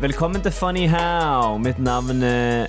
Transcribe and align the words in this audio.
Velkommen 0.00 0.42
til 0.42 0.52
Funny 0.52 0.86
How. 0.88 1.56
Mitt 1.58 1.78
navn 1.78 2.22
er 2.22 2.66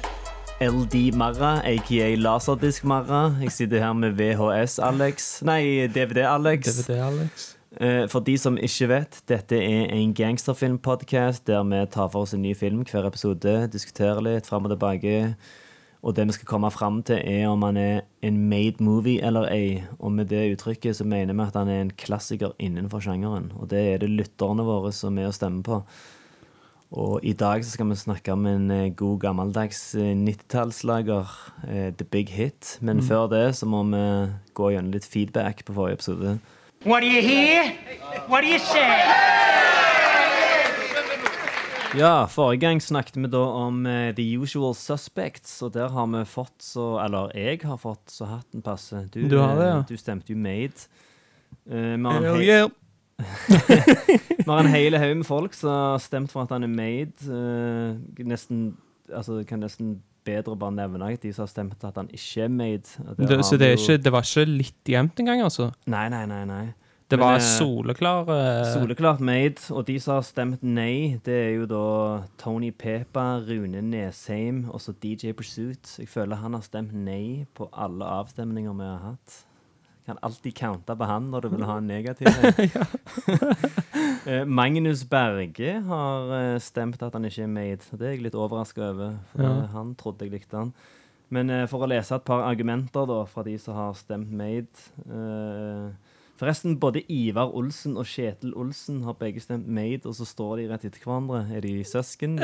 LD 0.62 1.12
Marra, 1.18 1.58
aka 1.68 2.16
Laserdisk 2.16 2.86
Marra. 2.86 3.36
Jeg 3.42 3.52
sitter 3.52 3.80
her 3.84 3.94
med 3.94 4.16
VHS 4.16 4.80
Alex. 4.80 5.42
Nei, 5.46 5.88
DVD 5.88 6.24
Alex. 6.26 6.66
DVD, 6.80 7.02
Alex. 7.04 7.58
Eh, 7.82 8.08
For 8.10 8.20
de 8.20 8.38
som 8.38 8.58
ikke 8.58 8.88
vet, 8.90 9.20
dette 9.28 9.60
er 9.60 9.92
en 9.94 10.14
gangsterfilmpodcast 10.14 11.46
der 11.48 11.64
vi 11.68 11.84
tar 11.92 12.10
for 12.10 12.24
oss 12.26 12.34
en 12.34 12.42
ny 12.42 12.56
film 12.56 12.86
hver 12.88 13.06
episode, 13.10 13.58
diskuterer 13.74 14.24
litt 14.24 14.48
fram 14.48 14.66
og 14.66 14.72
tilbake. 14.78 15.36
Og 16.04 16.16
det 16.16 16.28
vi 16.30 16.38
skal 16.38 16.48
komme 16.48 16.72
fram 16.72 17.02
til, 17.04 17.20
er 17.20 17.48
om 17.50 17.64
han 17.68 17.78
er 17.78 18.02
en 18.24 18.38
made 18.50 18.80
movie 18.80 19.20
eller 19.22 19.50
ei. 19.52 19.84
Og 20.00 20.12
med 20.16 20.30
det 20.32 20.46
uttrykket 20.56 20.96
så 20.96 21.04
mener 21.04 21.34
vi 21.36 21.44
at 21.44 21.58
han 21.60 21.68
er 21.68 21.82
en 21.84 21.92
klassiker 21.92 22.54
innenfor 22.60 23.04
sjangeren. 23.04 23.52
Og 23.60 23.70
det 23.70 23.82
er 23.94 23.98
det 24.06 24.14
lytterne 24.14 24.64
våre 24.64 24.94
som 24.96 25.18
er 25.18 25.28
å 25.28 25.36
stemme 25.36 25.66
på. 25.66 25.82
Og 26.92 27.20
i 27.24 27.34
dag 27.36 27.66
så 27.66 27.74
skal 27.74 27.90
vi 27.90 27.96
snakke 28.00 28.32
om 28.32 28.46
en 28.48 28.72
eh, 28.72 28.94
god 28.96 29.20
gammeldags 29.20 29.96
eh, 30.00 30.14
90-tallslager, 30.16 31.28
eh, 31.68 31.90
The 31.94 32.06
Big 32.08 32.30
Hit. 32.32 32.78
Men 32.82 33.04
før 33.04 33.28
det 33.28 33.56
så 33.60 33.68
må 33.68 33.84
vi 33.92 34.04
gå 34.56 34.72
gjennom 34.72 34.94
litt 34.96 35.06
feedback 35.06 35.66
på 35.68 35.76
forrige 35.76 36.00
episode. 36.00 36.38
What 36.86 37.04
do 37.04 37.08
you 37.08 37.22
hear? 37.22 37.74
What 38.30 38.46
do 38.46 38.48
you 38.48 38.60
say? 38.60 39.04
Ja, 41.98 42.28
forrige 42.28 42.62
gang 42.62 42.82
snakket 42.84 43.18
vi 43.20 43.28
da 43.32 43.44
om 43.66 43.86
eh, 43.88 44.14
The 44.16 44.24
Usual 44.38 44.76
Suspects, 44.76 45.62
og 45.64 45.74
der 45.76 45.92
har 45.92 46.08
vi 46.12 46.24
fått 46.28 46.56
så 46.64 47.00
Eller 47.04 47.32
jeg 47.36 47.62
har 47.64 47.78
fått 47.82 48.12
så 48.12 48.28
hatten 48.32 48.62
passer. 48.62 49.08
Du, 49.12 49.28
Du 49.28 49.40
har 49.40 49.56
det, 49.60 49.68
ja. 49.68 49.78
eh, 49.80 49.86
Du 49.90 49.98
stemte 49.98 50.32
jo 50.32 50.38
Made. 50.40 50.88
Uh, 51.68 52.40
yeah. 52.40 52.70
Vi 53.18 54.48
har 54.48 54.60
en 54.60 54.70
hel 54.70 54.98
haug 55.02 55.16
med 55.18 55.26
folk 55.26 55.56
som 55.58 55.70
har 55.70 56.04
stemt 56.04 56.32
for 56.32 56.46
at 56.46 56.54
han 56.54 56.68
er 56.68 56.72
Made. 56.72 57.18
Uh, 57.26 58.26
nesten 58.26 58.78
Altså, 59.08 59.40
kan 59.48 59.62
nesten 59.64 60.02
bedre 60.28 60.58
bare 60.60 60.76
nevne 60.76 61.14
de 61.16 61.30
som 61.32 61.46
har 61.46 61.48
stemt 61.48 61.84
at 61.88 61.96
han 61.96 62.10
ikke 62.12 62.42
er 62.44 62.50
Made. 62.52 62.98
Og 63.08 63.16
Det, 63.18 63.46
så 63.46 63.56
det, 63.58 63.68
er 63.68 63.78
ikke, 63.80 64.04
det 64.04 64.12
var 64.12 64.26
ikke 64.28 64.44
litt 64.52 64.92
jevnt 64.92 65.22
engang, 65.24 65.46
altså? 65.46 65.70
Nei, 65.88 66.10
nei, 66.12 66.26
nei. 66.28 66.44
nei. 66.46 66.66
Det 67.08 67.16
Men, 67.16 67.24
var 67.24 67.38
eh, 67.38 67.46
soleklar 67.46 68.28
uh... 68.28 68.74
Soleklart 68.74 69.22
made, 69.24 69.62
og 69.72 69.86
de 69.88 69.96
som 70.04 70.18
har 70.18 70.26
stemt 70.28 70.64
nei, 70.64 71.16
det 71.24 71.36
er 71.40 71.54
jo 71.56 71.68
da 71.72 71.84
Tony 72.42 72.74
Pepa, 72.76 73.40
Rune 73.48 73.80
Nesheim 73.82 74.66
og 74.68 74.82
så 74.84 74.92
DJ 74.92 75.32
Pursuit. 75.32 75.94
Jeg 76.00 76.10
føler 76.12 76.42
han 76.42 76.58
har 76.58 76.66
stemt 76.68 76.92
nei 76.92 77.46
på 77.56 77.70
alle 77.72 78.04
avstemninger 78.04 78.76
vi 78.76 78.90
har 78.90 79.00
hatt. 79.06 79.38
Kan 80.08 80.18
alltid 80.24 80.56
counte 80.56 80.96
på 80.96 81.08
han 81.10 81.26
når 81.34 81.42
du 81.44 81.50
vil 81.52 81.66
ha 81.68 81.78
en 81.82 81.88
negativ 81.90 82.28
en. 82.32 82.70
Eh, 84.28 84.44
Magnus 84.44 85.06
Berge 85.08 85.78
har 85.88 86.32
eh, 86.36 86.58
stemt 86.60 87.00
at 87.06 87.14
han 87.16 87.24
ikke 87.30 87.46
er 87.46 87.52
made. 87.52 87.86
Det 87.96 88.04
er 88.10 88.12
jeg 88.18 88.26
litt 88.26 88.36
overraska 88.36 88.82
over, 88.90 89.14
Ja. 89.40 89.46
eh, 89.48 89.70
han 89.72 89.94
trodde 89.96 90.26
jeg 90.28 90.34
likte 90.34 90.58
han. 90.60 90.74
Men 91.32 91.52
for 91.68 91.84
å 91.84 91.88
lese 91.92 92.16
et 92.16 92.26
par 92.28 92.44
argumenter 92.48 93.08
da, 93.08 93.22
fra 93.28 93.44
de 93.48 93.54
som 93.60 93.76
har 93.76 93.96
stemt 94.00 94.32
made 94.32 94.84
eh, 95.08 95.88
Forresten, 96.38 96.76
både 96.80 97.02
Ivar 97.10 97.50
Olsen 97.58 97.96
og 97.98 98.06
Kjetil 98.06 98.52
Olsen 98.54 99.00
har 99.08 99.16
begge 99.18 99.42
stemt 99.42 99.68
Made, 99.68 100.06
og 100.06 100.14
så 100.14 100.26
står 100.28 100.60
de 100.60 100.68
rett 100.70 100.84
etter 100.86 101.02
hverandre. 101.02 101.40
Er 101.50 101.64
de 101.66 101.72
søsken? 101.88 102.38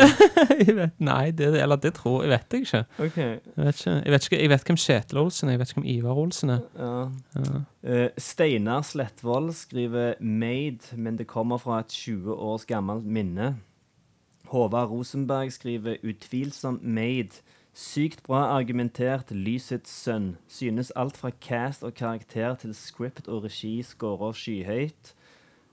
Nei, 1.10 1.32
det, 1.32 1.52
eller 1.62 1.78
det 1.78 1.94
tror 2.00 2.24
jeg 2.24 2.34
vet 2.34 2.56
jeg 2.58 2.66
ikke. 2.66 2.82
Okay. 2.98 3.30
Jeg 3.38 3.68
vet, 3.68 3.84
ikke. 3.84 3.94
Jeg 3.94 4.16
vet, 4.16 4.26
ikke, 4.26 4.40
jeg 4.42 4.54
vet 4.54 4.66
hvem 4.72 4.80
Kjetil 4.86 5.22
Olsen 5.22 5.50
er, 5.50 5.54
jeg 5.54 5.62
vet 5.62 5.74
ikke 5.74 5.82
hvem 5.82 5.92
Ivar 5.94 6.24
Olsen 6.24 6.56
er. 6.56 6.64
Ja. 6.80 6.96
Ja. 7.38 7.62
Uh, 7.84 8.08
Steinar 8.18 8.82
Slettvold 8.82 9.54
skriver 9.54 10.14
'Made', 10.20 10.98
men 10.98 11.18
det 11.18 11.28
kommer 11.28 11.58
fra 11.58 11.80
et 11.80 11.94
20 11.94 12.34
års 12.34 12.66
gammelt 12.66 13.06
minne. 13.06 13.58
Håvard 14.50 14.90
Rosenberg 14.90 15.52
skriver 15.52 16.02
utvilsomt 16.04 16.82
made'. 16.82 17.42
Sykt 17.74 18.22
bra 18.28 18.44
argumentert, 18.54 19.32
lysets 19.34 19.90
sønn. 20.04 20.36
Synes 20.48 20.92
alt 20.96 21.18
fra 21.18 21.32
cast 21.42 21.84
og 21.84 21.96
karakter 21.98 22.54
til 22.62 22.74
script 22.78 23.28
og 23.28 23.48
regi 23.48 23.80
scorer 23.82 24.36
skyhøyt. 24.38 25.14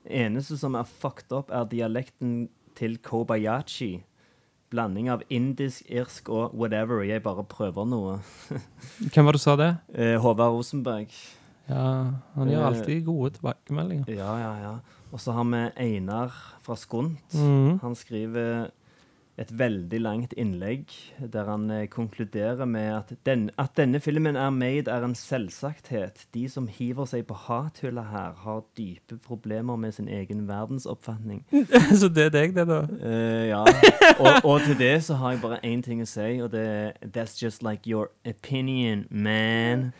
Eneste 0.09 0.57
som 0.57 0.73
er 0.79 0.87
fucked 0.89 1.29
up, 1.31 1.51
er 1.53 1.67
dialekten 1.69 2.47
til 2.75 2.97
Kobayashi. 3.05 3.99
Blanding 4.71 5.11
av 5.13 5.21
indisk, 5.29 5.83
irsk 5.91 6.29
og 6.31 6.55
whatever. 6.57 7.03
Jeg 7.05 7.21
bare 7.21 7.43
prøver 7.43 7.85
noe. 7.85 8.17
Hvem 9.13 9.27
var 9.27 9.35
det 9.35 9.41
du 9.41 9.43
sa 9.43 9.55
det? 9.59 9.69
Eh, 9.93 10.15
Håvard 10.23 10.55
Rosenberg. 10.55 11.13
Ja, 11.69 11.85
Han 12.33 12.49
gir 12.49 12.57
Eh, 12.57 12.65
alltid 12.65 13.05
gode 13.05 13.35
tilbakemeldinger. 13.37 14.09
Ja, 14.09 14.31
ja, 14.39 14.53
ja. 14.63 14.73
Og 15.11 15.19
så 15.19 15.35
har 15.35 15.43
vi 15.43 15.61
Einar 15.77 16.31
fra 16.63 16.75
Skunt. 16.79 17.19
Mhm. 17.35 17.79
Han 17.83 17.95
skriver 17.95 18.71
et 19.41 19.51
veldig 19.59 19.99
langt 20.01 20.33
innlegg 20.37 20.91
der 21.33 21.49
han 21.49 21.69
eh, 21.71 21.87
konkluderer 21.89 22.65
med 22.65 22.89
at, 22.95 23.13
den, 23.25 23.49
at 23.57 23.73
denne 23.77 23.99
filmen 23.99 24.35
er 24.35 24.49
made 24.49 24.91
er 24.91 25.05
en 25.05 25.15
selvsagthet. 25.15 26.27
De 26.33 26.49
som 26.49 26.67
hiver 26.67 27.09
seg 27.09 27.25
på 27.29 27.37
hathylla 27.47 28.03
her, 28.11 28.35
har 28.43 28.61
dype 28.77 29.17
problemer 29.25 29.75
med 29.75 29.91
sin 29.97 30.07
egen 30.07 30.47
verdensoppfatning. 30.47 31.43
så 31.99 32.09
det 32.09 32.29
er 32.29 32.35
deg, 32.37 32.55
det, 32.55 32.67
da? 32.69 32.83
Eh, 33.01 33.49
ja. 33.49 33.63
Og, 34.21 34.45
og 34.45 34.61
til 34.61 34.77
det 34.77 35.03
så 35.03 35.17
har 35.17 35.31
jeg 35.31 35.41
bare 35.41 35.59
én 35.65 35.81
ting 35.81 36.01
å 36.03 36.05
si, 36.05 36.37
og 36.43 36.51
det 36.53 36.61
er 36.61 36.91
That's 37.01 37.41
just 37.41 37.63
like 37.63 37.89
your 37.89 38.11
opinion, 38.25 39.05
man. 39.09 39.91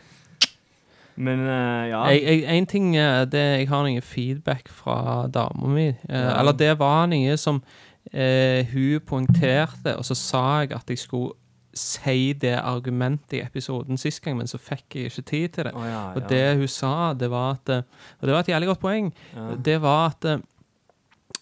Men 1.14 1.40
uh, 1.40 1.88
ja. 1.88 2.02
Jeg, 2.08 2.22
jeg, 2.22 2.58
en 2.58 2.66
ting 2.66 2.94
det, 3.32 3.40
Jeg 3.40 3.68
har 3.68 3.82
noe 3.84 4.00
feedback 4.00 4.68
fra 4.72 5.26
dama 5.28 5.68
mi. 5.68 5.88
Uh, 5.88 6.14
Ja. 6.14 6.38
Eller 6.40 6.52
det 6.52 6.78
var 6.78 7.06
noe 7.10 7.36
som 7.36 7.62
eh, 8.12 8.66
hun 8.72 9.00
poengterte, 9.06 9.96
og 9.96 10.04
så 10.04 10.14
sa 10.14 10.44
jeg 10.62 10.72
at 10.76 10.90
jeg 10.90 10.98
skulle 10.98 11.32
si 11.74 12.32
det 12.36 12.58
argumentet 12.60 13.38
i 13.38 13.40
episoden 13.40 13.96
sist 13.96 14.20
gang, 14.24 14.36
men 14.36 14.46
så 14.50 14.58
fikk 14.60 14.98
jeg 14.98 15.04
ikke 15.04 15.22
tid 15.22 15.48
til 15.48 15.64
det. 15.64 15.72
Oh, 15.74 15.86
ja, 15.88 16.02
Og 16.12 16.28
det 16.28 16.56
hun 16.56 16.68
sa, 16.68 17.14
det 17.16 17.30
var 17.32 17.54
at 17.56 17.68
eh, 17.72 17.82
Og 18.20 18.28
det 18.28 18.34
var 18.34 18.40
et 18.40 18.48
jævlig 18.48 18.68
godt 18.68 18.80
poeng. 18.80 19.14
Ja. 19.36 19.54
Det 19.64 19.78
var 19.82 20.12
at 20.12 20.40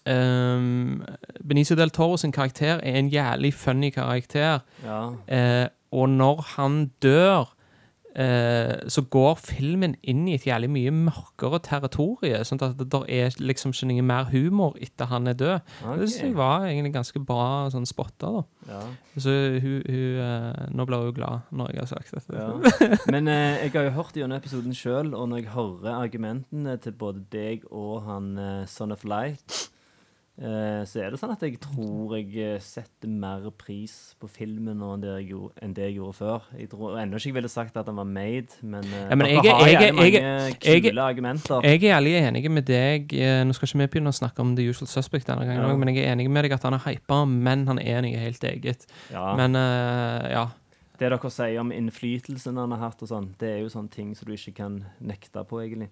um, 0.07 1.03
Benicio 1.47 1.75
del 1.75 1.91
Toro 1.91 2.17
sin 2.17 2.31
karakter 2.31 2.79
er 2.83 2.99
en 2.99 3.09
jævlig 3.09 3.53
funny 3.53 3.89
karakter. 3.89 4.59
ja. 4.85 5.01
Eh, 5.27 5.67
og 5.91 6.09
når 6.09 6.45
han 6.55 6.91
dør, 7.03 7.53
så 8.11 9.01
går 9.07 9.37
filmen 9.39 9.93
inn 10.03 10.25
i 10.27 10.33
et 10.35 10.43
jævlig 10.43 10.67
mye 10.73 10.91
mørkere 10.91 11.61
territorium. 11.63 12.43
Sånn 12.43 12.59
at 12.59 12.75
det 12.79 12.89
der 12.91 13.05
er 13.07 13.37
liksom 13.39 13.71
ikke 13.71 13.87
noe 13.87 14.03
mer 14.03 14.27
humor 14.33 14.75
etter 14.83 15.07
han 15.07 15.31
er 15.31 15.37
død. 15.39 15.71
Det 15.85 16.09
synes 16.09 16.17
jeg 16.25 16.35
var 16.35 16.67
egentlig 16.67 16.91
ganske 16.97 17.23
bra 17.23 17.69
sånn 17.71 17.87
spotta. 17.87 18.33
da. 18.35 18.43
ja. 18.67 18.81
Så 19.15 19.31
hun, 19.63 19.81
hun 19.87 20.19
eh, 20.23 20.67
Nå 20.71 20.85
blir 20.87 21.07
hun 21.07 21.15
glad 21.15 21.49
når 21.51 21.73
jeg 21.73 21.83
har 21.83 21.89
sagt 21.91 22.15
dette. 22.15 22.35
Ja. 22.35 22.97
Men 23.13 23.27
eh, 23.31 23.65
jeg 23.65 23.75
har 23.75 23.89
jo 23.89 23.97
hørt 23.97 24.17
gjennom 24.17 24.39
episoden 24.39 24.75
sjøl, 24.75 25.13
og 25.15 25.29
når 25.31 25.43
jeg 25.43 25.53
hører 25.55 25.97
argumentene 25.97 26.77
til 26.81 26.95
både 26.97 27.23
deg 27.33 27.67
og 27.71 28.01
han 28.07 28.33
eh, 28.39 28.65
Son 28.71 28.95
of 28.95 29.05
Light, 29.07 29.47
eh, 29.55 29.80
så 30.87 31.01
er 31.03 31.11
det 31.11 31.19
sånn 31.19 31.33
at 31.35 31.41
jeg 31.43 31.57
tror 31.61 32.13
jeg 32.15 32.31
eh, 32.39 32.61
setter 32.63 33.09
mer 33.11 33.43
pris 33.59 34.15
på 34.17 34.29
filmen 34.31 34.79
nå 34.79 34.93
enn 34.95 35.01
det 35.03 35.11
jeg 35.19 35.25
gjorde, 35.33 35.67
det 35.75 35.83
jeg 35.89 35.95
gjorde 35.99 36.15
før. 36.17 36.45
Jeg 36.57 36.69
tror 36.71 36.95
ennå 37.01 37.19
ikke 37.19 37.29
jeg 37.29 37.35
ville 37.35 37.51
sagt 37.51 37.75
at 37.77 37.89
den 37.89 37.99
var 37.99 38.07
made, 38.09 38.55
men, 38.63 38.87
eh, 38.87 39.09
Ja, 39.11 39.17
men 39.19 39.27
jeg 39.27 39.43
har 39.43 39.67
jeg 39.69 39.97
mange 39.97 40.55
kule 40.63 41.03
argumenter. 41.03 41.67
Jeg 41.67 41.83
er 41.83 41.97
ærlig 41.99 42.15
enig 42.21 42.51
med 42.51 42.65
deg. 42.65 43.13
eh, 43.13 43.43
Nå 43.43 43.53
skal 43.53 43.67
ikke 43.67 43.81
vi 43.83 43.89
begynne 43.97 44.13
å 44.15 44.17
snakke 44.17 44.39
om 44.41 44.55
The 44.55 44.69
Usual 44.71 44.87
Suspect 44.89 45.27
denne 45.27 45.45
gangen, 45.45 45.67
Ja. 45.67 45.75
men 45.75 45.93
jeg 45.93 46.05
er 46.05 46.15
enig 46.15 46.29
med 46.31 46.45
deg 46.47 46.53
at 46.53 46.63
han 46.63 46.73
er 46.79 46.85
hypa, 46.87 47.25
men 47.27 47.67
han 47.67 47.79
er 47.79 48.01
noe 48.01 48.17
helt 48.17 48.41
eget. 48.43 48.87
ja. 49.11 49.35
Men 49.35 49.55
uh, 49.55 50.31
ja. 50.31 50.47
det 50.97 51.11
dere 51.11 51.29
sier 51.29 51.59
om 51.59 51.71
innflytelsen 51.71 52.57
han 52.57 52.71
har 52.71 52.89
hatt, 52.89 53.03
og 53.03 53.09
sånn, 53.09 53.35
det 53.37 53.49
er 53.57 53.59
jo 53.61 53.69
sånne 53.69 53.91
ting 53.91 54.15
som 54.15 54.25
du 54.25 54.33
ikke 54.33 54.55
kan 54.55 54.85
nekte 55.01 55.43
på, 55.43 55.59
egentlig. 55.61 55.89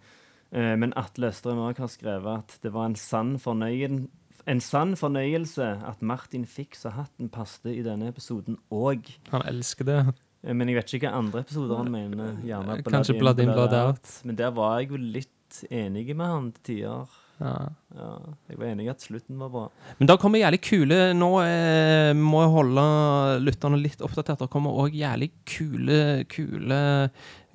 Eh, 0.52 0.76
men 0.82 0.94
Atle 0.98 1.30
Østrøm 1.30 1.62
òg 1.62 1.78
har 1.78 1.92
skrevet 1.92 2.42
at 2.42 2.56
det 2.64 2.72
var 2.74 2.90
en 2.90 2.98
sann 2.98 3.36
fornøyen 3.42 4.08
en 4.50 4.62
sann 4.64 4.96
fornøyelse 4.98 5.68
at 5.86 6.02
Martin 6.02 6.46
fikk 6.50 6.78
så 6.80 6.92
hatten 6.96 7.30
passet 7.34 7.72
i 7.76 7.84
denne 7.86 8.10
episoden 8.10 8.58
òg. 8.74 9.08
Han 9.34 9.46
elsker 9.50 9.88
det. 9.88 10.00
Eh, 10.44 10.54
Men 10.56 10.72
jeg 10.72 10.80
vet 10.80 10.94
ikke 10.98 11.10
hva 11.10 11.20
andre 11.22 11.44
episoder 11.46 11.82
han 11.84 11.92
mener. 11.94 12.36
Gjerne 12.46 12.80
Kanskje 12.88 13.18
Blood 13.20 13.42
In, 13.44 13.54
Blood 13.54 13.76
Out. 13.78 14.14
Men 14.26 14.40
der 14.40 14.54
var 14.56 14.80
jeg 14.80 14.94
jo 14.94 15.02
litt 15.20 15.64
enig 15.74 16.08
med 16.16 16.26
han 16.26 16.52
til 16.54 16.64
tider. 16.72 17.18
Ja. 17.40 17.56
Ja, 17.96 18.08
jeg 18.52 18.60
var 18.60 18.68
enig 18.68 18.86
i 18.86 18.92
at 18.92 19.04
slutten 19.06 19.38
var 19.40 19.52
bra. 19.54 19.66
Men 19.98 20.10
det 20.10 20.18
kommer 20.20 20.42
jævlig 20.42 20.60
kule 20.60 20.98
Nå 21.16 21.30
eh, 21.40 22.12
må 22.20 22.42
jeg 22.44 22.52
holde 22.52 22.84
lytterne 23.46 23.80
litt 23.80 24.04
oppdatert. 24.04 24.42
Det 24.44 24.50
kommer 24.52 24.76
òg 24.84 24.98
jævlig 25.00 25.32
kule, 25.48 26.26
kule 26.32 26.82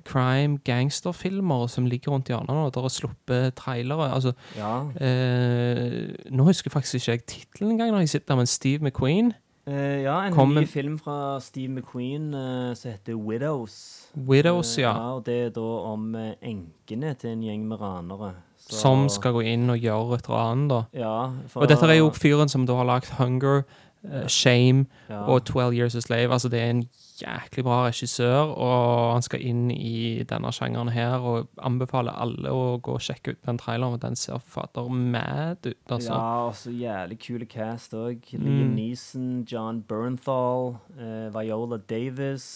crime 0.05 0.57
gangsterfilmer 0.63 1.67
som 1.69 1.85
ligger 1.89 2.11
rundt 2.13 2.27
hjørnet 2.29 2.49
nå. 2.53 2.69
Der 2.75 2.85
er 2.85 2.93
sluppet 2.93 3.55
trailere. 3.55 4.11
Altså, 4.13 4.33
Ja. 4.57 4.83
eh, 5.01 6.13
nå 6.31 6.43
husker 6.47 6.69
faktisk 6.73 6.95
ikke 6.99 7.11
jeg 7.11 7.25
tittelen 7.25 7.71
engang, 7.75 7.91
når 7.91 7.99
jeg 8.05 8.09
sitter 8.09 8.27
der, 8.33 8.35
men 8.35 8.45
Steve 8.47 8.79
McQueen. 8.85 9.33
Eh, 9.67 10.03
ja, 10.03 10.19
en 10.27 10.33
Kom 10.33 10.53
ny 10.53 10.65
film 10.69 10.99
fra 10.99 11.39
Steve 11.41 11.71
McQueen 11.73 12.33
eh, 12.37 12.75
som 12.75 12.91
heter 12.91 13.15
Widows. 13.17 14.07
Widows, 14.15 14.77
Eh, 14.77 14.81
ja. 14.83 14.91
ja. 14.93 15.13
Og 15.15 15.23
det 15.25 15.45
er 15.45 15.49
da 15.49 15.61
om 15.61 16.15
eh, 16.15 16.35
enkene 16.43 17.15
til 17.17 17.29
en 17.31 17.41
gjeng 17.41 17.65
med 17.67 17.81
ranere. 17.81 18.33
Så- 18.59 18.75
Som 18.81 19.09
skal 19.09 19.33
gå 19.33 19.41
inn 19.43 19.69
og 19.69 19.79
gjøre 19.79 20.13
et 20.19 20.29
ran, 20.29 20.67
da. 20.67 20.83
Ja, 20.93 21.31
for, 21.47 21.61
Og 21.61 21.67
dette 21.69 21.83
er 21.85 21.97
jo 21.97 22.09
fyren 22.11 22.49
som 22.49 22.65
da 22.65 22.75
har 22.75 22.85
lagd 22.85 23.09
Hunger, 23.17 23.63
eh, 24.11 24.27
Shame 24.27 24.85
og 25.09 25.43
12 25.45 25.73
Years 25.73 25.95
a 25.95 25.99
Slave. 26.01 26.29
Altså 26.31 26.49
det 26.49 26.59
er 26.61 26.69
en 26.69 26.83
jæklig 27.21 27.63
bra 27.65 27.79
regissør, 27.87 28.51
og 28.53 29.13
han 29.13 29.25
skal 29.25 29.43
inn 29.43 29.69
i 29.71 30.23
denne 30.27 30.51
sjangeren 30.55 30.91
her, 30.93 31.17
og 31.23 31.49
anbefaler 31.63 32.15
alle 32.21 32.51
å 32.51 32.77
gå 32.83 32.95
og 32.97 33.03
sjekke 33.03 33.35
ut 33.35 33.41
den 33.47 33.59
traileren, 33.61 33.97
og 33.97 34.03
den 34.03 34.17
ser 34.19 34.39
fader 34.39 34.89
mad 34.89 35.65
ut, 35.65 35.77
altså. 35.89 36.13
Ja, 36.13 36.45
og 36.47 36.55
så 36.59 36.73
jævlig 36.75 37.19
kule 37.25 37.49
cast 37.49 37.95
òg. 37.97 38.23
Mm. 38.35 38.45
Liam 38.45 38.73
Neeson, 38.75 39.29
John 39.49 39.81
Bernthal, 39.87 40.75
uh, 40.99 41.27
Viola 41.35 41.79
Davis. 41.89 42.47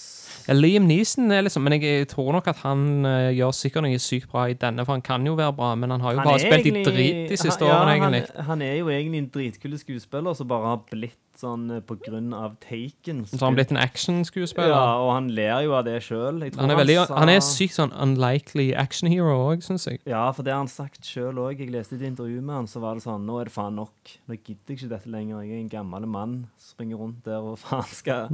Ja, 0.47 0.57
Liam 0.57 0.87
Neeson 0.89 1.31
er 1.31 1.43
liksom 1.45 1.63
Men 1.65 1.75
jeg 1.81 2.07
tror 2.07 2.31
nok 2.31 2.47
at 2.47 2.61
han 2.63 3.05
uh, 3.05 3.29
gjør 3.35 3.51
sikkert 3.55 3.85
noe 3.85 3.99
sykt 3.99 4.29
bra 4.31 4.47
i 4.49 4.57
denne, 4.59 4.85
for 4.85 4.95
han 4.95 5.05
kan 5.05 5.25
jo 5.27 5.35
være 5.39 5.55
bra, 5.57 5.73
men 5.75 5.91
han 5.91 6.01
har 6.01 6.15
jo 6.15 6.23
Han 6.23 6.31
bare 6.31 6.43
spilt 6.43 6.59
spilt 6.59 6.77
i 6.77 6.83
drit 6.91 7.31
de 7.31 7.37
siste 7.39 7.65
han, 7.65 7.73
årene, 7.73 7.89
ja, 7.89 7.97
egentlig. 7.97 8.35
Han, 8.35 8.45
han 8.51 8.61
er 8.61 8.75
jo 8.75 8.93
egentlig 8.93 9.23
en 9.23 9.31
dritkul 9.33 9.79
skuespiller 9.79 10.37
som 10.37 10.47
bare 10.49 10.75
har 10.75 10.85
blitt 10.91 11.17
sånn 11.39 11.69
eh, 11.71 11.83
på 11.85 11.97
grunn 12.03 12.33
av 12.35 12.57
Taken. 12.63 13.23
Så 13.29 13.39
har 13.39 13.47
han 13.47 13.57
blitt 13.57 13.73
en 13.73 13.81
actionskuespiller. 13.81 14.48
Ja, 14.57 14.97
og 15.03 15.13
han 15.13 15.27
ler 15.29 15.61
jo 15.65 15.73
av 15.77 15.85
det 15.85 16.01
sjøl. 16.03 16.41
Han 16.57 16.71
er, 16.71 16.75
veldig, 16.79 16.95
han 17.09 17.29
er 17.29 17.39
sykt 17.45 17.73
sånn 17.77 17.91
unlikely 17.93 18.73
action 18.73 19.09
hero 19.09 19.35
òg, 19.51 19.61
syns 19.63 19.85
jeg. 19.87 19.99
Ja, 20.09 20.31
for 20.31 20.43
det 20.43 20.53
har 20.53 20.59
han 20.63 20.67
sagt 20.71 21.03
sjøl 21.05 21.37
òg. 21.37 21.59
Jeg 21.59 21.69
leste 21.71 21.95
et 21.95 22.01
intervju 22.07 22.41
med 22.41 22.55
han, 22.55 22.67
så 22.67 22.79
var 22.83 22.95
det 22.95 23.03
sånn 23.03 23.25
Nå 23.25 23.39
er 23.41 23.45
det 23.45 23.53
faen 23.53 23.75
nok. 23.75 23.93
Nå 24.27 24.35
gidder 24.39 24.73
jeg 24.73 24.77
ikke 24.79 24.89
dette 24.95 25.09
lenger. 25.09 25.41
Jeg 25.43 25.51
er 25.57 25.61
en 25.61 25.69
gammel 25.69 26.05
mann 26.07 26.35
som 26.57 26.73
springer 26.75 26.97
rundt 26.97 27.23
der 27.25 27.39
og 27.39 27.57
faen 27.63 27.85
skal 27.91 28.29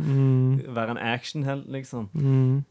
være 0.75 0.95
en 0.95 1.01
actionhelt, 1.01 1.67
liksom. 1.71 2.09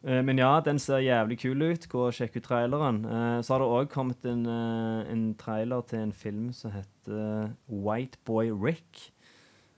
Eh, 0.05 0.23
Men 0.23 0.39
ja, 0.39 0.61
den 0.65 0.79
ser 0.79 0.99
jævlig 1.05 1.39
kul 1.43 1.63
ut. 1.63 1.89
Gå 1.89 2.07
og 2.09 2.13
sjekk 2.17 2.37
ut 2.41 2.45
traileren. 2.49 3.05
Eh, 3.05 3.41
Så 3.43 3.55
har 3.55 3.61
det 3.65 3.69
òg 3.69 3.91
kommet 3.93 4.25
en, 4.25 4.47
eh, 4.47 5.13
en 5.13 5.35
trailer 5.35 5.83
til 5.89 5.99
en 5.99 6.13
film 6.13 6.53
som 6.53 6.71
heter 6.71 7.51
White 7.69 8.19
Boy 8.25 8.51
Rick. 8.51 9.11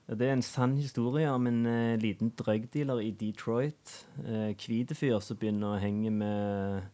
Det 0.06 0.28
er 0.28 0.36
en 0.36 0.42
sann 0.42 0.76
historie 0.78 1.30
om 1.30 1.46
en 1.50 1.64
uh, 1.66 1.96
liten 1.98 2.30
drugdealer 2.38 3.00
i 3.02 3.10
Detroit. 3.10 4.06
Uh, 4.22 4.54
fyr 4.94 5.18
som 5.20 5.36
begynner 5.36 5.74
å 5.74 5.80
henge 5.82 6.12
med 6.14 6.86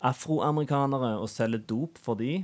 afroamerikanere 0.00 1.18
og 1.18 1.28
selger 1.28 1.60
dop 1.68 1.98
for 2.00 2.14
de. 2.14 2.42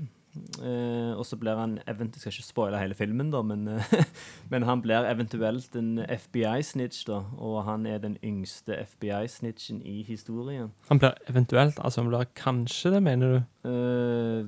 Uh, 0.58 1.14
og 1.18 1.26
så 1.26 1.36
blir 1.36 1.54
han 1.54 1.78
eventuelt, 1.86 2.16
Jeg 2.16 2.20
skal 2.20 2.32
ikke 2.32 2.46
spoile 2.46 2.78
hele 2.78 2.94
filmen, 2.94 3.30
da, 3.30 3.42
men, 3.42 3.68
uh, 3.68 3.92
men 4.50 4.62
han 4.62 4.82
blir 4.82 5.06
eventuelt 5.06 5.76
en 5.76 5.98
FBI-snitch, 6.08 7.04
da. 7.06 7.22
Og 7.38 7.64
han 7.64 7.86
er 7.86 7.98
den 7.98 8.16
yngste 8.24 8.74
FBI-snitchen 8.82 9.82
i 9.86 10.02
historien. 10.02 10.72
Han 10.88 10.98
blir 10.98 11.14
eventuelt 11.28 11.78
Altså, 11.78 12.02
han 12.02 12.10
blir 12.10 12.26
kanskje 12.34 12.90
det, 12.96 13.02
mener 13.02 13.28
du? 13.28 13.68
Uh, 13.68 14.46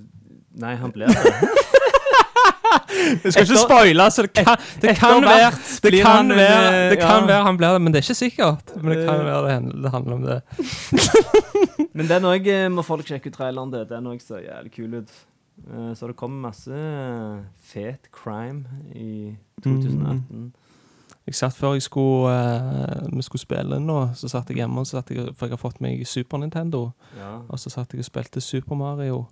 nei, 0.58 0.74
han 0.74 0.92
blir 0.92 1.06
det. 1.06 1.52
Jeg 3.24 3.32
skal 3.32 3.44
ikke 3.46 3.60
spoile, 3.62 4.06
så 4.10 4.22
det 4.26 4.32
kan, 4.36 4.56
det 4.82 4.96
kan 4.98 5.22
være 5.24 5.50
det 5.82 5.92
kan, 6.02 6.10
han 6.16 6.28
være, 6.28 6.66
eh, 6.84 6.90
det 6.90 6.98
kan 7.00 7.22
ja. 7.22 7.26
være 7.30 7.44
han 7.46 7.56
blir 7.60 7.72
det, 7.76 7.82
men 7.82 7.92
det 7.94 8.00
er 8.00 8.06
ikke 8.06 8.18
sikkert. 8.18 8.74
Men 8.82 8.92
det 8.92 8.98
kan 9.06 9.20
Eh. 9.20 9.24
være 9.26 9.46
det, 9.46 9.82
det 9.84 9.90
handler 9.94 10.14
om 10.14 10.22
det. 10.22 10.40
Men 11.96 12.08
den 12.10 12.24
òg 12.28 12.48
må 12.74 12.82
folk 12.84 13.06
sjekke 13.08 13.30
ut 13.32 13.36
traileren 13.38 13.72
til. 13.72 13.86
Den 13.88 14.06
òg 14.10 14.20
ser 14.20 14.42
jævlig 14.44 14.72
kul 14.74 14.94
ut. 15.00 15.12
Eh, 15.72 15.92
så 15.96 16.06
det 16.10 16.16
kommer 16.16 16.48
masse 16.50 16.72
eh, 16.76 17.38
fet 17.72 18.10
crime 18.12 18.64
i 18.94 19.32
2018. 19.64 20.52
Jeg 21.26 21.34
satt 21.34 21.56
før 21.58 21.72
jeg 21.74 21.82
skulle, 21.82 22.30
uh, 22.30 23.08
vi 23.16 23.22
skulle 23.26 23.42
spille 23.42 23.76
inn 23.80 23.86
nå, 23.88 23.96
så 24.14 24.28
satt 24.30 24.46
jeg 24.52 24.60
hjemme, 24.60 24.78
og 24.78 24.86
så 24.86 25.00
satt 25.00 25.08
jeg, 25.10 25.24
for 25.34 25.48
jeg 25.48 25.56
har 25.56 25.58
fått 25.58 25.80
meg 25.82 26.04
Super 26.06 26.38
Nintendo, 26.38 26.92
Ja. 27.18 27.40
og 27.48 27.58
så 27.58 27.70
satt 27.72 27.90
jeg 27.96 28.04
og 28.04 28.06
spilte 28.06 28.40
Super 28.40 28.78
Mario. 28.78 29.24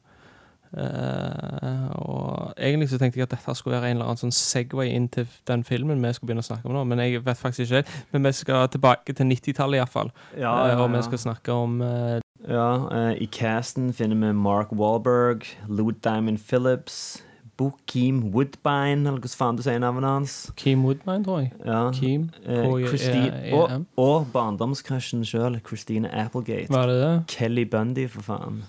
Eh, 0.77 1.89
og 1.95 2.53
egentlig 2.59 2.89
så 2.91 2.99
tenkte 2.99 3.21
jeg 3.21 3.29
at 3.29 3.35
dette 3.37 3.55
skulle 3.55 3.77
være 3.77 3.93
en 3.93 3.97
eller 3.99 4.11
annen 4.11 4.23
sånn 4.25 4.35
Segway 4.35 4.91
inn 4.95 5.07
til 5.13 5.29
den 5.49 5.63
filmen 5.67 6.03
vi 6.03 6.13
skal 6.17 6.27
begynne 6.27 6.43
å 6.43 6.49
snakke 6.49 6.69
om 6.69 6.75
nå, 6.75 6.85
men 6.91 7.03
jeg 7.05 7.23
vet 7.25 7.41
faktisk 7.41 7.71
ikke. 7.71 8.01
Men 8.13 8.27
vi 8.27 8.35
skal 8.41 8.69
tilbake 8.73 9.15
til 9.15 9.31
90-tallet 9.31 9.83
iallfall, 9.83 10.11
Ja, 10.35 10.41
ja, 10.43 10.73
ja, 10.73 10.81
og 10.83 10.91
vi 10.95 11.03
skal 11.07 11.23
snakke 11.29 11.55
om 11.55 11.79
uh, 11.85 12.19
Ja, 12.49 12.71
uh, 12.91 13.13
I 13.15 13.29
casten 13.31 13.93
finner 13.95 14.19
vi 14.19 14.33
Mark 14.35 14.75
Wahlberg, 14.75 15.47
Lou 15.69 15.93
Diamond 15.93 16.43
Phillips, 16.43 17.23
Bokeem 17.57 18.35
Woodbine, 18.35 19.07
eller 19.07 19.21
hvordan 19.21 19.39
faen 19.39 19.59
du 19.59 19.63
sier 19.63 19.79
navnet 19.79 20.09
hans. 20.11 20.33
Keem 20.59 20.83
Woodbine, 20.83 21.23
tror 21.23 21.45
jeg. 21.45 21.53
Ja. 21.63 21.83
Keem. 21.95 22.29
Eh, 22.43 22.67
K-I-E-M. 22.91 23.87
Og, 23.95 24.09
og 24.11 24.27
barndomscrushen 24.35 25.23
sjøl, 25.29 25.61
Christine 25.63 26.11
Applegate. 26.11 26.73
Var 26.75 26.91
det 26.91 26.97
det? 26.99 27.13
Kelly 27.31 27.63
Bundy, 27.71 28.09
for 28.11 28.27
faen. 28.27 28.65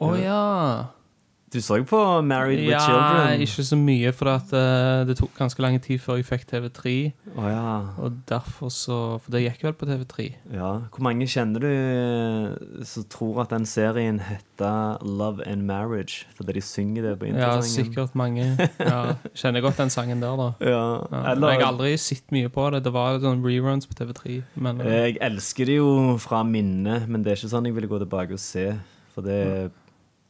Å 0.00 0.12
ja. 0.20 0.42
Du 1.48 1.62
så 1.64 1.78
på 1.88 1.98
Married 2.22 2.58
with 2.60 2.74
Ja, 2.74 2.80
Children? 2.84 3.40
ikke 3.40 3.62
så 3.64 3.76
mye, 3.80 4.10
for 4.12 4.28
at, 4.34 4.50
uh, 4.52 5.06
det 5.08 5.14
tok 5.16 5.30
ganske 5.38 5.62
lang 5.64 5.78
tid 5.80 5.96
før 6.04 6.18
jeg 6.20 6.26
fikk 6.28 6.42
TV3. 6.50 6.92
Oh, 7.38 7.46
ja. 7.48 7.70
Og 8.04 8.18
derfor 8.28 8.68
så 8.68 8.98
For 9.22 9.32
det 9.32 9.40
gikk 9.46 9.64
vel 9.64 9.72
på 9.72 9.88
TV3. 9.88 10.26
ja. 10.52 10.72
Hvor 10.92 11.00
mange 11.06 11.24
kjenner 11.24 11.64
du 11.64 11.68
eh, 11.70 12.84
som 12.84 13.06
tror 13.08 13.40
at 13.46 13.54
den 13.54 13.64
serien 13.64 14.20
heter 14.20 15.00
Love 15.00 15.40
and 15.48 15.64
Marriage? 15.64 16.26
Fordi 16.36 16.52
de 16.58 16.60
synger 16.60 17.08
det 17.08 17.14
på 17.18 17.32
Ja, 17.32 17.54
sikkert 17.64 18.14
mange. 18.14 18.44
Ja, 18.78 19.16
kjenner 19.32 19.64
godt 19.64 19.80
den 19.80 19.88
sangen 19.90 20.20
der, 20.20 20.36
da. 20.36 20.52
Ja. 20.68 20.84
Ja. 21.08 21.24
Eller, 21.32 21.54
jeg 21.56 21.62
har 21.64 21.72
aldri 21.72 21.96
sett 21.96 22.28
mye 22.30 22.52
på 22.52 22.68
det. 22.74 22.84
Det 22.84 22.92
var 22.92 23.22
sånn 23.24 23.40
reruns 23.40 23.88
på 23.88 23.96
TV3. 23.96 24.42
Men 24.60 24.84
eh, 24.84 25.14
Jeg 25.14 25.18
elsker 25.24 25.64
det 25.72 25.80
jo 25.80 26.18
fra 26.20 26.44
minnet, 26.44 27.08
men 27.08 27.24
det 27.24 27.32
er 27.32 27.40
ikke 27.40 27.54
sånn 27.56 27.72
jeg 27.72 27.78
ville 27.80 27.88
gå 27.88 28.04
tilbake 28.04 28.36
og 28.36 28.42
se. 28.42 28.74
For 29.16 29.24
det, 29.24 29.70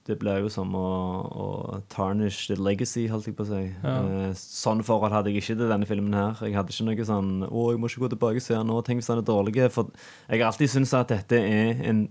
det 0.09 0.17
blir 0.21 0.41
jo 0.41 0.51
som 0.53 0.73
å, 0.77 0.89
å 1.29 1.47
tarnish 1.93 2.47
the 2.49 2.57
legacy, 2.57 3.07
holdt 3.13 3.29
jeg 3.29 3.37
på 3.37 3.45
å 3.45 3.49
si. 3.51 3.65
Ja. 3.83 3.97
Sånn 4.33 4.39
sånne 4.39 4.87
forhold 4.89 5.13
hadde 5.13 5.33
jeg 5.33 5.43
ikke 5.43 5.59
til 5.59 5.69
denne 5.69 5.89
filmen 5.89 6.17
her. 6.17 6.39
Jeg 6.47 6.57
hadde 6.57 6.73
ikke 6.73 6.87
noe 6.89 7.09
sånn 7.09 7.29
Å, 7.45 7.65
jeg 7.75 7.83
må 7.83 7.91
ikke 7.91 8.07
gå 8.07 8.13
tilbake 8.15 8.41
og 8.41 8.47
se 8.47 8.57
den 8.57 8.71
nå. 8.73 8.79
Tenk 8.87 9.03
hvis 9.03 9.11
den 9.13 9.21
er 9.21 9.29
dårlig. 9.29 9.57
For 9.75 9.93
jeg 10.31 10.41
har 10.41 10.49
alltid 10.49 10.73
syntes 10.73 10.97
at 10.97 11.13
dette 11.13 11.43
er 11.43 11.85
en 11.91 12.07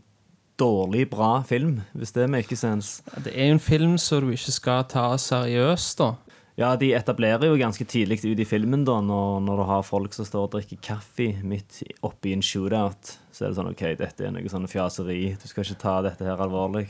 dårlig, 0.57 1.07
bra 1.09 1.41
film, 1.45 1.79
hvis 1.93 2.13
det 2.15 2.29
make 2.29 2.55
sense. 2.57 3.03
det 3.25 3.33
er 3.33 3.49
jo 3.49 3.57
en 3.57 3.61
film 3.61 3.97
som 4.01 4.25
du 4.25 4.31
ikke 4.33 4.53
skal 4.55 4.85
ta 4.89 5.09
seriøst, 5.21 6.01
da. 6.01 6.13
Ja, 6.57 6.71
de 6.75 6.87
etablerer 6.97 7.51
jo 7.51 7.57
ganske 7.59 7.85
tidlig 7.85 8.23
ut 8.25 8.39
i 8.41 8.45
filmen, 8.49 8.81
da, 8.87 8.95
når, 9.05 9.41
når 9.45 9.59
du 9.59 9.63
har 9.69 9.83
folk 9.85 10.15
som 10.17 10.25
står 10.25 10.47
og 10.47 10.55
drikker 10.55 10.79
kaffe 10.81 11.27
midt 11.45 11.83
oppi 12.01 12.33
en 12.33 12.41
shootout. 12.41 13.11
Så 13.29 13.45
er 13.45 13.51
det 13.51 13.59
sånn 13.59 13.69
OK, 13.69 13.83
dette 13.99 14.25
er 14.25 14.33
noe 14.33 14.49
sånn 14.49 14.65
fjaseri. 14.71 15.35
Du 15.37 15.45
skal 15.45 15.67
ikke 15.67 15.83
ta 15.83 15.93
dette 16.07 16.25
her 16.25 16.41
alvorlig. 16.41 16.87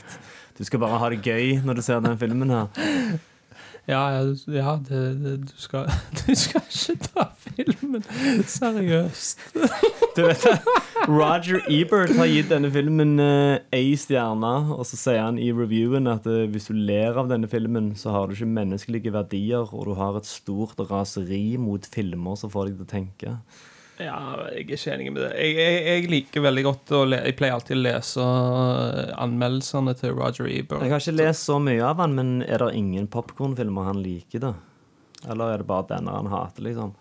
Du 0.55 0.63
skal 0.63 0.79
bare 0.79 1.01
ha 1.01 1.09
det 1.11 1.19
gøy 1.19 1.57
når 1.67 1.81
du 1.81 1.83
ser 1.83 1.99
den 2.05 2.15
filmen 2.21 2.55
her. 2.55 2.87
Ja, 3.87 4.01
ja, 4.11 4.23
det, 4.83 5.01
det, 5.23 5.33
du, 5.47 5.53
skal, 5.55 5.87
du 6.19 6.33
skal 6.35 6.65
ikke 6.67 6.95
ta 7.05 7.23
filmen 7.39 8.03
seriøst. 8.43 9.45
Du 10.17 10.25
vet 10.25 10.43
Roger 11.07 11.61
Ebert 11.71 12.11
har 12.17 12.27
gitt 12.27 12.51
denne 12.51 12.67
filmen 12.73 13.15
eh, 13.23 13.61
ei 13.71 13.93
stjerne, 13.95 14.51
og 14.75 14.83
så 14.89 14.99
sier 14.99 15.23
han 15.23 15.39
i 15.39 15.53
reviewen 15.55 16.11
at 16.11 16.27
eh, 16.27 16.49
hvis 16.51 16.67
du 16.67 16.75
ler 16.75 17.15
av 17.15 17.31
denne 17.31 17.47
filmen, 17.47 17.93
så 17.95 18.11
har 18.11 18.27
du 18.27 18.35
ikke 18.35 18.49
menneskelige 18.57 19.15
verdier, 19.15 19.71
og 19.71 19.87
du 19.87 19.95
har 19.95 20.19
et 20.19 20.27
stort 20.27 20.83
raseri 20.91 21.55
mot 21.55 21.87
filmer 21.87 22.35
som 22.35 22.51
får 22.51 22.73
deg 22.73 22.81
til 22.81 22.89
å 22.89 22.91
tenke. 22.91 23.37
Ja, 23.97 24.17
jeg 24.53 24.61
er 24.61 24.75
ikke 24.75 24.93
enig 24.93 25.09
med 25.09 25.23
det. 25.23 25.31
Jeg, 25.41 25.55
jeg, 25.57 25.77
jeg 25.87 26.09
liker 26.11 26.43
veldig 26.45 26.63
godt 26.67 26.91
Jeg 27.15 27.35
pleier 27.39 27.55
alltid 27.55 27.79
å 27.79 27.81
lese 27.81 28.27
eh, 28.27 29.13
anmeldelsene 29.23 29.95
til 29.97 30.13
Roger 30.17 30.49
Ebert. 30.51 30.85
Jeg 30.85 30.93
har 30.93 31.01
ikke 31.01 31.17
lest 31.17 31.49
så 31.49 31.57
mye 31.63 31.81
av 31.85 32.03
han, 32.03 32.13
men 32.17 32.37
er 32.45 32.61
det 32.61 32.75
ingen 32.77 33.09
popkornfilmer 33.11 33.89
han 33.89 34.03
liker, 34.05 34.43
da? 34.43 34.53
Eller 35.25 35.55
er 35.55 35.63
det 35.63 35.69
bare 35.71 35.89
denne 35.95 36.13
han 36.13 36.29
hater, 36.29 36.67
liksom? 36.67 36.93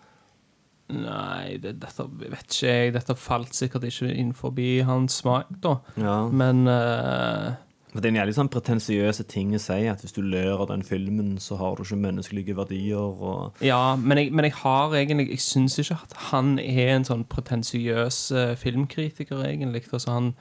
Nei, 0.97 1.57
det, 1.61 1.75
dette 1.83 2.07
vet 2.21 2.47
ikke 2.47 2.71
jeg. 2.71 2.91
Dette 2.95 3.17
falt 3.19 3.55
sikkert 3.57 3.85
ikke 3.89 4.09
inn 4.15 4.33
forbi 4.35 4.79
hans 4.87 5.19
smak, 5.21 5.51
da. 5.63 5.77
Ja. 5.99 6.17
Men 6.31 6.65
eh, 6.71 7.49
For 7.93 8.03
det 8.03 8.09
er 8.09 8.13
en 8.13 8.19
jævlig 8.19 8.35
sånn 8.35 8.49
pretensiøse 8.51 9.23
ting 9.31 9.53
å 9.55 9.61
si, 9.63 9.77
at 9.87 10.01
hvis 10.03 10.13
du 10.13 10.19
ler 10.21 10.51
av 10.57 10.67
den 10.69 10.83
filmen, 10.83 11.37
så 11.39 11.55
har 11.57 11.77
du 11.77 11.85
ikke 11.85 11.99
menneskelige 12.03 12.57
verdier, 12.57 12.99
og 12.99 13.63
Ja, 13.63 13.95
men 13.95 14.19
jeg, 14.19 14.33
men 14.35 14.45
jeg 14.45 14.57
har 14.59 14.95
egentlig 14.99 15.29
Jeg 15.29 15.39
syns 15.45 15.79
ikke 15.79 15.99
at 16.03 16.17
han 16.29 16.57
er 16.59 16.97
en 16.97 17.07
sånn 17.07 17.23
pretensiøs 17.31 18.19
eh, 18.35 18.55
filmkritiker, 18.59 19.39
egentlig. 19.47 19.85
Altså, 19.93 20.11
han 20.11 20.33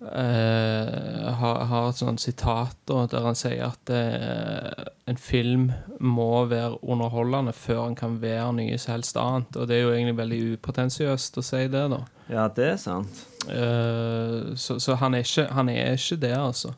eh, 0.00 1.26
har, 1.40 1.56
har 1.70 1.88
et 1.90 2.00
sånt 2.00 2.20
sitat 2.22 2.76
da, 2.88 3.04
der 3.10 3.26
han 3.26 3.36
sier 3.38 3.66
at 3.68 3.92
uh, 3.92 4.84
en 5.10 5.18
film 5.20 5.64
må 6.00 6.46
være 6.50 6.78
underholdende 6.82 7.52
før 7.56 7.86
den 7.86 7.96
kan 7.98 8.22
være 8.22 8.52
noe 8.56 8.78
som 8.80 8.92
helst 8.96 9.16
annet. 9.20 9.56
Og 9.56 9.68
det 9.68 9.74
er 9.76 9.82
jo 9.84 9.94
egentlig 9.94 10.20
veldig 10.20 10.40
upotensiøst 10.56 11.40
å 11.40 11.42
si 11.44 11.62
det, 11.72 11.84
da. 11.92 12.00
Ja, 12.30 12.44
det 12.56 12.66
er 12.72 12.78
sant. 12.80 13.14
Uh, 13.48 14.38
så 14.56 14.72
så 14.82 14.90
han, 15.00 15.12
er 15.18 15.22
ikke, 15.26 15.46
han 15.52 15.66
er 15.72 15.92
ikke 15.98 16.22
det, 16.22 16.36
altså. 16.38 16.70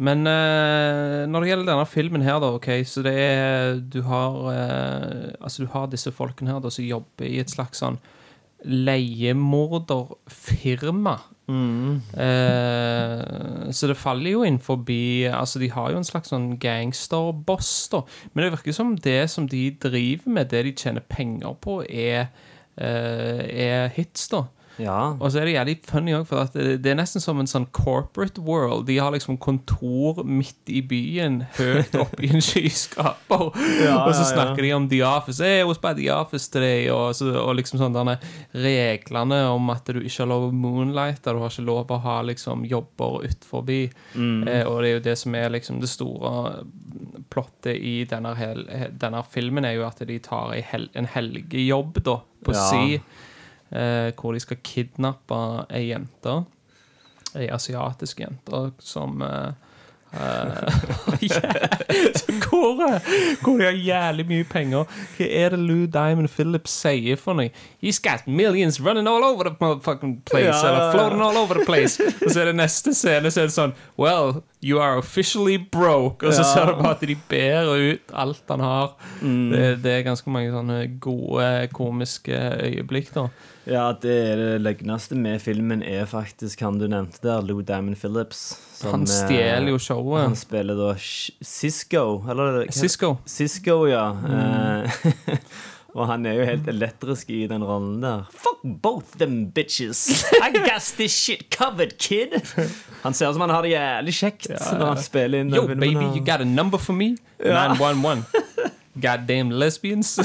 Men 0.00 0.18
når 0.24 1.38
det 1.42 1.48
gjelder 1.50 1.68
denne 1.68 1.84
filmen 1.84 2.22
her, 2.24 2.38
da, 2.40 2.56
ok, 2.56 2.70
så 2.88 3.02
det 3.04 3.12
er 3.20 3.76
Du 3.84 4.00
har 4.06 4.32
Altså, 5.36 5.60
du 5.60 5.68
har 5.74 5.92
disse 5.92 6.08
folkene 6.08 6.48
her 6.54 6.62
da 6.64 6.72
som 6.72 6.80
jobber 6.86 7.28
i 7.28 7.36
et 7.42 7.52
slags 7.52 7.82
sånn 7.82 7.98
leiemorderfirma. 8.64 11.18
Eh, 11.50 13.70
så 13.74 13.90
det 13.90 13.98
faller 13.98 14.34
jo 14.34 14.44
inn 14.46 14.60
forbi 14.62 15.26
Altså, 15.30 15.60
de 15.62 15.70
har 15.72 15.92
jo 15.92 16.00
en 16.00 16.06
slags 16.06 16.32
sånn 16.32 16.54
gangsterboss, 16.62 17.72
da. 17.92 18.04
Men 18.32 18.46
det 18.46 18.54
virker 18.56 18.76
som 18.76 18.94
det 18.96 19.22
som 19.32 19.48
de 19.50 19.66
driver 19.82 20.38
med, 20.38 20.50
det 20.52 20.64
de 20.68 20.76
tjener 20.76 21.06
penger 21.10 21.56
på, 21.62 21.80
er, 21.86 22.30
eh, 22.76 23.44
er 23.66 23.92
hits, 23.96 24.28
da. 24.32 24.46
Ja. 24.78 25.16
Og 25.18 25.32
så 25.32 25.40
er 25.40 25.48
det 25.48 25.54
jævlig 25.56 25.74
funny 25.88 26.14
òg, 26.16 26.26
for 26.28 26.46
det, 26.54 26.78
det 26.84 26.92
er 26.92 26.98
nesten 27.00 27.20
som 27.22 27.40
en 27.42 27.48
sånn 27.50 27.66
corporate 27.74 28.40
world. 28.46 28.86
De 28.88 28.98
har 29.02 29.12
liksom 29.12 29.36
kontor 29.42 30.22
midt 30.24 30.70
i 30.72 30.80
byen, 30.86 31.42
høyt 31.58 31.94
oppe 31.98 32.24
i 32.24 32.30
en 32.30 32.44
skyskaper. 32.48 33.48
og 33.50 33.58
så 33.58 33.82
ja, 33.84 33.96
ja. 34.06 34.28
snakker 34.30 34.62
de 34.62 34.72
om 34.76 34.88
The 34.88 35.02
Office. 35.06 35.42
Hey, 35.42 35.64
what's 35.64 35.80
was 35.80 35.82
by 35.82 35.94
The 35.98 36.08
Office 36.14 36.48
today. 36.50 36.88
Og, 36.94 37.14
så, 37.18 37.32
og 37.42 37.54
liksom 37.58 37.80
sånn 37.82 37.96
denne 37.96 38.18
reglene 38.56 39.42
om 39.50 39.70
at 39.74 39.88
du 39.90 40.00
ikke 40.00 40.22
har 40.24 40.30
lov 40.32 40.48
å 40.48 40.52
moonlighte. 40.54 41.34
Du 41.34 41.42
har 41.42 41.52
ikke 41.52 41.66
lov 41.66 41.92
å 41.92 42.00
ha 42.04 42.16
liksom 42.26 42.64
jobber 42.68 43.24
utenfor. 43.26 43.70
Eh, 43.70 44.64
og 44.66 44.80
det 44.82 44.88
er 44.88 44.94
jo 44.94 45.04
det 45.10 45.16
som 45.20 45.34
er 45.38 45.52
liksom 45.52 45.80
det 45.82 45.90
store 45.90 46.64
plottet 47.30 47.76
i 47.76 48.04
denne, 48.10 48.32
hel, 48.38 48.64
denne 49.00 49.22
filmen, 49.30 49.66
er 49.68 49.76
jo 49.78 49.86
at 49.86 50.00
de 50.06 50.18
tar 50.24 50.54
hel, 50.72 50.88
en 50.98 51.08
helgejobb 51.10 52.00
da, 52.06 52.20
på 52.44 52.54
Ja. 52.56 52.64
si 52.70 53.00
eh, 53.72 54.10
hvor 54.20 54.32
de 54.32 54.40
skal 54.40 54.56
kidnappe 54.64 55.40
ei 55.70 55.88
jente. 55.92 56.40
Ei 57.38 57.46
asiatisk 57.54 58.18
jente 58.20 58.72
som 58.82 59.22
eh, 59.22 59.52
hvor, 62.50 62.98
hvor 63.42 63.58
de 63.58 63.64
har 63.64 63.72
jævlig 63.78 64.24
mye 64.26 64.44
penger. 64.50 64.84
Hva 65.16 65.26
er 65.30 65.48
det 65.54 65.58
Lou 65.62 65.84
Diamond 65.86 66.28
Phillips 66.32 66.70
sier 66.82 67.16
for 67.20 67.34
noe? 67.38 67.50
He's 67.82 68.00
got 68.02 68.26
millions 68.26 68.80
running 68.82 69.06
all 69.08 69.22
over 69.24 69.44
the 69.46 69.54
motherfucking 69.60 70.16
place. 70.30 70.64
Ja, 70.64 70.68
Eller 70.72 70.92
floating 70.96 71.22
all 71.22 71.36
over 71.36 71.54
the 71.60 71.64
place. 71.68 72.00
Og 72.24 72.30
så 72.34 72.40
er 72.40 72.44
det 72.50 72.56
neste 72.58 72.94
scene, 72.94 73.30
så 73.30 73.40
er 73.44 73.50
det 73.50 73.54
sånn 73.54 73.74
Well, 73.98 74.42
you 74.62 74.80
are 74.82 74.98
officially 74.98 75.58
broke. 75.72 76.26
Og 76.26 76.34
så 76.34 76.42
Ja. 76.42 76.52
ser 76.54 76.66
du 76.72 76.82
bare 76.82 76.96
at 76.98 77.06
de 77.06 77.16
bærer 77.30 77.92
ut 77.94 78.12
alt 78.14 78.42
han 78.48 78.60
har. 78.66 78.96
Mm. 79.22 79.50
Det, 79.54 79.82
det 79.84 79.92
er 79.92 80.02
ganske 80.10 80.30
mange 80.30 80.50
sånne 80.50 80.80
gode 81.00 81.68
komiske 81.72 82.34
øyeblikk, 82.66 83.14
da. 83.14 83.28
Ja, 83.70 83.92
det 84.02 84.10
er 84.32 84.40
det 84.40 84.54
løgneste 84.64 85.14
med 85.14 85.38
filmen 85.42 85.84
er 85.86 86.08
faktisk 86.10 86.62
han 86.66 86.80
du 86.80 86.88
nevnte 86.90 87.20
der, 87.22 87.44
Lou 87.46 87.60
Diamond 87.62 87.94
Phillips. 88.00 88.40
som, 88.74 88.90
Han 88.96 89.04
stjeler 89.06 89.68
jo 89.70 89.76
eh, 89.78 89.84
showet. 89.84 90.24
Han 90.24 90.34
spiller 90.38 90.74
da 90.74 90.88
Sisko 90.98 91.44
Cisco, 91.46 92.02
eller 92.28 92.56
hva- 92.64 92.72
Cisco. 92.74 93.10
Cisco, 93.30 93.76
ja. 93.86 94.08
Mm. 94.10 95.38
og 95.94 96.06
han 96.10 96.26
er 96.26 96.40
jo 96.40 96.48
helt 96.48 96.66
elektrisk 96.72 97.30
i 97.30 97.44
den 97.50 97.62
rollen 97.62 98.00
der. 98.02 98.26
Fuck 98.34 98.64
both 98.82 99.14
them 99.22 99.44
bitches! 99.54 100.02
I 100.42 100.50
got 100.50 100.90
this 100.98 101.14
shit 101.14 101.46
covered, 101.54 101.94
kid! 101.98 102.40
Han 103.04 103.14
ser 103.14 103.30
ut 103.30 103.38
som 103.38 103.46
han 103.46 103.54
har 103.54 103.62
det 103.62 103.76
jævlig 103.76 104.16
kjekt 104.18 104.50
når 104.50 104.86
han 104.96 105.04
spiller 105.04 105.44
inn 105.44 105.54
Yo, 105.54 105.68
baby, 105.70 106.10
you 106.10 106.24
got 106.26 106.42
a 106.42 106.48
number 106.48 106.78
for 106.78 106.92
me? 106.92 107.14
911. 107.38 108.26
Goddamn 109.00 109.54
lesbians. 109.54 110.18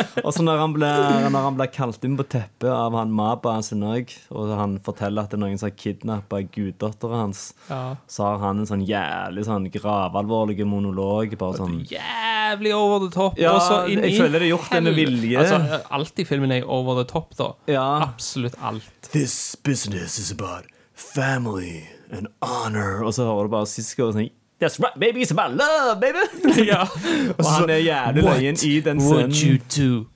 Og 0.26 0.30
så 0.34 0.44
når 0.44 0.58
han 0.62 0.74
blir, 0.76 1.70
kalt 1.74 2.04
inn 2.06 2.16
på 2.18 2.26
teppet 2.34 2.68
av 2.70 2.94
han 2.96 3.12
Mabaen 3.14 3.64
sin 3.66 3.82
òg, 3.86 4.12
og 4.34 4.52
han 4.58 4.76
forteller 4.84 5.24
at 5.24 5.32
det 5.32 5.38
er 5.38 5.42
noen 5.44 5.58
som 5.60 5.68
har 5.70 5.76
kidnappa 5.78 6.42
guddattera 6.54 7.22
hans, 7.24 7.42
Ja. 7.68 7.96
så 8.10 8.26
har 8.30 8.42
han 8.46 8.62
en 8.62 8.68
sånn 8.68 8.84
jævlig 8.88 9.46
sånn 9.48 9.68
gravalvorlig 9.72 10.58
monolog. 10.68 11.36
Bare 11.40 11.58
sånn 11.60 11.80
Jævlig 11.88 12.74
over 12.76 13.06
the 13.06 13.10
top. 13.14 13.38
Ja, 13.40 13.54
og 13.56 13.62
så 13.64 13.80
inn 13.90 14.02
jeg 14.04 14.18
føler 14.20 14.38
det 14.42 14.48
er 14.50 14.52
gjort 14.54 14.70
det 14.74 14.82
med 14.88 14.98
vilje. 14.98 15.38
Altså, 15.40 15.80
alt 15.98 16.18
i 16.22 16.26
filmen 16.28 16.52
er 16.52 16.68
over 16.68 16.98
the 17.02 17.06
top, 17.08 17.32
da. 17.38 17.52
Ja. 17.70 17.86
Absolutt 18.08 18.56
alt. 18.62 18.90
This 19.12 19.56
business 19.56 20.18
is 20.18 20.30
about 20.32 20.66
family 20.94 21.84
and 22.12 22.28
honor. 22.42 23.02
Og 23.04 23.14
så 23.16 23.24
hører 23.26 23.48
du 23.48 23.54
bare 23.56 23.68
Sisko 23.70 24.12
sånn 24.12 24.30
That's 24.62 24.78
right, 24.78 24.94
baby, 24.96 25.22
it's 25.22 25.32
about 25.32 25.50
love, 25.56 26.00
baby! 26.00 26.18
ja. 26.70 26.82
Og 27.38 27.52
han 27.52 27.70
er 27.70 27.76
jævlig 27.76 28.22
løyen 28.22 28.56
i 28.62 28.80
den 28.80 28.98
would 28.98 29.22
you 29.22 29.58
scenen. 29.68 29.90
do? 29.90 30.06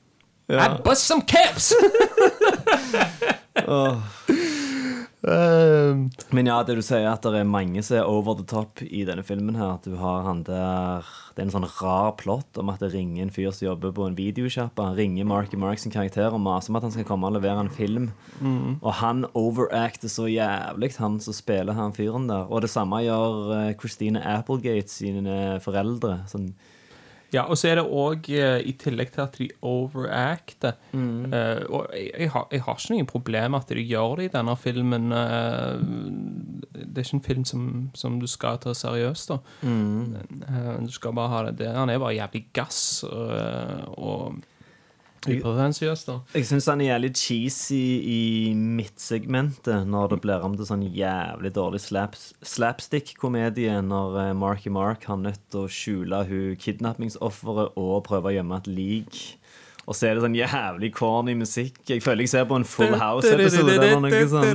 I 0.49 0.69
bust 0.85 1.07
some 1.07 1.23
caps! 1.23 1.73
um, 5.27 6.07
Men 6.35 6.49
ja, 6.49 6.57
det 6.67 6.77
du 6.79 6.83
sier, 6.85 7.07
at 7.11 7.25
det 7.27 7.41
er 7.43 7.49
mange 7.49 7.83
som 7.85 7.99
er 7.99 8.09
over 8.11 8.39
the 8.39 8.47
top 8.49 8.83
i 8.83 9.05
denne 9.09 9.25
filmen 9.27 9.59
her. 9.59 9.77
At 9.77 9.87
du 9.87 9.97
har 10.01 10.25
han 10.27 10.45
der 10.47 11.07
Det 11.35 11.43
er 11.43 11.47
en 11.47 11.55
sånn 11.55 11.69
rar 11.81 12.15
plott 12.17 12.57
om 12.57 12.71
at 12.73 12.81
det 12.81 12.93
ringer 12.95 13.27
en 13.27 13.33
fyr 13.35 13.51
som 13.53 13.67
jobber 13.69 13.93
på 13.97 14.07
en 14.09 14.17
videosjappe. 14.17 14.87
Han 14.87 14.97
ringer 14.97 15.29
Marky 15.29 15.59
Mark 15.61 15.83
sin 15.83 15.93
karakter 15.93 16.33
og 16.33 16.41
maser 16.41 16.73
om 16.73 16.79
at 16.81 16.87
han 16.89 16.95
skal 16.95 17.09
komme 17.09 17.29
og 17.29 17.37
levere 17.37 17.67
en 17.67 17.73
film. 17.73 18.09
Og 18.81 18.93
han 19.03 19.27
overacter 19.37 20.09
så 20.13 20.31
jævlig, 20.31 20.95
han 20.97 21.21
som 21.21 21.37
spiller 21.37 21.77
han 21.77 21.93
fyren 21.97 22.31
der. 22.31 22.49
Og 22.49 22.65
det 22.65 22.73
samme 22.73 23.03
gjør 23.05 23.53
eh, 23.59 23.75
Christine 23.77 24.25
Applegate 24.25 24.89
sine 24.89 25.61
foreldre. 25.65 26.23
Sånn 26.31 26.55
Ja, 27.35 27.43
og 27.51 27.59
så 27.59 27.69
er 27.73 27.81
det 27.81 27.85
òg, 27.85 28.29
i 28.31 28.73
tillegg 28.79 29.11
til 29.15 29.23
at 29.25 29.39
de 29.41 29.49
overacter 29.67 30.77
Mm. 30.97 31.33
uh, 31.33 31.63
Og 31.69 31.91
jeg, 31.93 32.11
jeg, 32.19 32.31
har, 32.31 32.47
jeg 32.53 32.63
har 32.63 32.79
ikke 32.79 32.95
noen 32.95 33.07
problem 33.11 33.51
med 33.51 33.61
at 33.61 33.73
de 33.77 33.83
gjør 33.85 34.17
det 34.17 34.25
i 34.29 34.33
denne 34.33 34.57
filmen. 34.57 35.13
Uh, 35.13 35.83
det 36.73 37.03
er 37.03 37.05
ikke 37.05 37.19
en 37.19 37.27
film 37.27 37.45
som, 37.45 37.91
som 37.95 38.21
du 38.21 38.27
skal 38.31 38.61
ta 38.63 38.73
seriøst, 38.77 39.33
da. 39.35 39.39
Mm. 39.63 40.17
Uh, 40.47 40.77
du 40.87 40.93
skal 40.95 41.15
bare 41.17 41.33
ha 41.35 41.43
det. 41.51 41.59
der. 41.59 41.77
han 41.77 41.91
er 41.91 41.99
bare 41.99 42.17
jævlig 42.17 42.47
gass 42.57 43.05
og, 43.05 44.41
da. 46.07 46.17
Jeg 46.35 46.47
syns 46.49 46.67
han 46.71 46.81
er 46.85 46.91
jævlig 46.93 47.11
cheesy 47.19 47.81
i 48.07 48.21
midtsegmentet, 48.57 49.87
når 49.91 50.15
det 50.15 50.21
blir 50.25 50.45
om 50.47 50.55
til 50.57 50.69
sånn 50.69 50.85
jævlig 50.87 51.53
dårlig 51.57 51.81
slaps, 51.85 52.29
slapstick-komedie, 52.47 53.81
når 53.87 54.21
eh, 54.25 54.33
Marky 54.39 54.71
Mark 54.73 55.05
har 55.11 55.19
nødt 55.21 55.43
til 55.53 55.65
å 55.67 55.71
skjule 55.73 56.23
hun 56.29 56.57
kidnappingsofferet 56.63 57.77
og 57.77 57.97
prøve 58.07 58.31
å 58.33 58.37
gjemme 58.39 58.61
et 58.63 58.71
lik. 58.71 59.21
Og 59.87 59.95
så 59.95 60.09
er 60.09 60.17
det 60.19 60.25
sånn 60.25 60.35
jævlig 60.35 60.89
corny 60.97 61.37
musikk. 61.39 61.77
Jeg 61.87 62.03
føler 62.03 62.25
jeg 62.27 62.33
ser 62.33 62.47
på 62.51 62.57
en 62.59 62.65
Full 62.67 62.97
House-episode 62.99 63.77
eller 63.77 64.01
noe 64.03 64.23
sånt. 64.33 64.49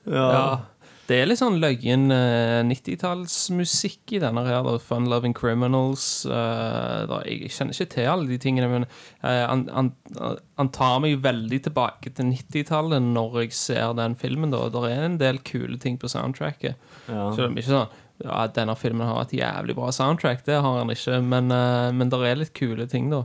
Ja. 0.06 0.28
Det 1.10 1.16
er 1.18 1.26
litt 1.26 1.40
sånn 1.40 1.56
løyen 1.58 2.06
uh, 2.14 2.60
90-tallsmusikk 2.68 4.12
i 4.14 4.20
denne 4.22 4.44
her. 4.46 4.60
da. 4.62 4.76
Fun 4.78 5.08
Loving 5.10 5.34
Criminals. 5.34 6.04
Uh, 6.22 7.02
da, 7.10 7.18
jeg 7.26 7.50
kjenner 7.50 7.74
ikke 7.74 7.94
til 7.96 8.10
alle 8.12 8.30
de 8.30 8.38
tingene, 8.38 8.68
men 8.70 8.86
eh, 8.86 9.42
han, 9.42 9.64
han, 9.74 9.90
han 10.60 10.70
tar 10.74 11.00
meg 11.02 11.18
veldig 11.24 11.58
tilbake 11.66 12.12
til 12.14 12.30
90-tallet 12.30 13.02
når 13.08 13.40
jeg 13.42 13.56
ser 13.58 13.96
den 13.98 14.14
filmen. 14.20 14.54
da. 14.54 14.68
Det 14.70 14.84
er 14.92 15.08
en 15.08 15.18
del 15.18 15.42
kule 15.42 15.80
ting 15.82 15.98
på 15.98 16.10
soundtracket. 16.12 16.78
Ja. 17.10 17.26
det 17.34 17.48
er 17.48 17.58
ikke 17.58 17.72
sånn 17.72 17.98
ja, 18.20 18.44
denne 18.52 18.74
filmen 18.76 19.08
har 19.08 19.22
et 19.24 19.32
jævlig 19.32 19.74
bra 19.78 19.88
soundtrack, 19.96 20.42
det 20.44 20.58
har 20.60 20.74
han 20.76 20.92
ikke, 20.92 21.22
men, 21.24 21.48
men 21.96 22.10
det 22.12 22.18
er 22.28 22.36
litt 22.42 22.52
kule 22.52 22.84
ting, 22.84 23.08
da. 23.08 23.22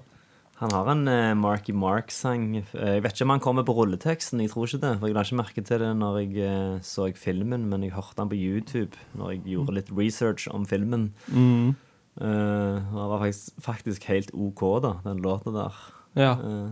Han 0.62 0.72
har 0.72 0.88
en 0.94 1.08
eh, 1.12 1.34
Marky 1.36 1.74
Mark-sang. 1.76 2.46
Eh, 2.58 2.94
Jeg 2.96 3.04
vet 3.04 3.16
ikke 3.18 3.26
om 3.28 3.34
han 3.36 3.44
kommer 3.44 3.66
på 3.68 3.76
rulleteksten, 3.76 4.40
jeg 4.40 4.54
tror 4.54 4.70
ikke 4.70 4.82
det. 4.86 4.94
For 5.00 5.10
jeg 5.10 5.16
la 5.18 5.24
ikke 5.28 5.40
merke 5.42 5.64
til 5.68 5.82
det 5.84 5.90
når 6.00 6.20
jeg 6.22 6.46
eh, 6.48 6.78
så 6.82 7.10
filmen, 7.20 7.66
men 7.68 7.84
jeg 7.84 7.92
hørte 7.96 8.24
han 8.24 8.32
på 8.32 8.40
YouTube 8.40 8.96
når 9.20 9.34
jeg 9.36 9.42
gjorde 9.56 9.76
litt 9.76 9.92
research 9.92 10.48
om 10.52 10.66
filmen. 10.66 11.10
Mm. 11.28 11.76
Uh, 12.16 12.80
og 12.96 12.96
det 12.96 13.08
var 13.12 13.20
faktisk, 13.26 13.58
faktisk 13.60 14.06
helt 14.08 14.30
OK, 14.32 14.62
da, 14.86 14.94
den 15.04 15.20
låta 15.20 15.52
der. 15.52 15.82
Ja. 16.16 16.34
Uh, 16.40 16.72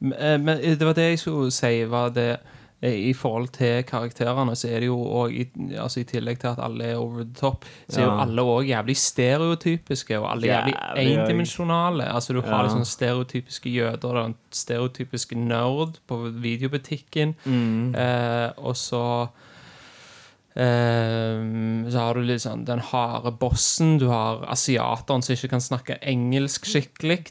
Men, 0.00 0.42
men 0.44 0.58
det 0.58 0.82
var 0.82 0.96
det 0.98 1.04
jeg 1.12 1.18
skulle 1.22 1.52
si, 1.54 1.84
var 1.88 2.10
det 2.12 2.40
i 2.84 3.12
forhold 3.16 3.48
til 3.56 3.82
karakterene, 3.88 4.56
så 4.56 4.68
er 4.68 4.80
det 4.84 4.88
jo 4.90 4.98
òg 4.98 5.32
i, 5.32 5.44
altså 5.80 6.02
I 6.02 6.08
tillegg 6.10 6.40
til 6.42 6.50
at 6.52 6.60
alle 6.60 6.84
er 6.84 6.98
over 7.00 7.22
the 7.22 7.34
top, 7.38 7.64
så 7.88 8.00
er 8.00 8.04
jo 8.04 8.16
alle 8.24 8.42
òg 8.42 8.68
jævlig 8.68 8.96
stereotypiske, 8.96 10.18
og 10.18 10.26
alle 10.32 10.50
jævlig 10.50 10.74
endimensjonale. 11.04 12.10
Altså, 12.12 12.32
du 12.36 12.42
har 12.44 12.62
liksom 12.66 12.84
stereotypiske 12.84 13.70
jøder, 13.70 14.20
den 14.22 14.36
stereotypiske 14.52 15.38
nerd 15.38 15.98
på 16.06 16.20
videobutikken, 16.28 17.34
Mm. 17.44 17.94
eh, 17.94 18.50
og 18.56 18.76
så 18.76 19.28
Um, 20.56 21.90
så 21.90 21.98
har 21.98 22.14
du 22.14 22.28
sånn 22.38 22.60
den 22.64 22.78
harde 22.78 23.32
bossen, 23.40 23.96
du 23.98 24.06
har 24.06 24.44
asiateren 24.46 25.24
som 25.24 25.34
ikke 25.34 25.50
kan 25.50 25.64
snakke 25.64 25.96
engelsk 25.98 26.68
skikkelig. 26.70 27.24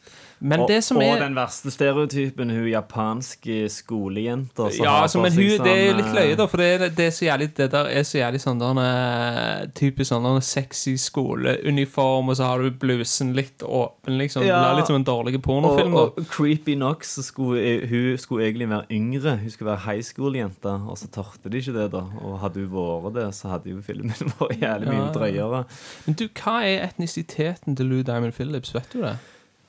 Men 0.44 0.60
Og, 0.60 0.68
det 0.68 0.82
som 0.84 0.98
og 1.00 1.20
den 1.22 1.36
verste 1.38 1.72
stereotypen, 1.72 2.50
hun 2.52 2.66
japanske 2.68 3.62
skolejenta 3.72 4.66
som 4.74 4.84
Ja, 4.84 4.92
har 4.98 5.06
altså, 5.06 5.22
på 5.22 5.24
men 5.24 5.32
seg 5.32 5.44
hun, 5.44 5.64
det 5.64 5.72
er 5.74 5.86
sånn, 5.88 6.00
litt 6.02 6.10
eh, 6.10 6.18
løye, 6.18 6.36
da, 6.42 6.48
for 6.52 6.64
det, 6.64 6.90
det 6.98 7.06
er 7.08 7.14
så 7.16 7.26
jævlig 7.30 7.48
Det 7.56 7.68
der 7.72 7.90
er 7.94 8.04
så 8.10 8.18
jævlig 8.20 8.42
sånn 8.44 8.60
der 8.60 8.82
eh, 8.84 9.62
Typisk 9.80 10.10
sånn 10.12 10.28
der 10.28 10.42
sexy 10.44 10.96
skoleuniform, 11.00 12.30
og 12.34 12.38
så 12.40 12.50
har 12.50 12.60
du 12.66 12.72
blusen 12.84 13.32
litt 13.38 13.64
åpen, 13.64 14.18
liksom. 14.20 14.44
Ja. 14.46 14.60
Det 14.60 14.70
er 14.74 14.78
litt 14.82 14.92
som 14.92 15.00
en 15.00 15.08
dårlig 15.08 15.40
pornofilm, 15.46 15.96
Og, 15.96 16.18
og 16.20 16.28
creepy 16.34 16.76
nok 16.80 17.08
så 17.08 17.24
skulle 17.26 17.64
hun 17.90 18.18
skulle 18.20 18.48
egentlig 18.50 18.68
være 18.72 18.90
yngre. 18.92 19.38
Hun 19.42 19.50
skulle 19.54 19.72
være 19.72 19.86
high 19.88 20.04
school-jente, 20.06 20.76
og 20.90 20.98
så 21.00 21.08
tørte 21.14 21.50
de 21.54 21.62
ikke 21.64 21.76
det. 21.80 21.88
da 21.96 22.04
Og 22.24 22.40
hadde 22.44 22.66
hun 22.66 22.74
vært 23.08 23.16
det, 23.22 23.28
så 23.40 23.54
hadde 23.54 23.72
jo 23.74 23.82
filmen 23.86 24.12
vært 24.40 24.60
jævlig 24.62 24.92
mye 24.92 25.00
Ja, 25.00 25.06
ja. 25.08 25.14
drøyere. 25.16 25.64
Men 26.06 26.20
du, 26.20 26.28
hva 26.44 26.60
er 26.68 26.84
etnisiteten 26.90 27.80
til 27.80 27.90
Lou 27.92 28.04
Diamond 28.04 28.36
Phillips, 28.36 28.74
vet 28.76 28.92
du 28.94 29.02
det? 29.06 29.16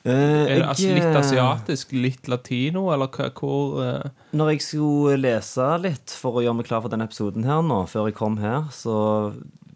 Eh, 0.05 0.13
det 0.13 0.61
altså, 0.61 0.85
jeg, 0.91 0.99
litt 0.99 1.07
eh, 1.09 1.17
asiatisk, 1.17 1.95
litt 1.97 2.29
latino, 2.29 2.91
eller 2.93 3.09
hva, 3.09 3.31
hvor 3.33 3.79
eh, 3.81 4.11
Når 4.37 4.51
jeg 4.53 4.65
skulle 4.67 5.17
lese 5.17 5.69
litt 5.81 6.13
for 6.21 6.37
å 6.37 6.43
gjøre 6.45 6.59
meg 6.59 6.69
klar 6.69 6.83
for 6.85 6.93
denne 6.93 7.07
episoden 7.09 7.47
her 7.49 7.63
nå, 7.65 7.79
før 7.89 8.11
jeg 8.11 8.19
kom 8.19 8.37
her, 8.43 8.67
så 8.75 8.97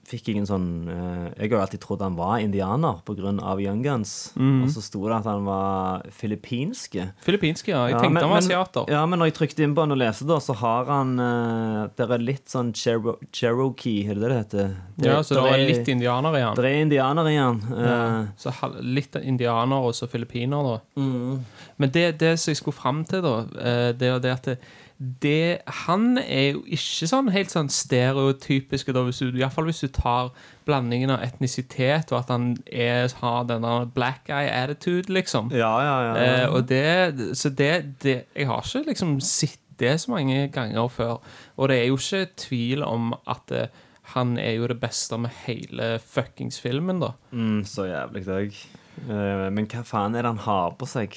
fikk 0.08 0.28
jeg 0.32 0.38
en 0.40 0.46
sånn 0.48 0.66
uh, 0.88 1.28
Jeg 1.36 1.50
har 1.52 1.60
alltid 1.66 1.82
trodd 1.84 2.00
han 2.04 2.16
var 2.16 2.38
indianer 2.40 3.02
pga. 3.04 3.32
Young 3.60 3.82
Guns. 3.84 4.32
Mm. 4.36 4.62
Og 4.64 4.70
så 4.72 4.80
sto 4.82 5.02
det 5.08 5.16
at 5.18 5.26
han 5.28 5.44
var 5.44 6.02
filippinske. 6.14 7.10
Filippinske, 7.24 7.68
ja. 7.74 7.84
Jeg 7.88 7.94
Ja, 7.96 8.00
tenkte 8.00 8.14
men- 8.14 8.22
han 8.22 8.30
var 8.30 8.38
asiater. 8.38 8.84
Ja, 8.88 9.04
men 9.06 9.18
når 9.20 9.26
jeg 9.30 9.34
trykte 9.38 9.62
inn 9.64 9.74
på 9.76 9.80
han 9.84 9.92
og 9.92 9.98
leste, 9.98 10.26
da, 10.26 10.38
så 10.40 10.54
har 10.56 10.84
han 10.86 11.18
uh, 11.20 11.88
Det 11.96 12.08
er 12.10 12.18
litt 12.18 12.46
sånn 12.48 12.72
Chero 12.74 13.18
Cherokee, 13.32 14.08
er 14.08 14.14
det 14.14 14.20
det 14.22 14.28
det 14.28 14.38
heter? 14.42 14.76
Det, 14.98 15.06
Ja, 15.06 15.20
så 15.22 15.34
det 15.34 15.52
er 15.52 15.66
litt 15.68 15.88
indianer 15.88 16.36
i 16.36 16.40
han. 16.42 16.56
Det 16.56 16.64
er 16.64 16.80
indianer 16.82 17.28
i 17.28 17.36
han. 17.36 17.60
Ja. 17.70 18.20
eh, 18.22 18.26
Så 18.36 18.52
litt 18.82 19.14
indianer 19.22 19.76
og 19.88 19.94
så 19.94 20.08
filippiner, 20.08 20.62
da. 20.62 20.80
mm. 21.00 21.44
Men 21.78 21.90
det, 21.90 22.18
det 22.18 22.38
som 22.40 22.50
jeg 22.52 22.56
skulle 22.62 22.74
fram 22.74 23.04
til, 23.04 23.22
da, 23.22 23.34
eh, 23.60 23.92
det 23.92 24.12
var 24.12 24.20
det 24.20 24.32
at 24.32 24.42
det, 24.42 24.58
det, 24.98 25.60
Han 25.86 26.18
er 26.18 26.56
jo 26.56 26.64
ikke 26.66 27.06
sånn 27.06 27.28
helt 27.30 27.52
sånn 27.52 27.70
stereotypisk, 27.70 28.90
da, 28.94 29.04
hvis 29.06 29.20
du, 29.22 29.30
i 29.30 29.42
hvert 29.44 29.54
fall 29.54 29.68
hvis 29.68 29.84
du 29.84 29.92
tar 29.94 30.32
blandingen 30.66 31.12
av 31.14 31.22
etnisitet 31.22 32.10
og 32.12 32.24
at 32.24 32.32
han 32.34 32.48
er, 32.66 33.06
har 33.20 33.46
denne 33.48 33.76
black 33.94 34.26
eye 34.34 34.50
attitude, 34.50 35.06
liksom. 35.14 35.52
Ja, 35.54 35.70
ja, 35.86 35.96
ja. 36.08 36.14
Eh, 36.24 36.46
og 36.50 36.66
det, 36.68 37.30
så 37.38 37.48
det, 37.54 37.72
det 38.02 38.16
Jeg 38.34 38.50
har 38.50 38.66
ikke 38.66 38.90
liksom 38.90 39.18
sett 39.22 39.62
det 39.78 39.94
så 40.02 40.10
mange 40.10 40.48
ganger 40.50 40.88
før. 40.90 41.20
Og 41.56 41.70
det 41.70 41.78
er 41.78 41.86
jo 41.86 42.00
ikke 42.00 42.34
tvil 42.48 42.82
om 42.82 43.12
at 43.30 43.54
eh, 43.54 43.70
han 44.16 44.34
er 44.40 44.56
jo 44.56 44.66
det 44.70 44.80
beste 44.80 45.18
med 45.20 45.30
hele 45.44 45.98
fuckings 46.02 46.58
filmen, 46.60 46.98
da. 47.02 47.12
Mm, 47.30 47.62
så 47.68 47.86
jævlig 47.86 48.24
òg. 48.26 48.60
Men 49.06 49.66
hva 49.70 49.82
faen 49.86 50.16
er 50.16 50.24
det 50.26 50.30
han 50.32 50.40
har 50.44 50.74
på 50.80 50.86
seg? 50.88 51.14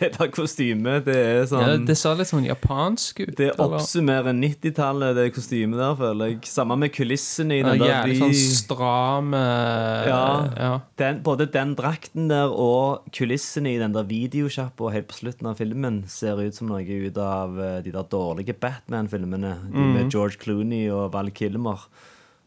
det 0.00 0.10
der 0.16 0.30
kostymet, 0.32 1.04
det 1.06 1.16
er 1.16 1.46
sånn 1.50 1.64
Ja, 1.64 1.76
det 1.90 1.96
ser 2.00 2.18
litt 2.18 2.30
sånn 2.30 2.46
japansk 2.46 3.22
ut. 3.24 3.34
Det 3.38 3.50
oppsummerer 3.60 4.36
90-tallet, 4.36 5.16
det 5.18 5.26
kostymet 5.36 5.80
der, 5.80 5.96
føler 5.98 6.32
jeg. 6.32 6.40
Samme 6.50 6.76
med 6.80 6.92
kulissene 6.94 7.58
i 7.58 7.62
Ja, 7.62 7.72
der 7.72 7.92
jævlig 7.92 8.18
sånn 8.22 8.36
stram 8.38 9.34
eh, 9.38 10.08
Ja. 10.10 10.22
ja. 10.56 10.70
den, 11.00 11.22
både 11.26 11.48
den 11.54 11.74
drakten 11.78 12.28
der 12.32 12.52
og 12.52 13.08
kulissene 13.14 13.74
i 13.74 13.80
den 13.80 13.96
der 13.96 14.06
videosjappa 14.08 14.92
helt 14.94 15.10
på 15.10 15.20
slutten 15.22 15.50
av 15.50 15.58
filmen 15.60 16.02
ser 16.10 16.40
ut 16.40 16.56
som 16.56 16.70
noe 16.70 16.84
ut 16.84 17.18
av 17.22 17.58
eh, 17.60 17.80
de 17.84 17.94
der 17.94 18.06
dårlige 18.12 18.56
Batman-filmene. 18.58 19.56
De 19.68 19.78
Mm. 19.78 19.92
Med 19.94 20.10
George 20.12 20.36
Clooney 20.40 20.88
og 20.90 21.12
Val 21.14 21.30
Kilmer. 21.30 21.84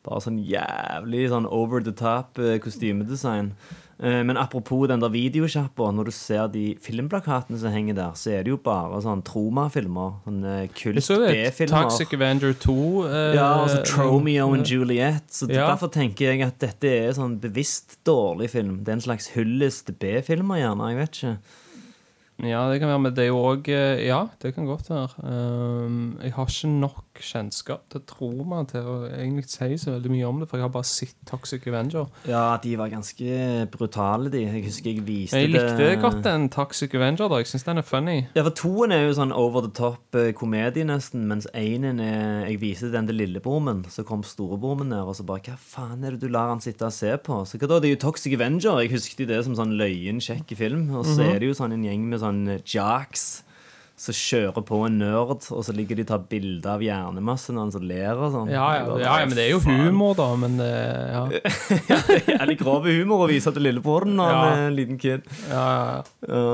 Bare 0.06 0.22
sånn 0.24 0.40
jævlig 0.42 1.28
sånn 1.30 1.46
over 1.46 1.84
the 1.86 1.94
top 1.94 2.40
eh, 2.42 2.58
kostymedesign. 2.62 3.52
Eh, 4.02 4.24
Men 4.26 4.36
apropos 4.38 4.88
den 4.90 5.00
der 5.00 5.10
videosjappa, 5.14 5.92
når 5.94 6.06
du 6.06 6.12
ser 6.12 6.48
de 6.50 6.76
filmplakatene 6.82 7.60
som 7.62 7.70
henger 7.72 7.94
der, 8.00 8.12
så 8.18 8.32
er 8.34 8.44
det 8.44 8.50
jo 8.50 8.58
bare 8.58 8.98
sånn 9.06 9.22
tromafilmer. 9.24 10.16
Sånne 10.26 10.56
Jeg 10.64 10.72
kult 10.74 11.04
så. 11.06 11.20
B-filmer. 11.30 11.84
Toxic 11.86 12.14
Avenger 12.18 12.54
2. 12.54 13.06
eh, 13.06 13.36
Ja, 13.36 13.62
altså 13.62 13.84
Tromeo 13.86 14.48
og 14.56 14.66
Juliet. 14.66 15.30
Så 15.30 15.48
Ja. 15.54 15.68
Derfor 15.76 15.92
tenker 15.94 16.32
jeg 16.34 16.42
at 16.42 16.58
dette 16.60 16.84
er 16.90 17.12
sånn 17.14 17.40
bevisst 17.40 18.00
dårlig 18.04 18.50
film. 18.50 18.80
Det 18.84 18.90
er 18.90 18.94
en 18.94 19.02
slags 19.06 19.28
hyllest 19.36 19.92
B-filmer, 20.00 20.58
gjerne. 20.58 20.90
Jeg 20.90 20.98
vet 20.98 21.12
ikke. 21.22 21.38
Ja, 22.44 22.72
det 22.72 22.80
kan 22.82 22.90
være, 22.90 23.02
men 23.02 23.14
det 23.14 23.22
er 23.26 23.28
jo 23.28 23.38
òg 23.38 23.68
Ja, 24.04 24.28
det 24.42 24.56
kan 24.56 24.66
godt 24.66 24.90
være. 24.90 25.10
Um, 25.24 26.18
jeg 26.24 26.32
har 26.34 26.46
ikke 26.48 26.68
nok 26.80 27.11
kjennskap 27.20 27.88
til 27.92 28.04
Troma 28.08 28.62
tro 28.66 28.82
til 28.82 28.88
å 28.88 28.96
egentlig 29.10 29.48
si 29.50 29.78
så 29.82 29.96
veldig 29.96 30.12
mye 30.14 30.28
om 30.28 30.40
det, 30.42 30.48
for 30.50 30.60
jeg 30.60 30.66
har 30.66 30.74
bare 30.74 30.88
sett 30.88 31.16
Toxic 31.28 31.66
Avenger. 31.68 32.08
Ja, 32.30 32.58
de 32.62 32.76
var 32.80 32.92
ganske 32.92 33.68
brutale, 33.74 34.32
de. 34.32 34.44
Jeg 34.46 34.66
husker 34.68 34.92
jeg 34.92 35.04
viste 35.08 35.38
det 35.38 35.44
Jeg 35.44 35.52
likte 35.54 35.78
det 35.80 36.00
godt 36.04 36.22
den 36.26 36.48
Toxic 36.54 36.96
Avenger, 36.96 37.28
da. 37.32 37.42
Jeg 37.42 37.52
syns 37.52 37.68
den 37.68 37.82
er 37.82 37.88
funny. 37.88 38.18
Ja, 38.38 38.46
for 38.48 38.56
Toen 38.62 38.96
er 38.96 39.06
jo 39.06 39.18
sånn 39.18 39.36
over 39.36 39.66
the 39.66 39.74
top 39.76 40.18
eh, 40.18 40.32
komedie, 40.38 40.86
nesten, 40.88 41.28
mens 41.30 41.50
énen 41.58 42.02
er 42.04 42.48
Jeg 42.50 42.62
viste 42.62 42.92
den 42.94 43.10
til 43.10 43.20
lillebroren 43.22 43.68
min, 43.68 43.84
så 43.92 44.06
kom 44.08 44.26
storebroren 44.28 44.84
min 44.86 44.94
ned 44.96 45.06
og 45.06 45.16
så 45.18 45.26
bare 45.28 45.44
Hva 45.46 45.58
faen 45.58 46.06
er 46.06 46.16
det 46.16 46.26
du 46.26 46.32
lar 46.34 46.52
han 46.52 46.64
sitte 46.64 46.88
og 46.88 46.96
se 46.96 47.14
på? 47.18 47.44
Så 47.48 47.60
hva 47.60 47.70
da, 47.70 47.80
Det 47.82 47.92
er 47.92 47.96
jo 47.98 48.04
Toxic 48.08 48.36
Avenger. 48.38 48.82
Jeg 48.82 48.96
husket 48.96 49.28
det 49.30 49.44
som 49.46 49.58
sånn 49.58 49.78
løyen 49.80 50.22
kjekk 50.24 50.56
film. 50.58 50.90
Og 50.96 51.08
så 51.08 51.26
er 51.28 51.40
det 51.42 51.52
jo 51.52 51.58
sånn 51.58 51.76
en 51.76 51.86
gjeng 51.86 52.10
med 52.12 52.22
sånn 52.24 52.44
eh, 52.58 52.62
jocks 52.66 53.44
som 54.02 54.16
kjører 54.18 54.64
på 54.66 54.80
en 54.88 54.98
nerd, 54.98 55.46
og 55.54 55.62
så 55.66 55.74
ligger 55.78 56.00
de 56.00 56.06
og 56.08 56.10
tar 56.10 56.24
bilde 56.32 56.66
av 56.72 56.82
hjernemassen 56.82 57.60
hans 57.62 57.78
og 57.78 57.86
ler 57.86 58.18
og 58.18 58.34
sånn. 58.34 58.50
Ja, 58.50 58.66
ja, 58.80 58.98
ja, 59.04 59.16
men 59.28 59.38
det 59.38 59.46
er 59.46 59.52
jo 59.54 59.62
humor, 59.68 60.16
da. 60.18 60.28
Men 60.42 60.58
det, 60.62 60.72
ja. 61.14 61.24
Jævlig 62.34 62.58
grov 62.64 62.90
humor 62.90 63.28
å 63.28 63.30
vise 63.30 63.54
til 63.54 63.68
lillebroren 63.68 64.18
når 64.18 64.32
han 64.34 64.46
er 64.50 64.68
en 64.72 64.78
liten 64.80 65.02
kid. 65.02 65.28
Ja, 65.52 65.66
ja, 65.66 65.82
ja. 65.92 66.30
Ja. 66.32 66.46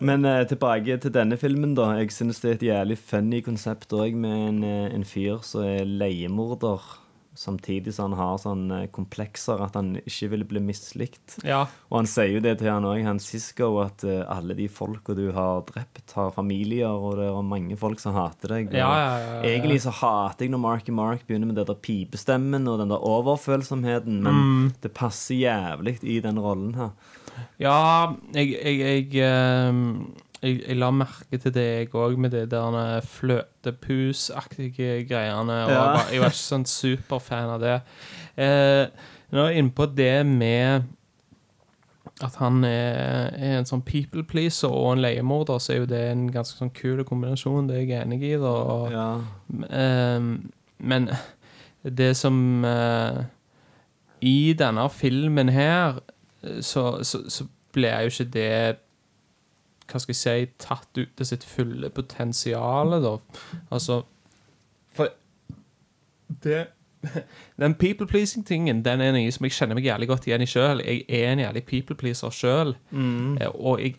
Men 0.00 0.24
eh, 0.24 0.46
tilbake 0.48 0.96
til 1.00 1.12
denne 1.12 1.36
filmen, 1.40 1.74
da. 1.76 1.90
Jeg 2.00 2.12
synes 2.16 2.40
det 2.40 2.50
er 2.50 2.56
et 2.56 2.66
jævlig 2.70 2.96
funny 3.10 3.42
konsept 3.44 3.92
òg, 3.92 4.16
med 4.16 4.46
en, 4.48 4.62
eh, 4.64 4.86
en 4.96 5.04
fyr 5.04 5.42
som 5.44 5.64
er 5.64 5.84
leiemorder. 5.84 6.84
Samtidig 7.40 7.94
som 7.96 8.10
han 8.12 8.18
har 8.20 8.34
sånn 8.42 8.66
eh, 8.76 8.82
komplekser 8.92 9.62
at 9.64 9.78
han 9.78 9.94
ikke 10.02 10.26
vil 10.34 10.42
bli 10.44 10.60
mislikt. 10.60 11.38
ja. 11.46 11.62
Og 11.88 11.96
han 12.02 12.08
sier 12.10 12.34
jo 12.34 12.42
det 12.44 12.58
til 12.60 12.68
han 12.68 12.84
òg, 12.84 13.00
han 13.06 13.18
Sisko, 13.22 13.70
at 13.80 14.04
uh, 14.04 14.26
alle 14.28 14.54
de 14.58 14.66
folka 14.68 15.14
du 15.16 15.30
har 15.32 15.62
drept, 15.70 16.12
har 16.18 16.30
familier, 16.36 16.92
og 16.92 17.16
det 17.18 17.30
er 17.30 17.40
mange 17.48 17.78
folk 17.80 17.98
som 18.02 18.12
hater 18.14 18.52
deg. 18.58 18.74
Ja, 18.76 18.90
ja. 19.00 19.40
Egentlig 19.48 19.80
så 19.86 19.90
hater 20.02 20.44
jeg 20.44 20.52
når 20.52 20.62
Marky 20.66 20.92
Mark 20.94 21.24
begynner 21.26 21.48
med 21.50 21.56
det 21.58 21.64
der 21.70 21.80
pipestemmen 21.80 22.68
og 22.68 22.78
den 22.82 22.92
der 22.92 23.00
overfølsomheten, 23.08 24.20
men 24.22 24.34
Mm. 24.44 24.72
det 24.82 24.92
passer 24.94 25.34
jævlig 25.40 25.96
i 26.04 26.20
den 26.20 26.38
rollen 26.38 26.74
her. 26.76 26.90
Ja, 27.58 28.12
jeg, 28.34 28.52
jeg, 28.52 28.78
jeg, 28.80 29.22
ehm, 29.24 30.12
jeg, 30.42 30.62
jeg 30.68 30.76
la 30.80 30.88
merke 30.90 31.38
til 31.42 31.52
det, 31.54 31.64
jeg 31.78 31.88
òg, 31.94 32.16
med 32.18 32.30
de 32.32 32.46
der 32.48 33.00
fløtepusaktige 33.04 35.04
greiene. 35.08 35.64
Og 35.64 35.70
Ja. 35.70 35.74
jeg, 35.74 35.94
var, 35.94 36.06
jeg 36.12 36.20
var 36.20 36.26
ikke 36.32 36.46
sånn 36.46 36.64
superfan 36.66 37.50
av 37.56 37.60
det. 37.60 37.76
Eh, 38.36 38.86
nå 39.32 39.38
er 39.44 39.50
jeg 39.52 39.58
inne 39.64 39.72
på 39.76 39.86
det 39.96 40.26
med 40.26 40.82
at 42.22 42.34
han 42.36 42.64
er, 42.64 43.30
er 43.36 43.58
en 43.60 43.64
sånn 43.68 43.82
people 43.86 44.22
pleaser 44.28 44.68
og 44.68 44.92
en 44.96 45.02
leiemorder, 45.04 45.58
så 45.62 45.72
er 45.72 45.78
jo 45.82 45.86
det 45.88 46.00
en 46.10 46.26
ganske 46.32 46.58
sånn 46.58 46.72
kul 46.76 47.00
kombinasjon. 47.08 47.68
Det 47.70 47.76
er 47.78 47.84
jeg 47.86 48.02
enig 48.04 48.22
i. 48.22 48.34
Da. 48.40 48.54
Og, 48.74 48.92
Ja. 48.92 49.20
eh, 49.70 50.20
men 50.80 51.08
det 51.84 52.14
som 52.16 52.64
eh, 52.64 53.22
I 54.22 54.52
denne 54.52 54.88
filmen 54.92 55.48
her, 55.48 55.94
eh, 56.44 56.60
så, 56.60 57.00
så, 57.04 57.22
så 57.28 57.46
ble 57.72 57.88
jo 58.04 58.08
ikke 58.12 58.30
det 58.34 58.76
Hva 59.90 60.00
skal 60.02 60.14
jeg 60.14 60.20
si 60.20 60.50
tatt 60.62 61.00
ut 61.00 61.14
til 61.18 61.26
sitt 61.26 61.46
fulle 61.46 61.90
potensial, 61.94 62.94
da. 63.02 63.16
Altså 63.70 64.02
For 64.96 65.10
det 66.44 66.66
den 67.62 67.74
people-pleasing-tingen 67.80 68.82
Den 68.84 69.00
er 69.00 69.14
noe 69.16 69.30
som 69.32 69.46
jeg 69.46 69.54
kjenner 69.56 69.78
meg 69.78 69.86
jævlig 69.88 70.08
godt 70.10 70.26
igjen 70.28 70.44
i 70.44 70.48
sjøl. 70.50 70.82
Jeg 70.84 71.06
er 71.08 71.32
en 71.32 71.40
jævlig 71.40 71.62
people-pleaser 71.64 72.34
sjøl. 72.34 72.74
Og 73.54 73.80
jeg 73.80 73.94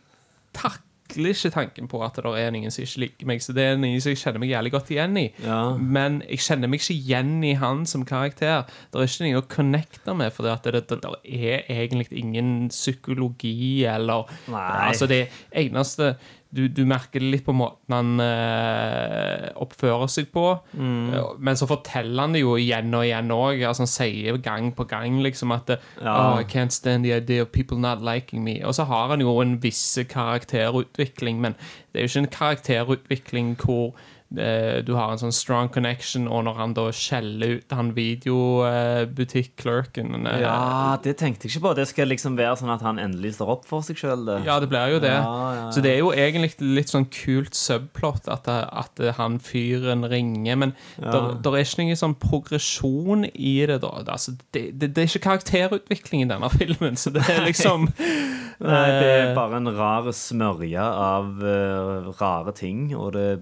takler 1.12 1.36
ikke 1.36 1.52
tanken 1.54 1.90
på 1.92 2.02
at 2.06 2.18
det 2.18 2.32
er 2.40 2.52
noen 2.54 2.74
som 2.74 2.84
ikke 2.86 3.04
liker 3.06 3.30
meg. 3.30 3.44
Så 3.44 3.56
det 3.56 3.66
er 3.68 3.80
noe 3.80 4.02
som 4.04 4.14
jeg 4.14 4.22
kjenner 4.22 4.44
meg 4.44 4.52
jævlig 4.54 4.74
godt 4.74 4.92
igjen 4.96 5.18
i. 5.20 5.26
Ja. 5.46 5.62
Men 5.78 6.22
jeg 6.28 6.44
kjenner 6.46 6.72
meg 6.72 6.82
ikke 6.82 6.98
igjen 6.98 7.34
i 7.48 7.54
han 7.60 7.86
som 7.90 8.06
karakter. 8.08 8.68
Det 8.92 9.02
er 9.02 9.10
ikke 9.10 9.28
noe 9.28 9.42
å 9.42 9.48
connecte 9.52 10.18
med, 10.18 10.34
for 10.36 10.48
det, 10.48 10.58
det, 10.66 10.84
det, 10.90 11.00
det 11.04 11.42
er 11.52 11.66
egentlig 11.72 12.10
ingen 12.12 12.70
psykologi 12.72 13.84
eller 13.90 14.30
Nei. 14.52 14.68
Altså, 14.92 15.08
det 15.10 15.26
eneste 15.58 16.16
du, 16.52 16.66
du 16.68 16.82
merker 16.86 17.20
det 17.24 17.30
litt 17.32 17.46
på 17.46 17.54
måten 17.56 17.94
han 17.96 18.20
eh, 18.24 19.50
oppfører 19.64 20.10
seg 20.12 20.28
på. 20.34 20.46
Mm. 20.76 21.14
Eh, 21.16 21.30
Men 21.40 21.56
så 21.60 21.68
forteller 21.70 22.26
han 22.26 22.36
det 22.36 22.42
jo 22.44 22.58
igjen 22.60 22.92
og 22.98 23.06
igjen 23.08 23.32
òg. 23.32 23.64
Altså, 23.64 23.86
han 23.86 23.92
sier 23.94 24.38
gang 24.44 24.72
på 24.76 24.84
gang 24.92 25.22
liksom 25.24 25.54
at 25.56 25.72
Ja. 26.02 26.16
oh, 26.34 26.40
I 26.42 26.44
can't 26.44 26.72
stand 26.76 27.06
the 27.08 27.14
idea 27.16 27.42
of 27.46 27.52
people 27.52 27.78
not 27.80 28.02
liking 28.04 28.44
me. 28.44 28.60
Og 28.66 28.76
så 28.76 28.84
har 28.90 29.08
han 29.14 29.22
jo 29.24 29.38
en 29.42 29.58
viss 29.64 29.98
karakterutvikling, 30.12 31.40
men 31.42 31.56
det 31.94 32.00
er 32.02 32.08
jo 32.08 32.12
ikke 32.12 32.24
en 32.26 32.34
karakterutvikling 32.38 33.56
hvor 33.64 33.94
eh, 33.94 34.00
du 34.32 34.96
har 34.96 35.12
en 35.12 35.20
sånn 35.20 35.36
strong 35.36 35.68
connection, 35.74 36.28
og 36.32 36.46
når 36.48 36.56
han 36.56 36.72
da 36.78 36.86
skjeller 36.96 37.60
ut 37.60 37.74
han 37.76 37.90
videobutikk-clerken 37.98 40.28
eh, 40.30 40.38
Ja, 40.46 40.96
det 41.04 41.14
tenkte 41.20 41.44
jeg 41.48 41.52
ikke 41.56 41.66
på. 41.66 41.74
Det 41.82 41.88
skal 41.90 42.08
liksom 42.12 42.34
være 42.40 42.56
sånn 42.62 42.72
at 42.72 42.84
han 42.86 43.02
endelig 43.02 43.32
står 43.36 43.50
opp 43.58 43.66
for 43.68 43.80
seg 43.84 43.96
sjøl. 44.00 44.24
Ja, 44.46 44.56
det 44.64 44.70
blir 44.72 44.88
jo 44.96 45.00
det. 45.04 45.18
Ja, 45.18 45.28
ja, 45.28 45.52
ja. 45.58 45.68
Så 45.76 45.80
det 45.84 45.92
er 45.92 46.00
jo 46.00 46.16
egentlig 46.16 46.56
litt 46.64 46.90
sånn 46.94 47.10
kult 47.12 47.56
subplot 47.60 48.24
at, 48.32 48.48
at 48.48 48.96
han 49.20 49.36
fyren 49.44 50.08
ringer. 50.08 50.56
Men 50.64 50.72
der, 50.96 51.36
det 51.36 51.52
er 51.52 51.60
ikke 51.66 51.84
noen 51.84 52.04
sånn 52.06 52.16
progresjon 52.22 53.26
i 53.34 53.66
det, 53.68 53.82
da. 53.84 53.92
Altså, 54.06 54.32
det, 54.56 54.64
det, 54.80 54.88
det 54.96 55.02
er 55.04 55.08
ikke 55.12 55.28
karakterutvikling 55.28 56.20
i 56.24 56.32
denne 56.32 56.50
filmen, 56.60 56.96
så 57.00 57.08
det 57.14 57.24
er 57.28 57.42
liksom 57.48 57.80
Nei, 58.62 58.90
det 58.94 59.08
er 59.10 59.32
eh, 59.32 59.34
bare 59.34 59.58
en 59.58 59.72
rar 59.74 60.06
smørje 60.14 60.84
av 60.86 61.40
uh, 61.42 62.12
rare 62.20 62.54
ting, 62.54 62.94
og 62.94 63.16
det 63.16 63.42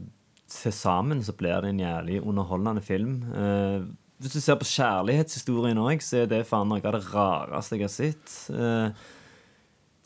til 0.50 0.74
sammen 0.76 1.22
så 1.26 1.36
blir 1.38 1.62
det 1.64 1.74
en 1.74 1.82
jævlig 1.84 2.20
underholdende 2.26 2.82
film. 2.86 3.20
Eh, 3.34 3.86
hvis 4.20 4.34
du 4.36 4.42
ser 4.44 4.58
på 4.60 4.68
kjærlighetshistorien 4.68 5.80
òg, 5.80 6.02
så 6.04 6.24
er 6.26 6.28
det 6.32 6.42
faen 6.50 6.68
noe 6.68 6.82
av 6.84 6.98
det 6.98 7.06
rareste 7.14 7.78
jeg 7.80 7.86
har 7.88 7.94
sett. 7.94 8.36
Eh, 8.52 8.90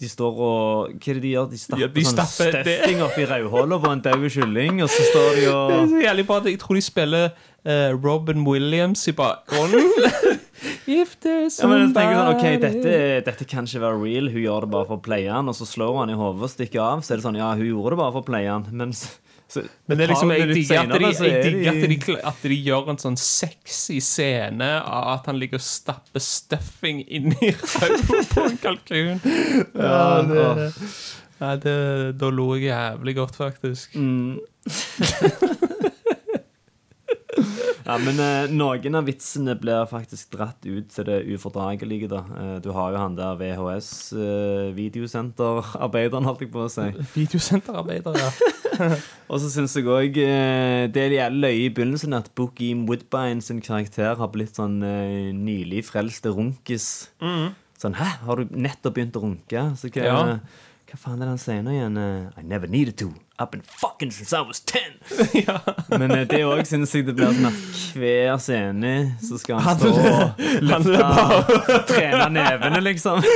de 0.04 0.10
står 0.10 0.40
og 0.42 0.94
Hva 0.98 1.12
er 1.14 1.18
det 1.20 1.22
de 1.24 1.32
gjør? 1.32 1.50
De 1.52 1.58
stapper, 1.62 1.82
Ja, 1.84 1.88
de 1.96 2.04
sånn 2.04 2.18
stapper 2.18 2.52
det- 2.52 2.64
stuffing 2.66 3.02
oppi 3.06 3.26
rødhåla 3.30 3.78
på 3.80 3.92
en 3.94 4.02
daud 4.04 4.26
kylling, 4.34 4.82
og 4.84 4.90
så 4.90 5.06
står 5.10 5.30
de 5.38 5.42
Det 5.42 5.48
er 5.48 5.54
og 5.54 5.90
så 5.90 6.02
jævlig 6.04 6.26
bra. 6.28 6.40
Jeg 6.50 6.60
tror 6.60 6.76
de 6.76 6.82
spiller 6.82 7.26
uh, 7.66 7.92
Robin 8.04 8.44
Williams 8.46 9.08
i 9.08 9.14
bakgrunnen. 9.14 9.92
If 10.88 11.16
there's 11.24 11.60
ja, 11.62 11.68
men 11.68 11.88
jeg 11.88 11.94
tenker 11.96 12.18
sånn, 12.20 12.36
ok, 12.36 12.46
dette, 12.60 12.94
dette 13.26 13.46
kan 13.48 13.66
ikke 13.68 13.80
være 13.86 14.02
real. 14.04 14.28
Hun 14.34 14.42
gjør 14.44 14.66
det 14.66 14.72
bare 14.74 14.88
for 14.90 15.00
å 15.00 15.04
playe 15.06 15.32
han, 15.32 15.48
og 15.48 15.56
så 15.56 15.66
slår 15.68 15.98
han 16.02 16.12
i 16.12 16.18
hodet 16.20 16.44
og 16.44 16.52
stikker 16.52 16.82
av. 16.84 17.04
Så 17.06 17.14
er 17.14 17.22
det 17.22 17.26
sånn, 17.28 17.40
ja, 17.40 17.54
hun 17.56 17.66
gjorde 17.70 17.96
det 17.96 18.02
bare 18.04 18.12
for 18.18 18.22
å 18.26 18.28
playe 18.28 18.50
han, 18.52 18.68
men 18.72 18.92
så, 19.54 19.64
Men 19.88 20.00
det 20.00 20.06
er 20.06 20.12
liksom, 20.14 20.32
jeg 20.34 20.48
digger 20.50 20.80
at, 20.82 20.94
de, 20.94 21.10
jeg 21.64 21.74
at, 21.84 21.90
de, 22.08 22.18
at 22.32 22.46
de 22.50 22.58
gjør 22.68 22.90
en 22.94 23.02
sånn 23.02 23.18
sexy 23.20 24.00
scene 24.04 24.70
av 24.82 25.10
at 25.14 25.30
han 25.30 25.38
ligger 25.42 25.62
og 25.62 25.66
stapper 25.66 26.24
stuffing 26.24 27.04
inni 27.06 27.54
ræva 27.54 28.22
på 28.34 28.48
en 28.48 28.60
kalkun. 28.64 29.22
Ja, 29.78 30.02
det, 30.30 30.48
ja, 31.40 31.56
det, 31.68 31.78
da 32.18 32.34
lo 32.34 32.54
jeg 32.58 32.72
jævlig 32.72 33.18
godt, 33.22 33.38
faktisk. 33.38 33.96
Mm. 33.96 34.40
Ja, 37.86 37.98
men 38.00 38.20
eh, 38.24 38.48
noen 38.54 38.96
av 38.96 39.04
vitsene 39.10 39.56
blir 39.60 39.84
faktisk 39.90 40.32
dratt 40.38 40.62
ut 40.64 40.88
til 40.94 41.04
det 41.10 41.18
ufordragelige, 41.36 42.08
da. 42.12 42.22
Eh, 42.40 42.58
du 42.64 42.70
har 42.76 42.92
jo 42.96 43.00
han 43.02 43.16
der 43.18 43.36
VHS-videosenterarbeideren, 43.42 46.26
holdt 46.28 46.42
jeg 46.46 46.52
på 46.54 46.62
å 46.66 46.70
si. 46.72 46.86
Videosenterarbeider, 47.18 48.14
ja. 48.20 48.30
Og 49.32 49.38
så 49.44 49.48
syns 49.54 49.76
jeg 49.78 49.86
òg 49.92 50.14
eh, 50.24 50.84
det 50.94 51.04
jævlig 51.14 51.42
løye 51.44 51.64
i 51.66 51.70
begynnelsen 51.76 52.14
at 52.18 52.28
Boogie 52.38 52.76
Woodbine 52.88 53.42
sin 53.46 53.62
karakter 53.64 54.14
har 54.20 54.30
blitt 54.34 54.56
sånn 54.60 54.78
eh, 54.88 55.30
nylig 55.36 55.82
frelste 55.90 56.30
runkis. 56.34 56.86
Sånn 57.84 57.96
'hæ, 58.00 58.08
har 58.24 58.36
du 58.40 58.44
nettopp 58.56 58.94
begynt 58.96 59.18
å 59.20 59.24
runke?' 59.26 59.66
Så 59.78 59.86
hva, 59.92 60.04
Ja. 60.08 60.16
hva 60.88 60.96
faen 60.98 61.20
er 61.22 61.26
det 61.28 61.34
han 61.36 61.42
sier 61.42 61.62
nå 61.66 61.72
igjen? 61.76 61.98
Eh, 62.00 62.24
'I 62.40 62.42
never 62.48 62.68
needed 62.72 62.96
to. 62.98 63.10
I've 63.40 63.50
been 63.50 63.64
fucking 63.66 64.12
since 64.12 64.32
I 64.32 64.42
was 64.42 64.60
ten'. 64.60 65.00
Men 66.00 66.12
eh, 66.12 66.28
det 66.30 66.44
òg 66.46 66.68
syns 66.70 66.94
jeg 66.94 67.08
det 67.08 67.16
blir 67.18 67.32
sånn 67.34 67.48
at 67.50 67.56
hver 67.98 68.38
scene 68.38 68.92
så 69.26 69.40
skal 69.42 69.58
han 69.66 69.80
stå 69.80 69.90
og 69.90 70.44
løfte 70.62 71.80
Trene 71.90 72.30
nevene, 72.36 72.82
liksom. 72.86 73.24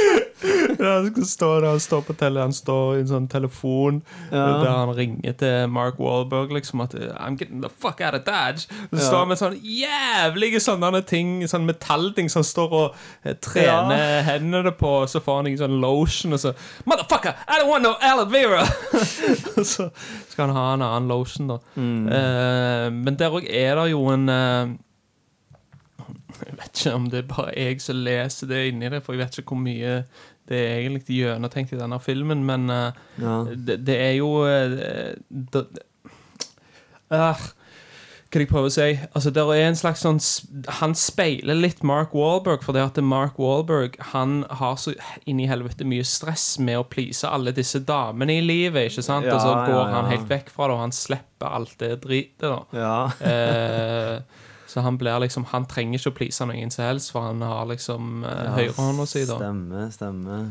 Ja, 0.78 1.00
han 1.00 1.08
skal 1.10 1.26
stå 1.26 1.48
der, 1.58 1.66
han 1.72 1.80
står 1.82 2.02
på 2.06 2.14
tele, 2.14 2.44
han 2.46 2.52
står 2.54 3.00
i 3.00 3.00
en 3.02 3.08
sånn 3.10 3.26
telefon 3.32 4.04
Ja. 4.30 4.44
der 4.62 4.68
han 4.70 4.92
ringer 4.94 5.34
til 5.40 5.72
Mark 5.74 5.98
Wahlberg 5.98 6.54
liksom 6.54 6.84
at 6.86 6.94
I'm 6.94 7.34
getting 7.40 7.64
the 7.64 7.72
fuck 7.74 7.98
out 8.06 8.14
of 8.14 8.22
Dodge. 8.28 8.68
Så 8.94 9.00
står 9.08 9.18
han 9.24 9.32
med 9.32 9.40
sånn 9.42 9.58
jævlige 9.66 10.62
sånne 10.62 11.02
ting, 11.10 11.42
sånn 11.50 11.66
metallting 11.66 12.30
som 12.30 12.44
han 12.44 12.50
står 12.52 12.76
og 12.84 13.00
eh, 13.26 13.34
trener 13.42 14.22
hendene 14.30 14.76
på, 14.78 14.94
så 15.10 15.24
får 15.26 15.42
han 15.42 15.50
en 15.50 15.58
sånn 15.64 15.80
lotion, 15.82 16.38
og 16.38 16.44
så 16.46 16.54
Motherfucker, 16.86 17.34
I 17.50 17.58
don't 17.64 17.72
want 17.74 17.88
no 17.88 17.96
aloe 17.98 18.30
vera! 18.30 18.62
Og 19.58 19.66
så 19.88 19.92
skal 20.34 20.48
han 20.52 20.56
ha 20.60 20.66
en 20.76 20.86
annen 20.86 21.08
lotion, 21.12 21.48
da. 21.54 21.58
Eh, 21.78 22.88
men 22.94 23.18
der 23.20 23.34
òg 23.40 23.48
er 23.50 23.76
det 23.82 23.88
jo 23.94 24.04
en 24.14 24.30
eh, 24.30 24.76
jeg 26.38 26.54
vet 26.60 26.80
ikke 26.82 26.94
om 26.96 27.06
det 27.10 27.20
er 27.24 27.30
bare 27.32 27.54
jeg 27.58 27.82
som 27.82 27.98
leser 28.06 28.50
det 28.52 28.60
inni 28.70 28.90
det, 28.94 29.00
for 29.06 29.16
jeg 29.16 29.24
vet 29.26 29.38
ikke 29.42 29.56
hvor 29.56 29.64
mye 29.64 29.94
det 30.48 30.58
er 30.64 30.78
egentlig 30.80 31.02
gjennomtenkt 31.12 31.74
i 31.76 31.80
denne 31.80 31.98
filmen, 32.00 32.44
men 32.48 32.70
eh, 32.72 32.92
Ja. 33.20 33.38
det, 33.52 33.80
det 33.88 33.98
er 34.00 34.14
jo 34.20 34.30
eh, 34.48 35.16
det, 35.30 35.66
Ah, 37.10 37.40
Hva 38.28 38.42
jeg 38.44 38.50
prøver 38.50 38.68
å 38.68 38.74
si? 38.74 38.88
Altså, 39.16 39.32
det 39.32 39.44
er 39.56 39.62
en 39.70 39.78
slags 39.80 40.02
sånn 40.04 40.18
Han 40.82 40.96
speiler 41.00 41.56
litt 41.56 41.80
Mark 41.88 42.12
Wahlberg, 42.18 42.66
for 42.66 42.76
det 42.76 42.84
at 42.84 43.00
Mark 43.00 43.38
Wahlberg 43.40 43.96
Han 44.12 44.42
har 44.60 44.76
så 44.82 44.94
inn 45.30 45.40
i 45.40 45.48
helvete 45.48 45.88
mye 45.88 46.04
stress 46.08 46.58
med 46.60 46.82
å 46.82 46.88
please 46.88 47.28
alle 47.28 47.54
disse 47.56 47.80
damene 47.88 48.40
i 48.40 48.44
livet, 48.44 48.92
ikke 48.92 49.06
sant? 49.06 49.30
og 49.32 49.40
så 49.40 49.54
går 49.64 49.80
ja, 49.80 49.88
han 49.94 50.12
helt 50.12 50.28
vekk 50.30 50.52
fra 50.52 50.68
det, 50.68 50.76
og 50.76 50.84
han 50.84 50.96
slipper 50.96 51.56
alt 51.60 51.76
det 51.80 51.94
dritet, 52.04 52.44
da. 52.44 52.60
Ja. 52.76 53.00
Eh, 53.24 54.44
så 54.68 54.84
han 54.84 54.98
blir 55.00 55.20
liksom 55.24 55.46
Han 55.54 55.66
trenger 55.70 56.00
ikke 56.00 56.12
å 56.12 56.18
please 56.18 56.46
noen 56.46 56.72
som 56.74 56.84
helst, 56.86 57.14
for 57.16 57.30
han 57.30 57.44
har 57.46 57.68
liksom 57.72 58.26
eh, 58.28 58.48
høyrehånda 58.58 59.08
si, 59.08 59.24
da. 59.30 59.40
Stemmer, 59.40 59.92
stemmer. 59.96 60.50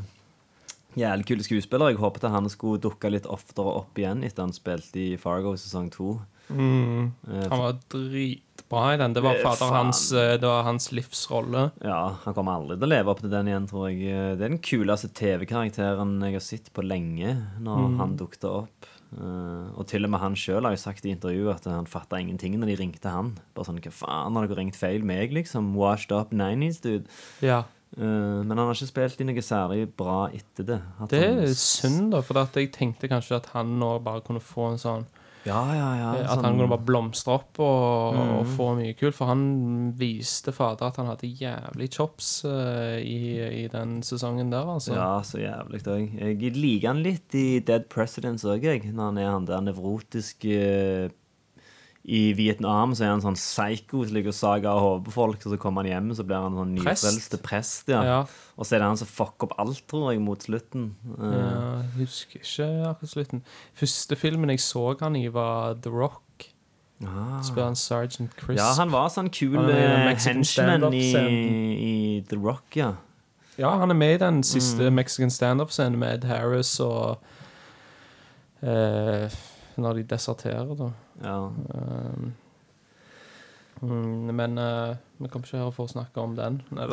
Jævlig 0.96 1.26
kule 1.28 1.44
skuespiller. 1.44 1.92
Jeg 1.92 2.00
håpet 2.00 2.24
han 2.32 2.48
skulle 2.48 2.80
dukke 2.80 3.10
litt 3.12 3.28
oftere 3.28 3.74
opp 3.82 3.98
igjen 4.00 4.24
etter 4.24 4.46
han 4.46 4.56
spilte 4.56 5.02
i 5.02 5.18
Fargo 5.20 5.52
sesong 5.60 5.90
to. 5.92 6.14
Mm. 6.50 7.12
Eh, 7.28 7.46
Han 7.50 7.58
var 7.58 7.78
dritbra 7.92 8.94
i 8.94 8.96
den. 9.00 9.12
Det 9.16 9.22
var 9.24 9.34
Eh, 9.36 9.42
fader 9.42 9.72
hans 9.74 10.12
eh, 10.12 10.36
Det 10.38 10.46
var 10.46 10.62
hans 10.62 10.90
livsrolle. 10.92 11.70
Ja, 11.82 12.16
Han 12.24 12.34
kommer 12.34 12.52
aldri 12.60 12.76
til 12.78 12.86
å 12.86 12.92
leve 12.92 13.10
opp 13.10 13.20
til 13.20 13.30
den 13.30 13.46
igjen, 13.48 13.66
tror 13.68 13.88
jeg. 13.90 14.00
Det 14.38 14.44
er 14.44 14.48
den 14.54 14.58
kuleste 14.58 15.08
TV-karakteren 15.12 16.20
jeg 16.22 16.32
har 16.38 16.40
sett 16.40 16.72
på 16.72 16.82
lenge, 16.86 17.36
når 17.60 17.88
Mm. 17.88 17.98
han 17.98 18.16
dukket 18.16 18.44
opp. 18.44 18.86
Eh, 19.16 19.78
og 19.78 19.86
til 19.86 20.04
og 20.04 20.10
med 20.10 20.20
han 20.20 20.34
sjøl 20.34 20.62
har 20.64 20.72
jo 20.72 20.76
sagt 20.82 21.04
i 21.06 21.14
intervjuet 21.14 21.54
at 21.56 21.64
han 21.64 21.86
fatta 21.86 22.16
ingenting 22.18 22.58
når 22.58 22.66
de 22.66 22.76
ringte 22.76 23.08
han. 23.10 23.36
Bare 23.54 23.64
sånn, 23.64 23.80
Hva 23.80 23.92
faen, 23.92 24.34
har 24.34 24.46
dere 24.46 24.56
ringt 24.58 24.76
feil 24.76 25.02
meg, 25.04 25.32
liksom? 25.32 25.74
Washed 25.74 26.12
up 26.12 26.30
90s, 26.32 26.80
dude. 26.80 27.06
Ja. 27.40 27.64
Eh, 27.96 28.02
men 28.02 28.50
han 28.50 28.66
har 28.66 28.74
ikke 28.74 28.90
spilt 28.92 29.20
i 29.20 29.24
noe 29.24 29.40
særlig 29.40 29.86
bra 29.96 30.28
etter 30.34 30.64
det. 30.66 30.80
Det 31.08 31.22
er 31.22 31.46
synd, 31.54 32.10
da, 32.10 32.20
for 32.20 32.34
jeg 32.34 32.72
tenkte 32.72 33.08
kanskje 33.08 33.36
at 33.36 33.46
han 33.54 33.78
nå 33.78 34.02
bare 34.02 34.20
kunne 34.22 34.40
få 34.40 34.72
en 34.72 34.76
sånn 34.78 35.06
Ja, 35.46 35.60
ja, 35.74 35.88
ja. 36.00 36.10
At 36.24 36.38
sånn- 36.38 36.44
han 36.44 36.56
kunne 36.58 36.68
bare 36.72 36.84
blomstre 36.88 37.32
opp 37.36 37.60
og, 37.62 38.14
Mm. 38.16 38.30
og 38.40 38.46
få 38.56 38.66
mye 38.76 38.94
kult. 38.98 39.14
For 39.14 39.26
han 39.30 39.92
viste 39.96 40.52
fader 40.52 40.86
at 40.88 40.96
han 40.96 41.06
hadde 41.06 41.30
jævlig 41.38 41.88
chops 41.94 42.44
uh, 42.44 42.98
i, 42.98 43.38
i 43.64 43.68
den 43.68 44.00
sesongen 44.02 44.50
der, 44.50 44.66
altså. 44.66 44.94
Ja, 44.94 45.20
så 45.22 45.38
jævlig 45.38 45.82
òg. 45.86 46.18
Jeg 46.18 46.56
liker 46.56 46.88
han 46.88 47.02
litt 47.04 47.34
i 47.34 47.60
Dead 47.60 47.88
Presidents 47.88 48.44
òg, 48.44 48.62
jeg. 48.62 48.82
Når 48.92 49.04
han 49.12 49.18
er 49.18 49.30
han 49.30 49.44
der 49.46 49.60
nevrotiske 49.60 51.10
I 52.06 52.32
Vietnam 52.38 52.92
så 52.94 53.02
er 53.02 53.08
han 53.10 53.22
sånn 53.24 53.34
psycho 53.34 54.04
som 54.06 54.14
ligger 54.14 54.30
og 54.30 54.36
sager 54.38 54.68
av 54.70 54.78
hodet 54.78 55.04
på 55.08 55.14
folk, 55.16 55.40
og 55.42 55.50
så 55.50 55.56
kommer 55.58 55.82
han 55.82 55.90
hjem, 55.90 56.12
så 56.14 56.22
blir 56.22 56.38
han 56.44 56.54
sånn 56.54 56.76
Prest? 56.78 57.02
nyfrelste 57.02 57.40
prest. 57.42 57.88
ja. 57.90 58.02
Ja. 58.06 58.18
Og 58.56 58.64
så 58.64 58.76
er 58.76 58.78
det 58.84 58.86
han 58.92 59.00
som 59.00 59.08
fucker 59.10 59.48
opp 59.48 59.56
alt, 59.58 59.80
tror 59.90 60.12
jeg, 60.12 60.20
mot 60.22 60.38
slutten. 60.46 60.84
Uh. 61.18 61.24
Ja, 61.34 61.72
jeg 61.82 62.06
husker 62.06 62.38
ikke 62.40 62.68
akkurat 62.92 63.10
slutten. 63.10 63.42
Første 63.74 64.16
filmen 64.16 64.50
jeg 64.54 64.62
så 64.62 64.84
han 65.00 65.16
i, 65.18 65.26
var 65.34 65.74
The 65.82 65.90
Rock. 65.90 66.22
ah. 67.04 67.42
Spiller 67.42 67.66
han 67.72 67.76
Sergeant 67.76 68.36
Crisp. 68.38 68.60
Ja, 68.62 68.70
han 68.78 68.94
var 68.94 69.10
sånn 69.12 69.28
kul 69.34 69.58
eh, 69.68 70.14
henchman 70.14 70.86
i, 70.94 71.02
i 71.74 71.96
The 72.30 72.38
Rock, 72.38 72.64
ja. 72.78 72.92
Ja, 73.58 73.74
han 73.80 73.90
er 73.90 73.96
med 73.98 74.14
i 74.14 74.22
den 74.22 74.42
siste 74.46 74.88
Mm. 74.90 74.94
Mexican 75.02 75.30
standup-scenen 75.30 75.98
med 75.98 76.22
Ed 76.22 76.28
Harris 76.30 76.78
og 76.80 77.18
eh, 78.62 79.28
Når 79.76 80.00
de 80.00 80.06
deserterer, 80.14 80.74
da. 80.78 80.90
ja. 81.24 81.38
Um, 81.46 82.34
men 83.82 84.56
uh, 84.56 84.94
vi 85.20 85.28
kommer 85.28 85.44
ikke 85.48 85.58
her 85.60 85.72
for 85.72 85.84
å 85.84 85.90
snakke 85.90 86.20
om 86.20 86.32
den. 86.36 86.58
Nei, 86.72 86.86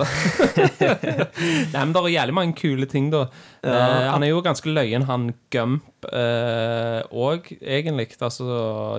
men 1.75 1.93
det 1.95 2.01
er 2.01 2.07
jævlig 2.13 2.35
mange 2.35 2.55
kule 2.59 2.87
ting, 2.91 3.09
da. 3.11 3.25
Eh, 3.63 4.07
han 4.07 4.23
er 4.23 4.31
jo 4.31 4.41
ganske 4.43 4.71
løyen, 4.71 5.03
han 5.07 5.29
Gump 5.51 6.07
òg, 6.07 7.49
egentlig. 7.59 8.09
Altså, 8.23 8.47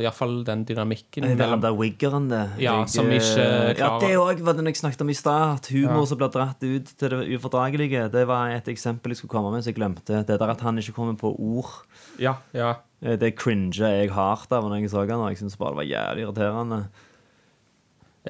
Iallfall 0.00 0.42
den 0.48 0.64
dynamikken. 0.68 1.28
Det 1.36 1.44
er 1.44 1.52
han 1.54 1.64
der 1.64 1.76
wiggeren, 1.76 2.28
det. 2.32 2.42
Ja, 2.64 2.78
som 2.90 3.08
ikke 3.12 3.44
eh, 3.44 3.74
Ja, 3.80 3.94
det 4.00 4.12
òg 4.20 4.40
var 4.44 4.56
det 4.58 4.66
jeg 4.68 4.80
snakket 4.80 5.04
om 5.04 5.12
i 5.12 5.16
stad. 5.16 5.58
At 5.60 5.70
humor 5.72 6.04
Ja. 6.04 6.08
som 6.12 6.20
blir 6.20 6.32
dratt 6.36 6.64
ut 6.64 6.92
til 7.00 7.16
det 7.16 7.22
ufordragelige. 7.36 8.08
Det 8.12 8.24
var 8.28 8.52
et 8.52 8.68
eksempel 8.72 9.12
jeg 9.12 9.22
skulle 9.22 9.36
komme 9.36 9.52
med, 9.54 9.64
så 9.64 9.72
jeg 9.72 9.80
glemte. 9.80 10.24
Det 10.24 10.40
der 10.40 10.52
at 10.52 10.64
han 10.64 10.80
ikke 10.80 10.96
kommer 10.96 11.16
på 11.20 11.32
ord. 11.32 11.72
Ja, 12.20 12.38
ja. 12.52 12.74
Eh, 13.04 13.16
Det 13.20 13.34
cringa 13.36 13.90
jeg 14.00 14.10
hardt 14.16 14.52
av 14.56 14.64
når 14.68 14.80
jeg 14.82 14.90
så 14.94 15.04
han, 15.04 15.20
og 15.20 15.28
jeg 15.34 15.38
syns 15.42 15.58
bare 15.60 15.74
det 15.74 15.80
var 15.82 15.90
jævlig 15.92 16.24
irriterende. 16.24 16.80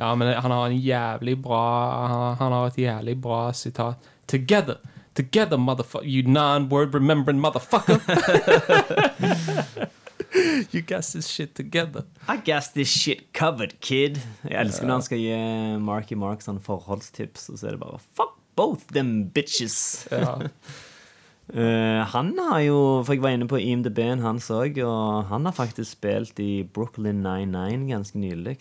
ja, 0.01 0.15
men 0.19 0.35
han 0.35 0.51
har 0.51 0.67
en 0.67 0.81
jævlig 0.83 1.37
bra 1.43 1.63
Han, 2.41 2.53
har 2.53 2.67
et 2.67 2.79
jævlig 2.83 3.15
bra 3.23 3.53
sitat. 3.53 3.97
Together. 4.27 4.77
Together, 5.15 5.57
motherfucker. 5.57 6.07
You 6.07 6.27
non-word 6.27 6.93
remembering 6.95 7.39
motherfucker. 7.41 8.01
You 10.73 10.83
got 10.83 11.05
this 11.05 11.29
shit 11.29 11.55
together. 11.55 12.03
I 12.27 12.37
guess 12.39 12.73
this 12.73 12.89
shit 12.89 13.33
covered, 13.33 13.79
kid. 13.81 14.19
Jeg 14.43 14.59
elsker 14.67 14.87
når 14.89 14.95
han 14.99 15.03
skal 15.07 15.19
gi 15.23 15.37
Marky 15.79 16.17
Mark 16.19 16.43
sånn 16.43 16.59
forholdstips, 16.63 17.47
og 17.53 17.61
så 17.61 17.69
er 17.69 17.77
det 17.77 17.81
bare 17.85 18.01
Fuck 18.19 18.33
both 18.59 18.89
them 18.95 19.29
bitches. 19.35 19.77
Ja. 20.11 20.35
Eh, 21.53 22.01
han 22.09 22.31
har 22.39 22.61
jo 22.65 22.79
For 23.05 23.13
jeg 23.13 23.23
var 23.23 23.35
inne 23.37 23.49
på 23.51 23.61
IMDb-en 23.61 24.23
hans 24.25 24.49
òg, 24.51 24.79
og 24.85 25.29
han 25.29 25.45
har 25.45 25.53
faktisk 25.53 25.99
spilt 25.99 26.41
i 26.41 26.65
Brooklyn 26.65 27.21
99 27.23 27.89
ganske 27.91 28.19
nylig. 28.19 28.57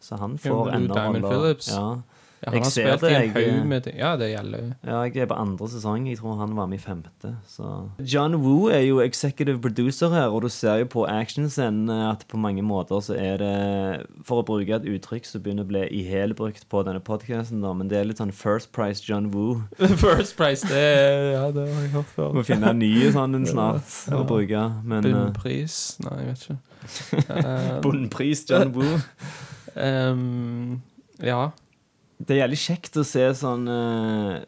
Så 0.00 0.16
han 0.16 0.38
får 0.40 0.72
enda 0.72 0.94
Diamond 0.94 1.26
Phillips. 1.28 1.68
Ja. 1.68 2.00
Ja, 2.40 2.54
han 2.54 2.62
har 2.64 2.70
spilt 2.72 3.02
det, 3.04 3.10
i 3.10 3.16
en 3.26 3.32
haug 3.34 3.66
med 3.68 3.82
ting. 3.84 3.96
Ja, 4.00 4.14
det 4.16 4.30
gjelder 4.30 4.62
jo. 4.62 4.68
ja, 4.88 5.00
jeg 5.04 5.16
er 5.20 5.26
på 5.28 5.36
andre 5.36 5.66
sesong. 5.68 6.06
Jeg 6.08 6.16
tror 6.22 6.38
han 6.40 6.54
var 6.56 6.66
med 6.70 6.78
i 6.78 6.80
femte. 6.80 7.34
Så. 7.52 7.66
John 8.00 8.38
Woo 8.40 8.70
er 8.72 8.80
jo 8.86 9.02
executive 9.04 9.60
producer 9.60 10.08
her, 10.14 10.32
og 10.32 10.46
du 10.46 10.48
ser 10.48 10.78
jo 10.80 10.86
på 10.88 11.04
actionscenen 11.04 11.90
at 12.08 12.24
på 12.30 12.40
mange 12.40 12.62
måter 12.64 13.02
så 13.04 13.12
er 13.20 13.36
det 13.42 14.06
For 14.24 14.40
å 14.40 14.46
bruke 14.48 14.72
et 14.78 14.88
uttrykk 14.88 15.28
som 15.28 15.42
begynner 15.44 15.66
å 15.68 15.70
bli 15.74 15.82
ihjelbrukt 16.00 16.64
på 16.72 16.82
denne 16.88 17.02
podkasten, 17.04 17.60
men 17.60 17.92
det 17.92 17.98
er 18.00 18.08
litt 18.08 18.22
sånn 18.24 18.32
First 18.32 18.72
Price 18.72 19.04
John 19.04 19.28
Woo. 19.34 19.60
First 20.00 20.38
Price, 20.40 20.64
det, 20.66 20.80
er- 20.80 21.30
ja, 21.34 21.44
det 21.52 21.68
har 21.68 21.82
jeg 21.84 21.92
hørt 21.98 22.14
før. 22.16 22.32
Må 22.40 22.46
finne 22.48 22.72
en 22.72 22.80
ny 22.80 22.94
sånn 23.12 23.36
en 23.36 23.46
snart 23.52 23.92
å 24.16 24.24
bruke. 24.24 24.64
Men 24.84 25.04
eh, 25.04 25.12
Bunnpris 25.12 25.76
Nei, 26.06 26.16
jeg 26.24 26.32
vet 26.32 26.48
ikke. 26.48 26.60
Eh, 27.36 27.72
bunnpris 27.84 28.46
John 28.48 28.72
Woo. 28.72 28.96
um, 29.76 30.80
ja. 31.20 31.50
Det 32.20 32.34
er 32.36 32.42
jævlig 32.42 32.58
kjekt 32.60 32.98
å 33.00 33.04
se 33.06 33.22
sånn 33.40 33.64
uh, 33.72 34.42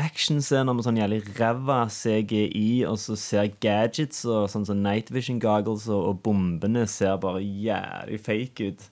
actionscener 0.00 0.74
med 0.74 0.86
sånn 0.86 0.98
jævlig 0.98 1.20
ræva 1.38 1.84
CGI, 1.92 2.82
og 2.88 2.98
så 2.98 3.16
ser 3.20 3.52
gadgets 3.62 4.24
og 4.26 4.48
sånn 4.50 4.66
som 4.66 4.80
night 4.82 5.12
vision 5.14 5.38
goggles 5.42 5.86
og, 5.90 6.02
og 6.10 6.22
bombene 6.24 6.86
ser 6.90 7.20
bare 7.22 7.42
jævlig 7.44 8.20
fake 8.26 8.70
ut. 8.72 8.86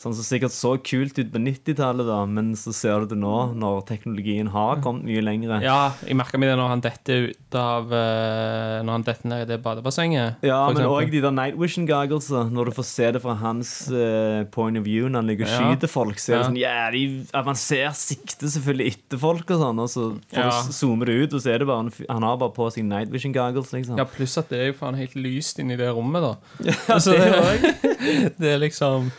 Sånn 0.00 0.14
som 0.16 0.24
sikkert 0.24 0.54
så 0.56 0.70
kult 0.80 1.18
ut 1.20 1.28
på 1.28 1.40
90-tallet, 1.44 2.06
da, 2.08 2.22
men 2.24 2.54
så 2.56 2.72
ser 2.72 3.02
du 3.02 3.10
det 3.10 3.18
nå, 3.20 3.52
når 3.60 3.82
teknologien 3.84 4.48
har 4.48 4.78
kommet 4.80 5.04
mye 5.04 5.20
lenger. 5.20 5.60
ja, 5.60 5.92
jeg 6.08 6.16
merka 6.16 6.38
meg 6.40 6.48
det 6.48 6.54
når 6.56 6.70
han 6.72 6.80
detter 6.86 7.26
ut 7.28 7.56
av 7.60 7.92
eh, 7.92 8.78
Når 8.80 8.92
han 8.96 9.04
detter 9.04 9.28
ned 9.28 9.42
i 9.44 9.48
det 9.50 9.58
badebassenget. 9.60 10.40
Ja, 10.46 10.62
men 10.72 10.86
òg 10.88 11.10
de 11.12 11.20
der 11.20 11.34
night 11.36 11.58
vision 11.60 11.84
goggles, 11.84 12.30
når 12.32 12.70
du 12.70 12.72
får 12.78 12.86
se 12.88 13.10
det 13.12 13.20
fra 13.20 13.34
hans 13.42 13.72
uh, 13.92 14.44
point 14.54 14.80
of 14.80 14.86
view 14.88 15.04
når 15.10 15.20
han 15.20 15.28
ligger 15.34 15.44
og 15.44 15.52
Ja. 15.52 15.58
skyter 15.74 15.92
folk, 15.92 16.16
så 16.22 16.32
er 16.32 16.38
det 16.38 16.48
sånn 16.48 16.60
jævlig 16.62 17.04
avansert 17.36 17.98
sikte 18.00 18.48
selvfølgelig 18.56 18.94
etter 18.94 19.20
folk 19.20 19.50
og 19.52 19.60
sånn, 19.66 19.84
og 19.84 19.90
så 19.92 20.06
får 20.32 20.44
Ja. 20.46 20.50
du 20.64 20.72
zoome 20.80 21.04
det 21.10 21.18
ut, 21.26 21.34
og 21.36 21.44
så 21.44 21.52
er 21.54 21.58
det 21.60 21.68
bare 21.68 21.90
Han 22.08 22.22
har 22.24 22.36
bare 22.40 22.56
på 22.56 22.70
seg 22.72 22.84
night 22.88 23.12
vision 23.12 23.32
goggles, 23.36 23.72
liksom. 23.76 23.98
Ja, 24.00 24.04
pluss 24.08 24.38
at 24.40 24.48
det 24.48 24.58
er 24.64 24.66
jo 24.72 24.78
faen 24.80 24.96
helt 24.96 25.12
lyst 25.14 25.58
inni 25.60 25.76
det 25.76 25.92
rommet, 25.92 26.24
da. 26.24 26.36
Ja, 26.70 26.78
altså, 26.96 27.12
det 27.12 27.74
det, 28.00 28.38
det 28.40 28.54
er 28.56 28.58
liksom 28.66 29.10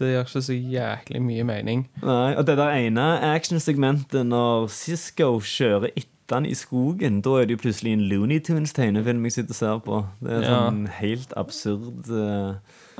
Det 0.00 0.08
gjør 0.14 0.24
ikke 0.24 0.42
så 0.48 0.54
jæklig 0.56 1.20
mye 1.22 1.44
mening. 1.44 1.82
Nei, 2.02 2.30
og 2.40 2.46
det 2.48 2.56
der 2.58 2.70
ene 2.80 3.04
actionsegmentet 3.34 4.24
når 4.26 4.68
Cisco 4.72 5.34
kjører 5.44 5.90
etter 5.92 6.08
han 6.38 6.46
i 6.46 6.54
skogen, 6.54 7.16
da 7.26 7.30
er 7.40 7.44
det 7.50 7.56
jo 7.56 7.60
plutselig 7.64 7.92
en 7.96 8.04
Looney 8.08 8.38
Tunes-tegnefilm 8.46 9.24
jeg 9.26 9.32
sitter 9.34 9.50
og 9.50 9.56
ser 9.58 9.78
på. 9.84 9.96
Det 10.22 10.30
er 10.36 10.40
Ja. 10.46 10.52
sånn 10.70 10.84
helt 11.00 11.32
absurd 11.36 12.06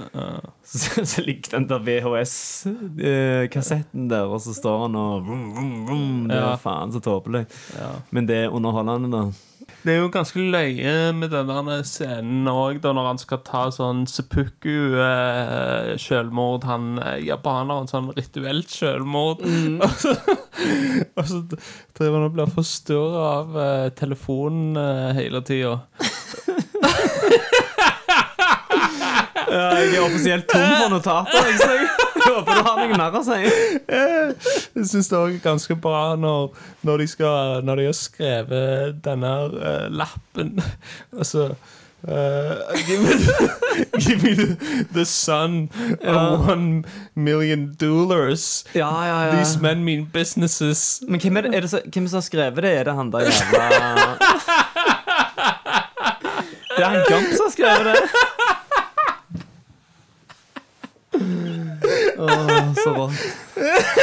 Uh, 0.00 0.40
så, 0.64 1.02
så 1.04 1.20
ligger 1.26 1.50
den 1.58 1.66
der 1.68 1.78
VHS-kassetten 1.84 4.06
der, 4.08 4.24
og 4.32 4.40
så 4.40 4.54
står 4.56 4.78
han 4.86 4.94
og 4.96 5.26
vrum, 5.26 5.42
vrum, 5.56 5.72
vrum. 5.88 6.28
Det 6.30 6.36
er 6.38 6.46
Ja. 6.46 6.54
faen 6.56 6.92
så 6.94 7.00
tåpelig. 7.04 7.42
Ja. 7.76 7.90
Men 8.10 8.26
det 8.26 8.36
er 8.44 8.48
underholdende, 8.54 9.10
da. 9.12 9.22
Det 9.82 9.92
er 9.94 9.98
jo 10.02 10.08
ganske 10.12 10.40
løye 10.52 11.12
med 11.16 11.30
den 11.32 11.70
scenen 11.88 12.48
òg, 12.50 12.82
når 12.84 13.06
han 13.06 13.18
skal 13.20 13.38
ta 13.46 13.70
sånn 13.72 14.06
seppuku-selvmord. 14.10 16.64
han 16.68 16.98
eh, 17.00 17.24
japaneren, 17.24 17.88
sånn 17.88 18.12
rituelt 18.16 18.70
selvmord. 18.72 19.40
Og 19.80 19.90
så, 19.96 20.14
og 21.16 21.24
så 21.26 21.40
driver 21.96 22.16
han 22.18 22.26
og 22.26 22.32
blir 22.34 22.46
forstyrra 22.52 23.22
av 23.40 23.48
eh, 23.64 23.88
telefonen 23.96 24.76
eh, 24.76 25.14
hele 25.16 25.40
tida. 25.46 25.80
Jeg 29.50 29.96
er 29.96 30.04
offisielt 30.04 30.46
tom 30.50 30.66
for 30.76 30.92
notater. 30.92 31.48
Jeg, 31.50 31.88
håper 32.20 32.60
du 32.60 32.62
har 32.68 32.78
noe 32.78 32.92
mer 32.92 33.18
å 33.18 33.24
si. 33.26 33.40
Jeg 33.90 34.86
syns 34.92 35.10
det 35.10 35.18
er 35.18 35.36
ganske 35.44 35.76
bra 35.80 36.14
når, 36.20 36.54
når, 36.86 37.02
de 37.02 37.10
skal, 37.10 37.60
når 37.66 37.82
de 37.82 37.90
har 37.90 37.98
skrevet 37.98 39.04
denne 39.04 39.34
uh, 39.56 39.86
lappen 39.90 40.58
Altså 41.16 41.52
Uh, 42.02 42.56
give, 42.88 43.02
me 43.02 43.12
give 44.00 44.22
me 44.24 44.32
the, 44.32 44.56
the 44.90 45.04
ja. 46.02 46.32
of 46.32 46.48
one 46.48 46.84
million 47.14 47.76
dollars. 47.78 48.64
Ja, 48.72 49.04
ja, 49.04 49.26
ja. 49.26 49.36
These 49.36 49.60
men 49.60 49.84
mean 49.84 50.06
businesses. 50.06 51.02
Men 51.08 51.20
hvem 51.20 51.36
er 51.36 51.40
det, 51.40 51.54
er 51.54 51.60
det 51.60 51.70
så, 51.70 51.80
hvem 51.92 52.08
som 52.08 52.16
har 52.16 52.22
skrevet 52.22 52.62
det? 52.62 52.72
Er 52.72 52.84
det 52.84 52.94
han 52.94 53.12
der 53.12 53.20
jævla 53.20 54.16
Det 56.76 56.84
er 56.84 56.88
han 56.88 57.04
Gump 57.08 57.28
som 57.36 57.44
har 57.44 57.52
skrevet 57.52 57.84
det. 57.84 57.96
Så 62.84 62.94
rått. 62.96 63.20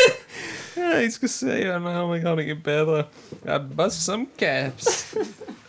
Jeg 0.78 1.12
skal 1.14 1.30
se 1.30 1.56
her 1.58 1.76
om 1.80 1.88
jeg 2.14 2.22
har 2.24 2.38
noe 2.38 2.56
bedre. 2.64 3.00
Ja, 3.46 3.58
bare 3.60 3.90
some 3.92 4.28
caps. 4.38 5.16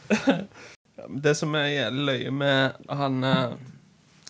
Det 1.24 1.32
som 1.38 1.54
er 1.56 1.90
løye 1.94 2.30
med 2.34 2.72
han 2.90 3.24
eh, 3.24 3.52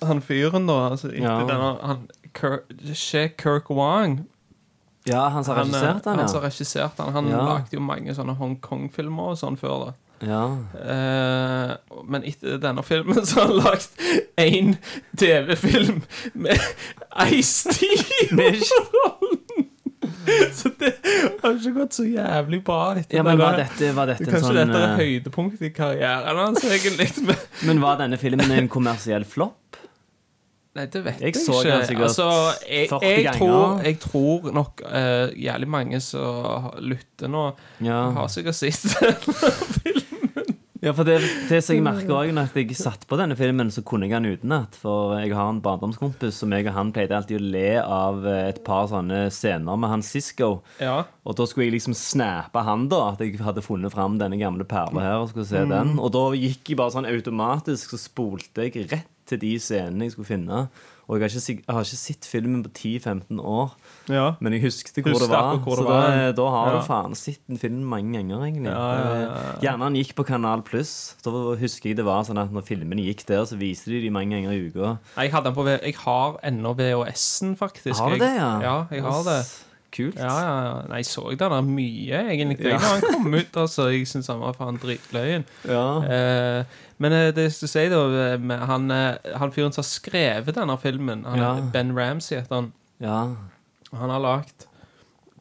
Han 0.06 0.20
fyren, 0.22 0.66
da 0.68 0.76
altså, 0.92 1.08
Ja. 1.16 1.38
denne, 1.48 1.70
han, 1.82 2.04
Kirk, 2.36 2.68
Kirk 3.40 3.70
Wong 3.70 4.20
Ja, 5.08 5.28
han 5.32 5.44
som 5.44 5.56
har 5.56 5.64
Han, 5.64 5.74
eh, 5.74 5.80
regissert 5.80 6.04
den, 6.04 6.18
han 6.18 6.28
som 6.28 6.42
ja. 6.44 6.90
han, 7.04 7.14
han 7.14 7.30
Ja. 7.32 7.40
lagde 7.46 7.74
jo 7.74 7.80
mange 7.80 8.14
sånne 8.14 8.36
Hongkong-filmer 8.38 9.32
og 9.32 9.38
sånn 9.40 9.56
før. 9.58 9.86
da 9.88 9.92
ja. 10.24 10.42
Eh, 10.82 11.72
men 12.08 12.24
etter 12.26 12.58
denne 12.62 12.82
filmen 12.86 13.26
så 13.26 13.40
har 13.40 13.50
han 13.52 13.60
lagd 13.62 14.02
én 14.42 14.74
TV-film 15.18 16.02
med 16.34 16.58
Ice-T 17.30 18.32
Med- 18.34 18.62
Så 20.52 20.68
det 20.78 20.92
har 21.42 21.54
ikke 21.56 21.72
gått 21.74 21.96
så 21.96 22.04
jævlig 22.04 22.60
bra. 22.64 22.94
Ja, 23.10 23.22
men 23.24 23.38
var 23.40 23.56
dette, 23.58 23.88
var 23.96 24.10
dette 24.10 24.26
en 24.26 24.34
Kanskje 24.34 24.44
sånn 24.50 24.58
dette 24.60 24.80
er 24.82 24.90
eh, 24.90 24.98
høydepunktet 25.00 25.62
i 25.64 25.70
karrieren 25.74 26.40
hans, 26.42 26.64
egentlig. 26.68 27.08
Men, 27.28 27.40
Men 27.70 27.80
var 27.82 27.98
denne 28.02 28.18
filmen 28.20 28.52
en 28.54 28.68
kommersiell 28.72 29.24
flopp? 29.28 29.77
Nei, 30.76 30.84
det 30.92 31.00
vet 31.04 31.20
Jeg 31.20 31.34
jeg, 31.34 31.88
ikke. 31.90 32.02
altså, 32.04 32.28
jeg, 32.68 32.88
jeg, 32.90 33.32
tror, 33.38 33.80
jeg 33.84 33.98
tror 34.00 34.50
nok 34.54 34.82
uh, 34.84 35.28
jævlig 35.34 35.68
mange 35.68 36.00
som 36.04 36.68
lytter 36.84 37.28
nå, 37.32 37.48
Ja, 37.84 38.10
har 38.18 38.28
sikkert 38.32 38.54
sett 38.58 38.84
filmen. 39.82 40.54
ja 40.78 40.92
for 40.94 41.02
det, 41.08 41.16
det 41.50 41.58
som 41.66 41.74
jeg 41.74 41.82
merker 41.82 42.14
også, 42.14 42.34
når 42.36 42.52
jeg 42.60 42.76
satt 42.78 43.02
på 43.10 43.16
denne 43.18 43.34
filmen, 43.38 43.72
så 43.74 43.82
kunne 43.82 44.06
jeg 44.06 44.14
den 44.14 44.28
utenat. 44.38 44.76
For 44.78 45.16
jeg 45.18 45.32
har 45.34 45.50
en 45.50 45.58
barndomskompis 45.64 46.38
som 46.38 46.54
jeg 46.54 46.68
og 46.70 46.76
han 46.76 46.92
pleide 46.94 47.16
alltid 47.18 47.40
å 47.40 47.48
le 47.56 47.72
av 47.82 48.22
eh, 48.30 48.44
et 48.52 48.60
par 48.66 48.86
sånne 48.92 49.24
scener 49.34 49.74
med 49.82 49.90
han 49.90 50.04
Sisko. 50.06 50.52
Ja. 50.78 51.00
Og 51.26 51.34
da 51.40 51.48
skulle 51.50 51.66
jeg 51.66 51.74
liksom 51.80 51.98
snappe 51.98 52.62
han, 52.62 52.86
da. 52.92 53.08
At 53.16 53.24
jeg 53.26 53.40
hadde 53.42 53.64
funnet 53.66 53.90
fram 53.96 54.20
denne 54.22 54.38
gamle 54.38 54.68
perla 54.70 55.02
her. 55.02 55.18
Og 55.24 55.32
skulle 55.34 55.50
se 55.50 55.66
den 55.66 55.96
Og 55.98 56.14
da 56.14 56.28
gikk 56.38 56.70
jeg 56.70 56.78
bare 56.78 56.94
sånn 56.94 57.10
automatisk, 57.10 57.96
så 57.96 58.04
spolte 58.06 58.68
jeg 58.70 58.86
rett 58.94 59.10
til 59.28 59.40
de 59.42 59.54
scenene 59.62 60.06
jeg 60.08 60.14
skulle 60.16 60.30
finne. 60.32 60.68
Og 61.08 61.16
jeg 61.16 61.24
har 61.24 61.32
ikke, 61.40 61.62
jeg 61.64 61.72
har 61.72 61.86
ikke 61.86 61.96
sett 61.96 62.26
filmen 62.28 62.60
på 62.66 62.68
10-15 62.76 63.38
år, 63.40 63.70
ja. 64.12 64.24
men 64.44 64.52
jeg 64.52 64.60
husket 64.66 64.98
hvor 65.00 65.14
Husker 65.14 65.24
det 65.24 65.30
var. 65.32 65.56
hvor 65.64 65.78
så 65.78 65.84
det 65.86 65.88
var. 65.88 66.10
da, 66.18 66.32
da 66.36 66.48
har 66.52 66.66
Ja. 66.68 66.74
du 66.76 66.84
faen 66.84 67.14
sett 67.16 67.40
en 67.48 67.56
film 67.62 67.78
mange 67.88 68.12
ganger, 68.18 68.42
egentlig. 68.44 68.74
Ja, 68.74 68.90
ja. 69.22 69.54
Gjerne 69.64 69.86
han 69.88 69.96
gikk 69.96 70.12
på 70.18 70.26
Kanal 70.28 70.60
Pluss. 70.68 71.14
Da 71.24 71.32
husker 71.56 71.88
jeg 71.88 71.96
det 71.96 72.04
var 72.04 72.26
sånn 72.28 72.36
at 72.42 72.52
når 72.52 72.66
filmene 72.68 73.06
gikk 73.08 73.24
der, 73.30 73.46
så 73.48 73.56
viste 73.56 73.88
de 73.88 74.02
de 74.04 74.10
mange 74.12 74.36
ganger 74.36 74.52
i 74.52 74.68
uka. 74.68 74.98
Jeg, 75.16 75.32
jeg 75.32 75.96
har 76.04 76.36
ennå 76.44 76.74
VHS-en, 76.76 77.56
faktisk. 77.56 77.96
Har 78.04 78.10
du 78.12 78.18
det, 78.20 78.34
ja? 78.36 78.52
Ja, 78.60 78.76
jeg 78.92 79.02
har 79.08 79.24
det. 79.24 79.40
Kult. 79.90 80.18
Ja, 80.20 80.32
ja, 80.44 80.56
ja. 80.66 80.72
Nei, 80.90 80.98
jeg 81.00 81.06
så 81.08 81.22
den 81.30 81.38
der 81.54 81.62
mye, 81.64 82.18
egentlig. 82.34 82.72
Da 82.74 82.78
han 82.82 83.00
kom 83.06 83.34
ut, 83.34 83.56
altså. 83.56 83.86
Jeg 83.94 84.06
syns 84.10 84.26
han 84.28 84.40
var 84.42 84.52
faen 84.58 84.76
dritløyen. 84.82 85.46
Ja. 85.64 85.84
Eh, 86.04 86.64
men 87.00 87.12
eh, 87.16 87.30
det 87.32 87.46
du 87.56 87.66
sier, 87.70 87.88
da 87.94 88.02
eh, 88.34 88.38
med 88.40 88.58
Han, 88.68 88.90
eh, 88.92 89.16
han 89.40 89.52
fyren 89.54 89.72
som 89.72 89.80
har 89.80 89.88
skrevet 89.88 90.54
denne 90.58 90.76
filmen, 90.82 91.24
han 91.24 91.38
Ja. 91.40 91.52
Ben 91.72 91.94
Ramsey, 91.96 92.36
heter 92.40 92.54
han. 92.62 92.72
ja. 93.00 93.22
Han 93.96 94.10
har 94.12 94.20
lagd 94.20 94.66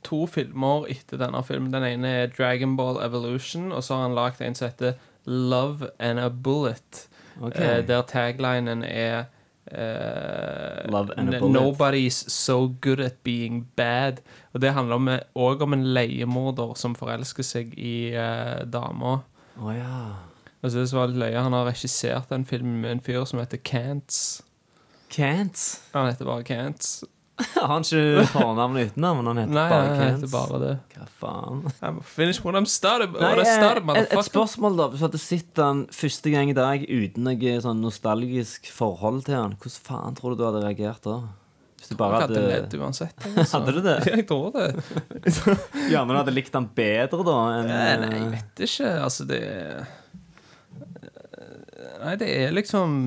to 0.08 0.22
filmer 0.32 0.86
etter 0.88 1.20
denne 1.20 1.42
filmen. 1.44 1.72
Den 1.74 1.84
ene 1.84 2.08
er 2.22 2.28
Dragon 2.32 2.78
Ball 2.78 3.02
Evolution, 3.04 3.74
og 3.76 3.84
så 3.84 3.98
har 3.98 4.06
han 4.08 4.16
lagd 4.16 4.40
en 4.42 4.56
som 4.56 4.70
heter 4.70 4.94
Love 5.26 5.90
and 6.00 6.20
a 6.24 6.30
Bullet. 6.30 7.08
okay. 7.42 7.80
Eh, 7.80 7.82
der 7.88 8.02
taglinen 8.08 8.84
er 8.88 9.26
a 9.72 11.48
Nobody's 11.50 12.16
so 12.32 12.76
good 12.82 13.00
at 13.00 13.24
being 13.24 13.68
bad. 13.76 14.22
Og 14.54 14.62
det 14.62 14.74
handler 14.74 14.96
om, 14.96 15.10
òg 15.36 15.62
om 15.62 15.74
en 15.74 15.86
leiemorder 15.94 16.76
som 16.80 16.96
forelsker 16.96 17.44
seg 17.44 17.74
i 17.78 18.14
uh, 18.16 18.64
dama. 18.66 19.20
Oh, 19.60 19.74
ja. 19.76 20.28
Og 20.62 20.72
så 20.72 20.82
det 20.82 20.94
var 20.94 21.12
litt 21.12 21.22
løye, 21.22 21.44
Han 21.44 21.54
har 21.54 21.68
regissert 21.70 22.32
en 22.32 22.46
film 22.46 22.82
med 22.82 22.92
en 22.92 23.04
fyr 23.04 23.26
som 23.26 23.40
heter 23.40 23.62
Cants. 23.62 24.42
Cants. 25.14 25.82
Han 25.94 26.10
heter 26.10 26.26
bare 26.26 26.44
Cants. 26.44 27.04
Har 27.54 27.68
han 27.70 27.84
ikke 27.86 28.24
fornavn 28.34 28.78
og 28.82 28.88
utenavn? 28.92 29.28
Han 29.30 29.38
heter 29.44 29.54
Nei, 29.54 29.66
bare 29.70 29.88
han 29.88 29.98
Cants. 30.00 30.22
heter 30.24 30.32
bare 30.34 30.60
det. 30.64 30.72
Hva 30.96 31.08
faen? 31.22 31.60
I'm 31.86 32.00
finish 32.02 32.40
what 32.44 32.56
I'm 32.58 32.66
started, 32.66 33.12
Nei, 33.14 33.20
what 33.22 33.42
I 33.44 33.46
started, 33.46 33.66
eh, 33.68 33.78
et, 33.78 33.78
et 33.78 33.86
motherfucker. 33.92 34.30
spørsmål, 34.32 34.78
da. 34.80 34.88
Hvis 34.94 35.04
du 35.04 35.06
hadde 35.06 35.22
sett 35.22 35.52
den 35.60 35.84
første 35.94 36.34
gang 36.34 36.50
i 36.50 36.56
dag 36.58 36.86
uten 36.90 37.28
noe 37.30 37.58
sånn 37.62 37.84
nostalgisk 37.86 38.72
forhold 38.74 39.26
til 39.28 39.38
han, 39.38 39.54
hvordan 39.62 39.84
faen 39.92 40.18
tror 40.18 40.34
du 40.34 40.42
du 40.42 40.48
hadde 40.48 40.64
reagert 40.66 41.06
da? 41.06 41.20
Hvis 41.78 41.92
du 41.92 41.94
Jeg 41.94 42.00
bare 42.02 42.24
hadde 42.24 42.42
ledd 42.42 42.74
uansett. 42.80 43.14
Altså. 43.38 43.60
Hadde 43.60 43.76
du 43.78 43.82
det? 43.86 43.98
Jeg 44.10 44.26
tror 44.32 44.50
det. 44.58 44.72
Gjerne 45.92 46.10
du 46.16 46.18
hadde 46.24 46.34
likt 46.34 46.58
han 46.58 46.66
bedre, 46.74 47.22
da? 47.28 47.38
Enn, 47.60 47.70
Eh, 47.70 47.94
Nei, 48.02 48.12
jeg 48.18 48.26
eh, 48.26 48.34
vet 48.34 48.66
ikke. 48.66 48.92
Altså, 49.06 49.28
det 49.30 49.42
Nei, 52.02 52.16
det 52.18 52.28
er 52.34 52.52
liksom 52.58 52.98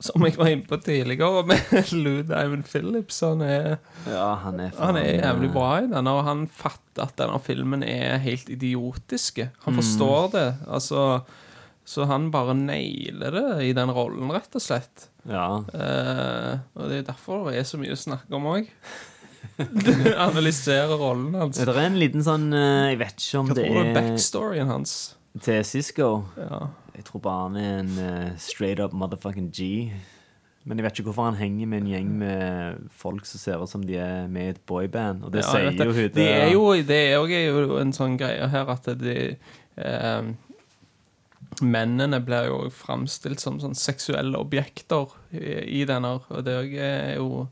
Som 0.00 0.22
jeg 0.22 0.36
var 0.38 0.46
inne 0.52 0.62
på 0.68 0.76
tidligere 0.78 1.40
med 1.48 1.72
Lou 2.04 2.20
Diamond 2.22 2.62
Phillips. 2.70 3.16
Han 3.26 3.40
er, 3.42 3.78
Ja, 4.06 4.28
han 4.44 4.60
er 4.62 4.70
han 4.78 4.96
er 5.00 5.08
jævlig 5.18 5.48
eh, 5.50 5.54
bra 5.56 5.70
i 5.82 5.88
den, 5.90 6.06
og 6.06 6.20
han 6.24 6.44
fatter 6.46 7.02
at 7.08 7.16
denne 7.18 7.40
filmen 7.42 7.82
er 7.82 8.18
helt 8.22 8.48
idiotiske. 8.54 9.48
Han 9.64 9.74
Mm. 9.74 9.80
forstår 9.82 10.30
det. 10.36 10.46
Altså 10.68 11.24
Så 11.88 12.04
han 12.06 12.30
bare 12.30 12.54
nailer 12.54 13.30
det 13.32 13.64
i 13.64 13.72
den 13.72 13.90
rollen, 13.90 14.30
rett 14.30 14.54
og 14.54 14.60
slett. 14.62 15.08
Ja. 15.26 15.64
Eh, 15.74 16.58
og 16.76 16.88
det 16.90 16.98
er 16.98 17.06
derfor 17.10 17.48
det 17.50 17.58
er 17.58 17.64
så 17.64 17.78
mye 17.80 17.96
å 17.96 17.98
snakke 17.98 18.36
om 18.36 18.44
òg. 18.54 18.68
Analysere 20.28 20.94
rollen 20.98 21.34
hans. 21.34 21.58
Det 21.58 21.68
er 21.74 21.78
en 21.88 21.98
liten 21.98 22.22
sånn 22.26 22.48
eh, 22.54 22.90
Jeg 22.92 22.98
vet 23.02 23.22
ikke 23.22 23.40
om 23.40 23.48
Hva 23.50 23.56
det 23.58 23.64
tror 23.66 23.74
du 23.74 23.80
er 23.80 23.88
er 23.90 23.96
backstoryen 23.98 24.70
hans? 24.70 24.94
til 25.42 25.60
Cisco. 25.64 26.06
Ja. 26.38 26.58
Jeg 26.98 27.06
tror 27.06 27.22
bare 27.22 27.42
han 27.46 27.56
er 27.56 27.74
en 27.78 27.90
uh, 28.02 28.38
straight 28.42 28.80
up 28.82 28.92
motherfucking 28.92 29.52
G. 29.54 29.92
Men 30.66 30.80
jeg 30.80 30.84
vet 30.84 30.98
ikke 30.98 31.08
hvorfor 31.12 31.28
han 31.30 31.38
henger 31.38 31.68
med 31.70 31.84
en 31.84 31.92
gjeng 31.92 32.08
med 32.20 32.88
folk 32.92 33.26
som 33.26 33.40
ser 33.40 33.62
ut 33.62 33.70
som 33.70 33.84
de 33.86 33.96
er 34.02 34.26
med 34.28 34.50
i 34.50 34.54
et 34.56 34.60
boyband. 34.66 35.22
Og 35.24 35.32
det 35.32 35.44
Ja, 35.44 35.52
sier 35.54 35.86
jo 35.86 35.94
hun 35.94 36.10
det. 36.16 36.26
Er 36.28 36.50
jo, 36.52 36.64
det 36.74 36.98
er 37.14 37.46
jo, 37.46 37.78
en 37.78 37.94
sånn 37.96 38.18
greie 38.20 38.50
her 38.52 38.74
at 38.74 38.90
de 39.00 39.14
eh, 39.78 40.28
Mennene 41.64 42.20
blir 42.22 42.50
jo 42.50 42.58
framstilt 42.74 43.40
som 43.40 43.56
sånn 43.62 43.78
seksuelle 43.78 44.38
objekter 44.38 45.14
i, 45.32 45.80
i 45.80 45.84
denne, 45.88 46.18
og 46.28 46.44
det 46.44 46.58
er 46.76 47.16
jo 47.16 47.46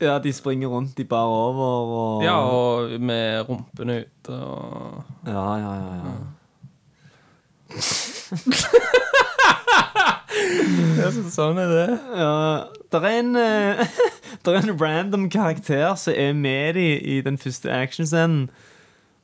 Ja, 0.00 0.18
de 0.22 0.32
springer 0.32 0.70
rundt 0.72 0.94
de 0.96 1.04
bar 1.04 1.28
over 1.28 1.96
og 1.96 2.24
Ja, 2.24 2.36
og 2.46 2.94
med 3.00 3.48
rumpene 3.48 4.04
ute 4.04 4.36
og 4.36 5.26
Ja, 5.26 5.48
ja, 5.58 5.74
ja, 5.80 5.96
ja. 6.04 6.14
Sånn 11.30 11.58
er 11.58 11.70
det. 11.70 11.88
ja 12.18 12.34
der, 12.92 13.00
er 13.00 13.18
en, 13.18 13.36
eh, 13.36 13.86
der 14.44 14.52
er 14.52 14.62
en 14.62 14.80
random 14.80 15.30
karakter 15.30 15.94
som 15.94 16.14
er 16.16 16.32
med 16.32 16.76
i, 16.76 16.94
i 16.98 17.20
den 17.20 17.38
første 17.38 17.70
actionscenen, 17.70 18.50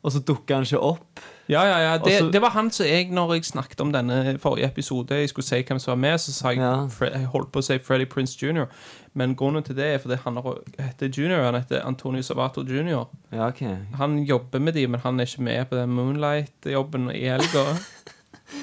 og 0.02 0.12
så 0.12 0.20
dukker 0.20 0.54
han 0.54 0.64
ikke 0.64 0.80
opp. 0.80 1.20
Ja, 1.48 1.62
ja, 1.62 1.78
ja. 1.78 1.98
Det, 1.98 2.18
så, 2.18 2.30
det 2.30 2.40
var 2.42 2.50
han 2.50 2.70
som 2.70 2.86
jeg, 2.86 3.08
når 3.14 3.34
jeg 3.34 3.44
snakket 3.44 3.80
om 3.80 3.92
denne 3.94 4.38
forrige 4.42 4.66
episode, 4.66 5.14
jeg 5.14 5.28
skulle 5.28 5.46
si 5.46 5.62
hvem 5.62 5.78
som 5.78 5.90
var 5.90 5.96
med, 6.02 6.18
så 6.18 6.32
sa 6.32 6.50
jeg, 6.50 6.58
Ja. 6.58 6.86
Jeg 7.00 7.26
holdt 7.30 7.52
på 7.52 7.62
å 7.62 7.66
si 7.66 7.78
Freddy 7.78 8.06
Prince 8.10 8.38
Jr., 8.42 8.66
men 9.14 9.36
grunnen 9.36 9.62
til 9.64 9.76
det 9.76 9.86
er 9.94 9.98
fordi 9.98 10.18
han 10.24 10.38
heter 10.78 11.08
Junior, 11.08 11.44
han 11.44 11.54
heter 11.54 11.86
Antonio 11.86 12.22
Savato 12.22 12.62
Jr. 12.62 13.06
Ja, 13.32 13.46
okay. 13.46 13.76
Han 13.94 14.18
jobber 14.18 14.58
med 14.58 14.74
de, 14.74 14.86
men 14.86 15.00
han 15.00 15.20
er 15.20 15.24
ikke 15.24 15.42
med 15.42 15.64
på 15.70 15.76
den 15.76 15.94
Moonlight-jobben 15.94 17.10
i 17.14 17.24
helga. 17.30 17.64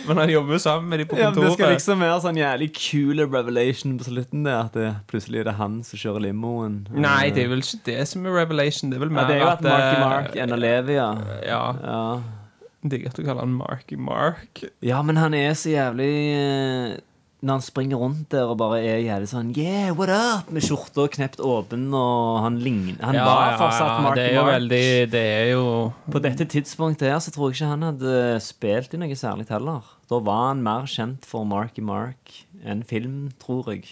men 0.08 0.20
han 0.22 0.30
jobber 0.32 0.56
jo 0.56 0.60
sammen 0.64 0.90
med 0.90 1.02
de 1.02 1.06
på 1.06 1.18
kontoret. 1.18 1.36
Ja, 1.36 1.42
men 1.42 1.50
det 1.50 1.58
skal 1.58 1.74
liksom 1.76 2.04
være 2.06 2.20
sånn 2.24 2.40
jævlig 2.40 2.70
kule 2.78 3.26
revelation 3.28 3.98
på 4.00 4.08
slutten 4.08 4.46
Det, 4.48 4.54
at 4.56 4.78
det, 4.78 4.92
plutselig 5.12 5.42
er 5.42 5.50
det 5.50 5.56
han 5.60 5.82
som 5.88 6.00
kjører 6.00 6.26
limoen. 6.28 6.78
Nei, 6.94 7.32
det 7.36 7.46
er 7.46 7.52
vel 7.52 7.64
ikke 7.66 7.82
det 7.90 8.00
som 8.12 8.28
er 8.28 8.38
revelation. 8.44 8.94
Det 8.94 9.00
er 9.00 9.04
vel 9.06 9.14
ja, 9.16 9.26
Det 9.28 9.36
er 9.36 9.44
jo 9.44 9.50
at 9.52 9.66
Marky 9.68 9.90
eh, 9.90 10.06
Mark 10.06 10.38
ender 10.46 10.64
lever, 10.64 10.94
ja. 10.96 11.10
Ja. 11.48 11.64
ja. 11.84 12.70
Digger 12.84 13.14
at 13.14 13.20
du 13.20 13.24
kaller 13.24 13.46
han 13.46 13.56
Marky 13.56 14.00
Mark. 14.00 14.64
Ja, 14.84 15.02
men 15.04 15.20
han 15.20 15.36
er 15.38 15.54
så 15.60 15.72
jævlig 15.72 16.14
eh, 16.36 16.96
Når 17.44 17.58
han 17.58 17.64
springer 17.66 18.00
rundt 18.00 18.30
der 18.32 18.48
og 18.48 18.56
bare 18.62 18.78
er 18.88 19.02
jævlig 19.04 19.28
sånn 19.28 19.50
Yeah, 19.60 19.90
what 19.98 20.08
up? 20.14 20.48
Med 20.56 20.64
skjorta 20.64 21.10
knept 21.12 21.42
åpen, 21.44 21.90
og 21.94 22.38
han 22.46 22.60
ligner 22.64 23.02
Han 23.04 23.18
Ja, 23.20 23.26
var 23.28 23.58
fortsatt 23.60 24.00
Mark 24.06 24.16
det 24.16 24.30
er 24.30 24.38
jo 24.38 24.46
Mark. 24.46 24.54
veldig 24.56 24.86
Det 25.12 25.24
er 25.34 25.50
jo 25.52 25.66
På 26.14 26.22
dette 26.24 26.48
tidspunktet 26.54 27.10
her 27.12 27.20
så 27.24 27.34
tror 27.36 27.52
jeg 27.52 27.60
ikke 27.60 27.72
han 27.74 27.84
hadde 27.90 28.16
spilt 28.46 28.96
i 28.96 29.02
noe 29.02 29.18
særlig 29.20 29.50
heller. 29.52 29.84
Da 30.10 30.22
var 30.24 30.48
han 30.54 30.64
mer 30.64 30.88
kjent 30.88 31.28
for 31.28 31.44
Marky 31.50 31.84
Mark 31.84 32.32
enn 32.64 32.86
film, 32.88 33.28
tror 33.44 33.68
jeg. 33.74 33.92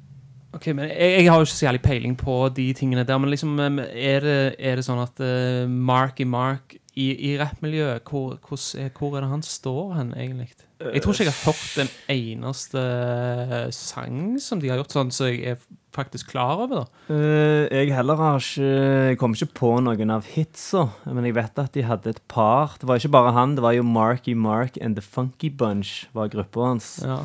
Ok, 0.56 0.66
men 0.76 0.90
jeg, 0.90 1.12
jeg 1.24 1.28
har 1.32 1.40
jo 1.40 1.46
ikke 1.48 1.56
så 1.60 1.66
jævlig 1.68 1.82
peiling 1.86 2.16
på 2.20 2.34
de 2.56 2.66
tingene 2.76 3.06
der, 3.08 3.20
men 3.24 3.32
liksom 3.32 3.54
um, 3.60 3.80
er 3.80 4.20
det, 4.26 4.40
er 4.60 4.76
det 4.80 4.84
sånn 4.88 5.00
at 5.04 5.20
uh, 5.24 5.64
Marky 5.72 6.26
Mark 6.28 6.76
i, 7.00 7.08
i 7.32 7.36
rappmiljøet, 7.40 8.04
hvor, 8.04 8.36
hvor, 8.44 8.60
hvor 8.98 9.16
er 9.16 9.24
det 9.24 9.30
han 9.32 9.44
står 9.46 9.94
hen, 9.96 10.14
egentlig? 10.18 10.50
Jeg 10.82 11.04
tror 11.04 11.14
ikke 11.14 11.28
jeg 11.28 11.36
har 11.36 11.46
hørt 11.46 11.84
en 11.84 11.92
eneste 12.10 12.82
uh, 12.82 13.70
sang 13.76 14.40
som 14.42 14.60
de 14.62 14.72
har 14.72 14.82
gjort 14.82 14.96
sånn, 14.96 15.14
så 15.14 15.30
jeg 15.30 15.54
er 15.54 15.62
faktisk 15.96 16.32
klar 16.32 16.64
over 16.64 16.82
da. 16.82 16.84
Eh, 17.12 17.68
jeg 17.68 17.92
heller 17.96 18.16
har 18.16 18.40
ikke 18.40 18.70
Jeg 19.12 19.18
kom 19.20 19.36
ikke 19.36 19.50
på 19.60 19.72
noen 19.84 20.14
av 20.16 20.28
hitsa, 20.32 20.88
men 21.06 21.28
jeg 21.28 21.36
vet 21.38 21.60
at 21.62 21.76
de 21.76 21.84
hadde 21.86 22.16
et 22.16 22.22
par. 22.32 22.78
Det 22.80 22.88
var 22.90 23.00
ikke 23.00 23.14
bare 23.14 23.36
han, 23.36 23.56
det 23.58 23.66
var 23.66 23.76
jo 23.76 23.84
Marky 23.88 24.34
Mark 24.34 24.80
and 24.82 24.98
The 25.00 25.06
Funky 25.06 25.52
Bunch 25.52 26.08
var 26.16 26.32
gruppa 26.32 26.72
hans. 26.72 26.96
Ja. 27.04 27.22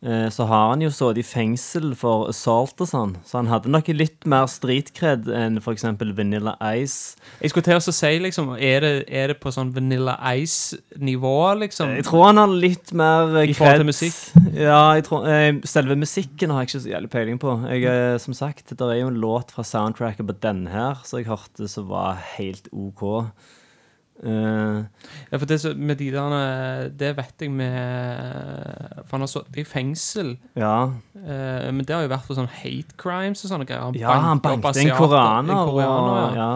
Eh, 0.00 0.28
Så 0.30 0.44
har 0.46 0.68
han 0.70 0.82
jo 0.84 0.90
sittet 0.94 1.18
i 1.18 1.26
fengsel 1.26 1.88
for 1.98 2.28
assault 2.30 2.78
og 2.84 2.86
sånn, 2.86 3.16
så 3.26 3.40
han 3.40 3.48
hadde 3.50 3.70
nok 3.72 3.88
litt 3.90 4.26
mer 4.30 4.46
streetkred 4.46 5.26
enn 5.34 5.58
f.eks. 5.58 5.82
Vanilla 6.14 6.54
Ice. 6.78 7.16
Jeg 7.42 7.50
skulle 7.50 7.66
til 7.66 7.80
å 7.80 7.82
si, 7.82 8.12
liksom, 8.22 8.52
er 8.54 8.84
det, 8.86 8.92
er 9.10 9.32
det 9.32 9.38
på 9.42 9.50
sånn 9.50 9.72
Vanilla 9.74 10.14
Ice-nivå, 10.38 11.34
liksom? 11.64 11.96
Jeg 11.98 12.06
tror 12.06 12.28
han 12.28 12.38
har 12.44 12.54
litt 12.54 12.92
mer 12.94 13.26
kred. 13.40 13.50
I 13.50 13.58
forhold 13.58 13.82
til 13.82 13.90
musikk? 13.90 14.20
Ja, 14.54 14.80
jeg 14.94 15.08
tror, 15.08 15.26
eh, 15.26 15.50
selve 15.66 15.98
musikken 15.98 16.54
har 16.54 16.62
jeg 16.62 16.70
ikke 16.70 16.84
så 16.86 16.94
jævlig 16.94 17.10
peiling 17.16 17.42
på. 17.42 17.58
Jeg, 17.66 17.84
eh, 17.90 18.18
som 18.22 18.34
sagt, 18.38 18.70
det 18.70 18.80
er 18.86 19.00
jo 19.02 19.10
en 19.10 19.18
låt 19.22 19.50
fra 19.50 19.66
soundtracket 19.66 20.26
på 20.30 20.38
denne 20.46 20.70
her, 20.70 21.02
så 21.02 21.18
jeg 21.18 21.26
hørte 21.26 21.66
som 21.68 21.88
var 21.90 22.22
helt 22.38 22.70
OK. 22.70 23.32
Eh, 24.18 24.78
Ja, 25.30 25.38
for 25.38 25.46
det, 25.46 25.58
med 25.76 25.98
de 26.00 26.08
der, 26.10 26.88
det 26.90 27.12
vet 27.16 27.42
jeg 27.44 27.52
med 27.54 29.04
For 29.04 29.14
han 29.14 29.22
har 29.22 29.30
sittet 29.30 29.60
i 29.62 29.64
fengsel. 29.64 30.36
ja. 30.58 30.90
Uh, 31.18 31.72
men 31.74 31.82
det 31.82 31.90
har 31.90 32.04
jo 32.04 32.10
vært 32.12 32.26
for 32.28 32.38
sånn 32.38 32.46
hate 32.46 32.94
crimes 32.96 33.42
og 33.42 33.50
sånne 33.50 33.66
greier. 33.66 33.82
Han 33.82 33.96
Ja, 33.98 34.14
han 34.22 34.38
banket 34.40 34.78
en 34.78 34.92
koraner 34.94 35.64
koreaner. 35.66 36.12
og, 36.14 36.36
ja. 36.36 36.46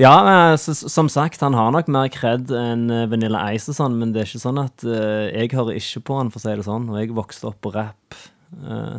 ja, 0.00 0.14
ja 0.24 0.52
eh, 0.52 0.56
så, 0.56 0.72
som 0.74 1.10
sagt, 1.12 1.44
han 1.44 1.54
har 1.54 1.70
nok 1.74 1.90
mer 1.92 2.08
kred 2.08 2.48
enn 2.50 2.88
eh, 2.90 3.04
Vanilla 3.12 3.44
Ice 3.52 3.68
og 3.68 3.76
sånn, 3.76 3.98
men 4.00 4.14
det 4.14 4.22
er 4.22 4.30
ikke 4.30 4.40
sånn 4.46 4.62
at 4.64 4.84
uh, 4.88 5.28
jeg 5.28 5.52
hører 5.52 5.76
ikke 5.76 6.02
på 6.08 6.16
han, 6.18 6.32
for 6.32 6.40
å 6.40 6.44
si 6.46 6.56
det 6.56 6.66
sånn, 6.66 6.88
og 6.88 6.98
jeg 7.02 7.12
vokste 7.14 7.50
opp 7.52 7.60
på 7.64 7.74
rap. 7.76 8.16
Eh, 8.64 8.96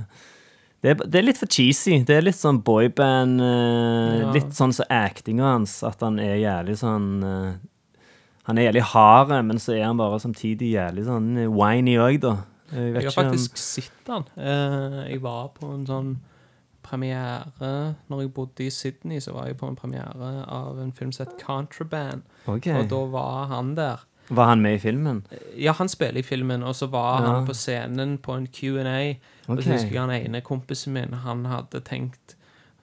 det, 0.84 0.94
er, 0.94 1.02
det 1.04 1.20
er 1.20 1.26
litt 1.26 1.42
for 1.42 1.52
cheesy. 1.52 1.98
Det 2.08 2.16
er 2.16 2.28
litt 2.28 2.40
sånn 2.40 2.62
boyband 2.64 3.42
eh. 3.44 4.30
Litt 4.36 4.54
sånn 4.56 4.76
som 4.76 4.88
actinga 4.94 5.56
hans, 5.56 5.80
at 5.88 6.06
han 6.06 6.22
er 6.24 6.38
jævlig 6.40 6.78
sånn 6.80 7.10
eh, 7.26 7.50
Han 8.50 8.58
er 8.58 8.66
jævlig 8.72 8.82
hard, 8.92 9.32
men 9.46 9.60
så 9.62 9.76
er 9.78 9.84
han 9.86 10.00
bare 10.00 10.18
samtidig 10.20 10.72
jævlig 10.74 11.04
sånn 11.06 11.28
winy 11.38 11.52
whiny 11.54 11.98
òg, 12.02 12.20
da. 12.24 12.32
Jeg 12.74 12.94
Jeg 12.94 13.04
har 13.04 13.24
om- 13.24 13.30
faktisk 13.34 13.58
sett 13.58 14.08
han. 14.10 14.26
Eh, 14.38 15.10
jeg 15.12 15.22
var 15.22 15.50
på 15.54 15.70
en 15.74 15.86
sånn 15.86 16.18
premiere 16.84 17.46
Når 18.10 18.22
jeg 18.22 18.34
bodde 18.34 18.66
i 18.66 18.70
Sydney, 18.70 19.20
så 19.20 19.34
var 19.34 19.46
jeg 19.48 19.58
på 19.58 19.68
en 19.70 19.76
premiere 19.76 20.46
av 20.48 20.80
en 20.80 20.92
film 20.92 21.12
som 21.12 21.26
het 21.28 21.38
Contraband. 21.46 22.24
Okay. 22.48 22.74
Og 22.80 22.90
da 22.90 23.06
var 23.06 23.46
han 23.48 23.76
der. 23.76 23.98
Var 24.30 24.46
han 24.46 24.62
med 24.62 24.74
i 24.76 24.78
filmen? 24.80 25.24
Ja, 25.58 25.72
han 25.74 25.88
spiller 25.90 26.20
i 26.20 26.22
filmen, 26.26 26.64
og 26.64 26.76
så 26.76 26.88
var 26.90 27.22
Ja. 27.22 27.32
han 27.34 27.46
på 27.48 27.54
scenen 27.54 28.18
på 28.18 28.36
en 28.38 28.48
Q&A. 28.48 29.18
Og 29.48 29.58
Ok. 29.58 29.64
så 29.64 29.72
husker 29.74 29.92
jeg 29.92 30.00
han 30.02 30.12
ene 30.12 30.42
kompisen 30.42 30.94
min, 30.94 31.14
han 31.14 31.46
hadde 31.46 31.82
tenkt 31.84 32.36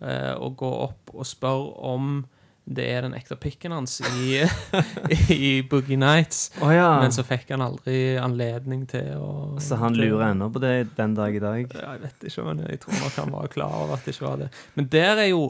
uh, 0.03 0.35
å 0.39 0.55
gå 0.55 0.71
opp 0.83 1.11
og 1.15 1.25
spørre 1.25 1.79
om 1.83 2.27
det 2.67 2.85
er 2.91 3.05
den 3.07 3.15
ekte 3.15 3.37
pikken 3.39 3.71
hans 3.71 4.01
i, 4.19 4.41
i 5.31 5.63
Boogie 5.71 5.97
Nights. 5.97 6.51
Oh, 6.61 6.73
ja. 6.75 6.89
Men 7.01 7.15
så 7.15 7.23
fikk 7.27 7.53
han 7.55 7.63
aldri 7.63 8.17
anledning 8.19 8.85
til 8.91 9.13
å 9.23 9.31
Så 9.63 9.79
han 9.79 9.95
lurer 9.95 10.33
ennå 10.33 10.49
på 10.51 10.63
det 10.65 10.75
den 10.99 11.15
dag 11.15 11.35
i 11.39 11.43
dag? 11.43 11.71
Ja, 11.79 11.93
Jeg 11.95 12.03
vet 12.09 12.27
ikke, 12.31 12.47
men 12.51 12.65
jeg 12.67 12.81
tror 12.83 12.99
nok 12.99 13.19
han 13.23 13.35
var 13.39 13.53
klar 13.55 13.77
over 13.85 13.95
at 13.95 14.05
det 14.07 14.17
ikke 14.17 14.27
var 14.29 14.41
det. 14.43 14.49
Men 14.75 14.89
der 14.91 15.23
er 15.27 15.29
jo, 15.31 15.45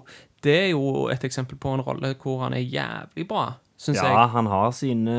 det 0.45 0.59
er 0.67 0.69
jo 0.75 1.07
et 1.13 1.25
eksempel 1.25 1.57
på 1.59 1.73
en 1.79 1.85
rolle 1.87 2.13
hvor 2.21 2.43
han 2.45 2.55
er 2.59 2.67
jævlig 2.69 3.25
bra, 3.33 3.47
syns 3.81 3.99
Ja, 4.01 4.13
jeg. 4.13 4.29
han 4.37 4.47
har 4.53 4.71
sine 4.73 5.17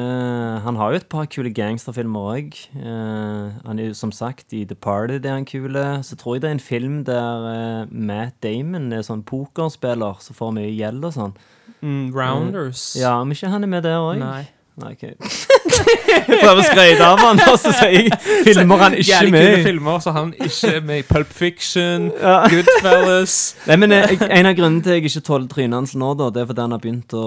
Han 0.63 0.77
har 0.79 0.93
jo 0.93 0.97
et 1.01 1.09
par 1.09 1.25
kule 1.29 1.49
gangsterfilmer 1.53 2.29
òg. 2.37 2.55
han 2.77 3.79
er 3.81 3.89
jo 3.91 3.97
som 3.97 4.11
sagt 4.13 4.53
i 4.53 4.63
The 4.69 4.75
Party, 4.77 5.17
det 5.21 5.29
er 5.29 5.37
han 5.41 5.45
kule. 5.49 5.83
Så 6.05 6.15
tror 6.17 6.35
jeg 6.37 6.41
det 6.45 6.49
er 6.53 6.57
en 6.59 6.63
film 6.69 7.03
der 7.09 7.45
uh, 7.83 7.91
Matt 7.91 8.37
Damon 8.45 8.91
er 8.93 9.01
sånn 9.05 9.25
pokerspiller 9.27 10.21
som 10.21 10.37
får 10.37 10.53
mye 10.61 10.73
gjeld 10.77 11.05
og 11.09 11.13
sånn. 11.17 11.37
Mm, 11.81 12.11
Rounders. 12.15 12.95
Ja, 12.99 13.19
om 13.21 13.31
ikke 13.31 13.49
han 13.53 13.63
er 13.63 13.67
med 13.77 13.83
der 13.85 13.97
òg? 14.01 14.17
Nei. 14.21 14.45
Nei, 14.77 14.91
ok. 14.93 15.03
Jeg 16.07 16.37
prøver 16.41 16.59
å 16.61 16.63
skryte 16.65 17.01
av 17.05 17.17
han, 17.21 17.39
og 17.49 17.55
så 17.57 17.71
sier 17.73 17.95
jeg 18.11 18.43
filmer 18.45 18.77
han 18.81 18.93
ikke 18.93 19.09
Jævlig 19.09 19.31
med 19.33 19.45
kule 19.47 19.57
i. 19.57 19.63
filmer, 19.65 19.97
så 20.03 20.11
han 20.13 20.29
ikke 20.37 20.69
er 20.77 20.83
med 20.85 20.99
i 21.01 21.05
Pulp 21.07 21.31
Fiction, 21.33 22.05
Ja. 22.21 22.35
Goodfellas 22.51 23.33
Nei, 23.67 23.77
men 23.81 23.95
eh, 23.95 24.05
jeg- 24.13 24.29
En 24.37 24.49
av 24.51 24.53
grunnene 24.57 24.83
til 24.85 24.93
jeg 24.99 25.05
ikke 25.09 25.23
tåler 25.25 25.49
trynet 25.49 25.77
hans 25.79 25.95
nå, 25.97 26.11
da, 26.19 26.29
det 26.33 26.43
er 26.43 26.49
fordi 26.51 26.61
han 26.67 26.75
har 26.77 26.83
begynt 26.83 27.15
å 27.17 27.25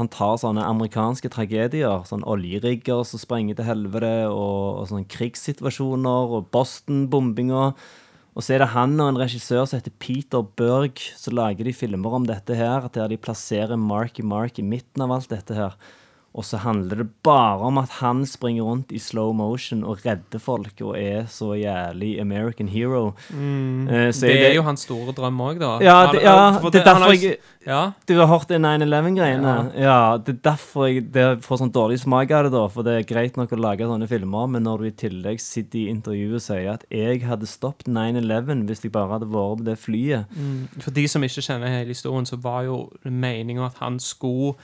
Han 0.00 0.10
tar 0.10 0.34
sånne 0.42 0.66
amerikanske 0.66 1.30
tragedier. 1.30 2.02
Sånn 2.10 2.26
oljerigger 2.26 3.04
som 3.06 3.22
sprenger 3.22 3.58
til 3.60 3.68
helvete, 3.70 4.12
og, 4.30 4.82
og 4.82 4.90
sånne 4.90 5.06
krigssituasjoner, 5.14 6.34
og 6.40 6.50
Boston-bombinga. 6.54 7.70
Og 8.36 8.44
så 8.46 8.54
er 8.54 8.62
det 8.62 8.72
han 8.74 8.94
og 9.02 9.10
en 9.10 9.18
regissør 9.18 9.64
som 9.66 9.80
heter 9.80 9.94
Peter 10.02 10.44
Berg, 10.58 11.00
som 11.18 11.34
lager 11.34 11.66
de 11.66 11.74
filmer 11.74 12.14
om 12.14 12.28
dette 12.28 12.54
her, 12.54 12.86
der 12.94 13.10
de 13.10 13.18
plasserer 13.18 13.80
Marky 13.80 14.22
Mark 14.22 14.60
i 14.62 14.66
midten 14.66 15.02
av 15.02 15.16
alt 15.16 15.32
dette 15.32 15.56
her. 15.56 15.74
Og 16.32 16.44
så 16.46 16.60
handler 16.62 17.00
det 17.00 17.08
bare 17.26 17.58
om 17.66 17.78
at 17.78 17.90
han 17.98 18.20
springer 18.24 18.62
rundt 18.62 18.92
i 18.94 18.98
slow 19.02 19.32
motion 19.34 19.80
og 19.82 19.98
redder 20.04 20.38
folk 20.38 20.78
og 20.86 20.92
er 20.94 21.24
så 21.26 21.48
jævlig 21.58 22.20
American 22.22 22.68
hero. 22.70 23.08
Eh, 23.34 24.12
så 24.14 24.28
Det 24.28 24.36
er 24.46 24.54
jo 24.54 24.62
hans 24.62 24.84
store 24.86 25.10
drøm 25.12 25.40
òg, 25.42 25.58
da. 25.58 25.72
Ja, 25.82 26.12
det- 26.12 26.22
ja, 26.22 26.52
det 26.70 26.74
er 26.80 26.84
derfor 26.84 27.12
jeg- 27.20 27.38
Ja, 27.66 27.90
Du 28.06 28.14
har 28.16 28.26
hørt 28.26 28.46
det 28.48 28.60
9-11-greiene? 28.60 29.72
Ja. 29.76 30.16
det 30.18 30.36
er 30.36 30.50
derfor 30.52 30.86
jeg 30.86 31.10
det 31.12 31.42
får 31.42 31.58
sånn 31.58 31.72
dårlig 31.72 31.98
smak 31.98 32.30
av 32.30 32.44
det, 32.44 32.52
da. 32.52 32.68
For 32.68 32.82
det 32.84 32.94
er 33.10 33.14
greit 33.14 33.36
nok 33.36 33.50
å 33.50 33.58
lage 33.60 33.80
sånne 33.80 34.08
filmer, 34.08 34.48
men 34.48 34.62
når 34.62 34.78
du 34.78 34.84
i 34.84 34.90
tillegg 35.08 35.40
sitter 35.40 35.78
i 35.80 35.88
intervjuet 35.92 36.34
og 36.36 36.40
sier 36.40 36.72
at 36.74 36.84
jeg 36.90 37.22
hadde 37.22 37.42
stoppet 37.46 37.88
9-11 37.88 38.66
hvis 38.68 38.82
jeg 38.84 38.92
bare 38.92 39.10
hadde 39.18 39.26
vært 39.28 39.58
på 39.58 39.64
det 39.64 39.78
flyet 39.78 40.26
For 40.80 40.90
de 40.92 41.06
som 41.08 41.22
ikke 41.22 41.42
kjenner 41.42 41.66
hele 41.68 41.88
historien, 41.88 42.24
så 42.24 42.40
var 42.40 42.62
jo 42.64 42.92
meninga 43.04 43.66
at 43.66 43.74
han 43.80 43.98
skulle 43.98 44.54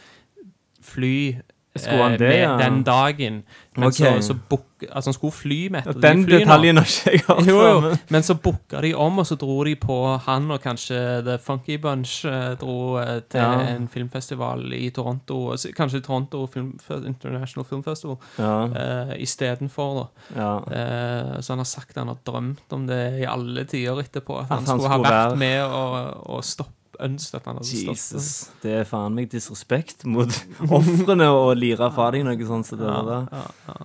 fly 0.81 1.37
Skulle 1.79 2.03
han 2.03 2.13
eh, 2.13 2.19
det, 2.19 2.35
ja? 2.41 2.57
den 2.61 2.83
dagen. 2.87 3.43
Men 3.77 3.89
Ok. 3.89 3.95
så, 3.95 4.15
så 4.23 4.35
book, 4.49 4.63
Altså, 4.93 5.09
han 5.09 5.15
skulle 5.17 5.33
fly 5.33 5.69
med 5.73 5.81
et 5.81 5.87
av 5.89 5.95
de 5.97 6.01
Den 6.05 6.23
detaljen 6.29 6.77
har 6.77 6.85
ikke 6.85 7.13
jeg 7.13 7.21
hørt 7.29 7.47
Jo, 7.49 7.61
jo, 7.67 7.95
men 8.13 8.23
så 8.23 8.35
booka 8.45 8.81
de 8.85 8.91
om, 8.95 9.19
og 9.19 9.27
så 9.27 9.37
dro 9.41 9.65
de 9.65 9.73
på 9.81 9.97
han 10.27 10.51
og 10.53 10.61
kanskje 10.61 10.99
The 11.25 11.39
Funky 11.41 11.79
Bunch 11.81 12.25
eh, 12.29 12.55
dro 12.61 12.99
eh, 13.01 13.21
til 13.33 13.41
Ja. 13.41 13.61
en 13.73 13.89
filmfestival 13.89 14.67
i 14.77 14.91
Toronto. 14.91 15.55
Kanskje 15.77 16.01
Toronto 16.05 16.47
Film, 16.47 16.75
International 17.07 17.65
Film 17.65 17.83
Festival 17.85 18.17
Ja, 18.39 18.53
uh, 18.69 19.15
istedenfor, 19.17 19.95
da. 19.97 20.07
ja. 20.41 20.53
Uh, 20.61 21.41
så 21.41 21.53
han 21.53 21.59
har 21.65 21.65
sagt 21.73 21.97
han 21.97 22.09
har 22.13 22.17
drømt 22.27 22.73
om 22.77 22.87
det 22.87 23.01
i 23.21 23.25
alle 23.25 23.65
tider 23.65 24.01
etterpå. 24.05 24.41
At 24.45 24.49
han, 24.53 24.65
han 24.67 24.81
skulle 24.81 24.93
ha 24.93 24.99
vært 24.99 25.13
være- 25.13 25.37
med 25.37 25.63
og, 25.65 26.27
og 26.37 26.45
stoppe 26.45 26.73
ønsket 27.03 27.41
at 27.41 27.51
han 27.51 27.59
hadde. 27.61 27.83
Jesus. 27.89 28.31
Det 28.63 28.73
er 28.81 28.89
faen 28.89 29.17
meg 29.17 29.29
disrespekt 29.33 30.07
mot 30.09 30.33
ofrene 30.69 31.29
å 31.33 31.51
lire 31.57 31.91
fra 31.95 32.11
deg 32.15 32.27
noe 32.27 32.49
sånt 32.49 32.69
Så 32.69 32.79
det 32.81 32.89
Ja, 32.89 33.21
ja, 33.31 33.45
ja. 33.69 33.77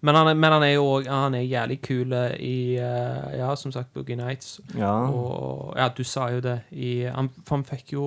Men, 0.00 0.16
han 0.16 0.30
er, 0.30 0.36
men 0.40 0.54
han 0.54 0.64
er 0.64 0.74
jo 0.78 0.84
òg 0.94 1.08
Han 1.12 1.36
er 1.36 1.44
jævlig 1.44 1.80
kul 1.84 2.14
i 2.40 2.78
eh, 2.80 3.34
Ja, 3.36 3.50
som 3.60 3.72
sagt, 3.72 3.92
Boogie 3.92 4.16
Nights. 4.16 4.60
Ja. 4.72 4.94
Og 5.12 5.74
ja, 5.76 5.90
du 5.92 6.00
sa 6.08 6.30
jo 6.32 6.40
det 6.44 6.62
i 6.72 7.04
Han, 7.04 7.28
han 7.50 7.66
fikk 7.68 7.94
jo 7.98 8.06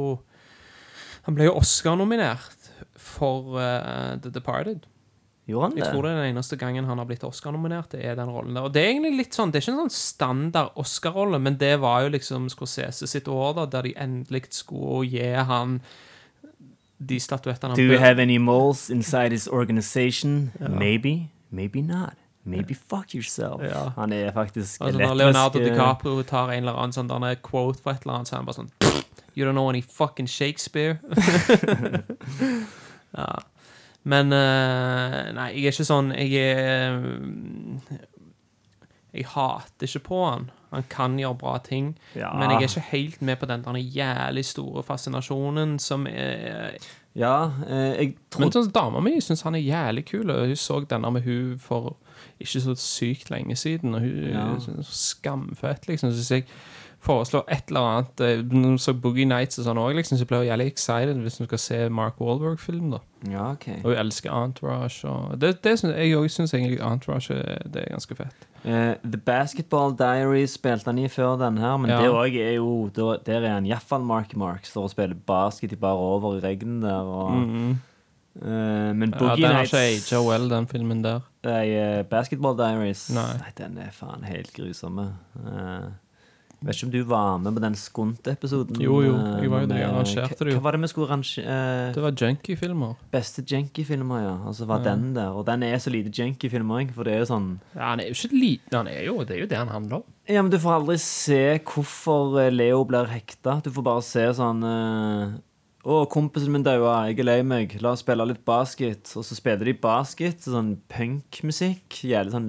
Han 1.28 1.38
ble 1.38 1.52
jo 1.52 1.58
Oscar-nominert 1.60 2.72
for 2.98 3.60
uh, 3.60 4.16
The 4.20 4.32
Departed. 4.34 4.88
Gjorde 5.46 5.68
han 5.68 5.78
Jeg 5.78 5.90
tror 5.92 6.06
det? 6.06 6.10
det 6.10 6.14
er 6.14 6.22
den 6.22 6.36
eneste 6.38 6.56
gangen 6.56 6.86
han 6.88 6.98
har 7.02 7.08
blitt 7.08 7.24
Oscar-nominert. 7.28 7.92
Det 7.92 8.06
er 8.06 8.16
den 8.16 8.32
rollen 8.32 8.56
der. 8.56 8.64
Og 8.64 8.72
det 8.74 8.84
er 8.84 8.94
egentlig 8.94 9.18
litt 9.18 9.36
sånn 9.36 9.52
Det 9.52 9.60
er 9.60 9.66
ikke 9.66 9.74
en 9.74 9.82
sånn 9.84 9.98
standard 9.98 10.80
Oscar-rolle, 10.80 11.40
men 11.44 11.58
det 11.60 11.76
var 11.84 12.06
jo 12.06 12.14
liksom 12.16 12.48
Scorsese 12.54 13.10
sitt 13.12 13.28
år, 13.28 13.54
da, 13.60 13.68
der 13.68 13.90
de 13.90 13.94
endelig 14.00 14.46
skulle 14.56 15.04
gi 15.12 15.34
han 15.52 15.82
de 17.04 17.20
statuettene 17.20 17.74
han 17.74 17.80
Do 17.80 17.84
you 17.84 18.00
have 18.00 18.22
any 18.24 18.38
moles 18.40 18.90
inside 18.90 19.36
his 19.36 19.50
organization? 19.52 20.54
Maybe, 20.60 21.28
maybe 21.52 21.82
not. 21.82 22.16
Maybe 22.46 22.74
fuck 22.74 23.14
yourself. 23.16 23.62
Ja. 23.64 23.92
Han 23.98 24.14
er 24.14 24.32
faktisk 24.32 24.82
Altså, 24.82 25.00
når 25.00 25.14
Leonardo 25.14 25.60
eh, 25.60 25.66
DiCaprio 25.66 26.24
tar 26.24 26.52
en 26.52 26.64
eller 26.64 26.80
annen 26.80 26.96
sånn 26.96 27.12
quote 27.44 27.84
fra 27.84 27.98
et 27.98 28.04
eller 28.04 28.22
annet, 28.22 28.32
så 28.32 28.36
er 28.36 28.40
han 28.40 28.48
bare 28.48 28.62
sånn 28.64 28.72
You 29.36 29.48
don't 29.48 29.58
know 29.58 29.68
any 29.68 29.82
fucking 29.82 30.28
Shakespeare. 30.28 31.00
ja. 33.18 33.28
Men 34.04 34.34
uh, 34.36 35.32
Nei, 35.38 35.50
jeg 35.56 35.66
er 35.70 35.72
ikke 35.72 35.86
sånn 35.88 36.10
Jeg 36.12 36.34
er 36.42 36.98
Jeg 39.14 39.26
hater 39.30 39.86
ikke 39.88 40.02
på 40.08 40.20
han. 40.26 40.48
Han 40.74 40.84
kan 40.90 41.20
gjøre 41.22 41.38
bra 41.38 41.58
ting. 41.62 41.92
Ja. 42.18 42.32
Men 42.34 42.50
jeg 42.50 42.64
er 42.64 42.68
ikke 42.72 42.88
helt 42.90 43.22
med 43.22 43.38
på 43.38 43.46
den 43.46 43.62
der 43.64 43.78
jævlig 43.78 44.44
store 44.50 44.82
fascinasjonen 44.84 45.76
som 45.80 46.08
er 46.10 46.78
Ja, 47.16 47.52
eh, 47.68 47.92
jeg 48.00 48.08
Men 48.08 48.50
trodde 48.50 48.64
sånn, 48.64 48.72
dama 48.74 49.00
mi 49.06 49.20
syns 49.22 49.44
han 49.46 49.54
er 49.56 49.62
jævlig 49.62 50.06
kul. 50.10 50.32
og 50.34 50.48
Hun 50.48 50.56
så 50.58 50.80
denne 50.90 51.12
med 51.14 51.22
hun 51.28 51.60
for 51.62 51.96
ikke 52.42 52.60
så 52.64 52.74
sykt 52.76 53.30
lenge 53.30 53.56
siden, 53.56 53.94
og 53.94 54.02
hun 54.02 54.32
Ja. 54.34 54.48
er 54.56 54.60
så 54.60 54.82
skamfett, 54.82 55.86
liksom. 55.88 56.12
Så 56.12 56.34
jeg 56.36 56.46
foreslår 57.04 57.44
et 57.52 57.68
eller 57.68 57.82
annet 57.90 58.22
eh, 58.24 58.42
Når 58.48 58.78
så 58.80 58.94
Boogie 58.94 59.26
Nights 59.28 59.60
og 59.60 59.66
sånn 59.68 59.78
òg, 59.82 59.94
liksom, 59.98 60.18
så 60.18 60.26
blir 60.30 60.40
hun 60.44 60.48
jævlig 60.48 60.68
excited 60.72 61.20
hvis 61.24 61.38
hun 61.42 61.48
skal 61.50 61.60
se 61.60 61.80
Mark 61.90 62.22
Wahlberg-film, 62.24 62.92
da. 62.96 63.00
Ja, 63.30 63.52
okay. 63.52 63.78
Og 63.84 63.92
hun 63.92 64.00
elsker 64.06 64.32
Entourage. 64.36 65.04
Og 65.10 65.38
det, 65.42 65.54
det 65.64 65.78
synes, 65.80 65.96
jeg 65.96 66.16
òg 66.18 66.28
syns 66.32 66.54
egentlig 66.54 66.80
Entourage 66.84 67.38
det 67.74 67.84
er 67.86 67.92
ganske 67.94 68.16
fett. 68.16 68.48
Uh, 68.64 68.96
The 69.04 69.18
Basketball 69.20 69.92
Diaries 70.00 70.54
spilte 70.56 70.88
han 70.88 71.00
i 71.04 71.08
før 71.12 71.36
den 71.42 71.58
her, 71.60 71.78
men 71.78 71.92
Ja. 71.92 72.02
det 72.02 72.12
òg 72.12 72.36
er 72.40 72.54
jo 72.56 72.90
da- 72.96 73.18
Der 73.26 73.42
er 73.44 73.54
han 73.58 73.66
iallfall 73.66 74.04
Mark 74.04 74.36
Mark. 74.36 74.66
Står 74.66 74.84
og 74.84 74.90
spiller 74.92 75.16
basket 75.16 75.72
i 75.72 75.76
bare 75.76 75.98
over 76.00 76.38
i 76.38 76.40
regnet 76.40 76.82
der. 76.82 77.04
Og, 77.04 77.32
eh, 78.42 78.94
men 78.96 79.12
Ja, 79.12 79.18
Boogie 79.20 79.44
den 79.48 79.56
har 79.56 79.64
Nights 79.64 79.74
ikke 79.74 80.16
aga 80.22 80.30
well, 80.30 80.50
den 80.50 80.68
filmen 80.68 81.04
der. 81.04 81.20
Nei, 81.44 81.70
eh, 81.76 82.04
Basketball 82.04 82.56
Diaries 82.58 83.10
Nei. 83.14 83.36
den 83.58 83.78
er 83.78 83.92
faen 83.92 84.24
helt 84.24 84.54
grusomme. 84.56 85.10
Uh, 85.36 85.92
vet 86.66 86.76
ikke 86.78 86.88
om 86.88 86.92
du 86.94 87.04
var 87.10 87.38
med 87.44 87.54
på 87.58 87.62
den 87.64 87.76
Skunt-episoden? 87.80 88.80
Jo, 88.82 89.02
jo, 89.04 89.14
eh, 89.16 89.42
jeg 89.44 89.52
var 89.52 89.62
jo 89.66 89.70
det, 89.72 89.78
jeg 89.82 89.90
arrangerte 89.90 90.38
det 90.48 90.54
jo. 90.54 90.58
Hva 90.60 90.64
var 90.68 90.72
det 90.78 90.82
vi 90.84 90.90
skulle 90.94 91.08
arrangere? 91.10 91.58
Det 91.96 92.04
var 92.06 92.18
junkie-filmer. 92.24 92.96
Beste 93.14 93.44
junkie-filmer, 93.54 94.20
ja. 94.24 94.34
Og 94.48 94.56
så 94.58 94.66
var 94.70 94.80
Ja. 94.84 94.96
den 94.96 95.14
der. 95.14 95.30
Og 95.32 95.46
den 95.46 95.64
er 95.64 95.78
så 95.78 95.92
lite 95.92 96.10
junkie-film 96.12 96.70
òg, 96.72 96.92
for 96.94 97.04
det 97.04 97.14
er 97.14 97.20
jo 97.26 97.30
sånn 97.34 97.60
Ja, 97.76 97.90
han 97.92 98.00
er 98.00 98.10
jo 98.10 98.14
ikke 98.14 98.32
liten, 98.40 98.74
han 98.78 98.88
er 98.88 99.04
jo 99.06 99.24
Det 99.24 99.38
er 99.38 99.40
jo 99.42 99.48
det 99.48 99.58
han 99.58 99.68
handler 99.68 99.96
om. 99.96 100.04
Ja, 100.28 100.42
men 100.42 100.52
du 100.52 100.58
får 100.58 100.80
aldri 100.82 100.98
se 101.00 101.60
hvorfor 101.60 102.40
eh, 102.40 102.50
Leo 102.52 102.86
blir 102.86 103.06
hekta. 103.08 103.62
Du 103.64 103.70
får 103.72 103.84
bare 103.84 104.02
se 104.02 104.28
sånn 104.34 104.64
uh 104.64 105.40
Å, 105.86 106.08
kompisen 106.08 106.48
min 106.50 106.64
daua, 106.64 107.10
jeg 107.10 107.20
er 107.20 107.26
lei 107.26 107.42
meg. 107.44 107.74
La 107.82 107.92
oss 107.92 108.00
spille 108.00 108.24
litt 108.26 108.46
basket. 108.46 109.04
Og 109.20 109.26
så 109.28 109.36
spiller 109.36 109.66
de 109.66 109.74
basket, 109.74 110.40
sånn 110.40 110.78
punkmusikk. 110.88 111.90
Jævlig 112.08 112.32
sånn 112.32 112.48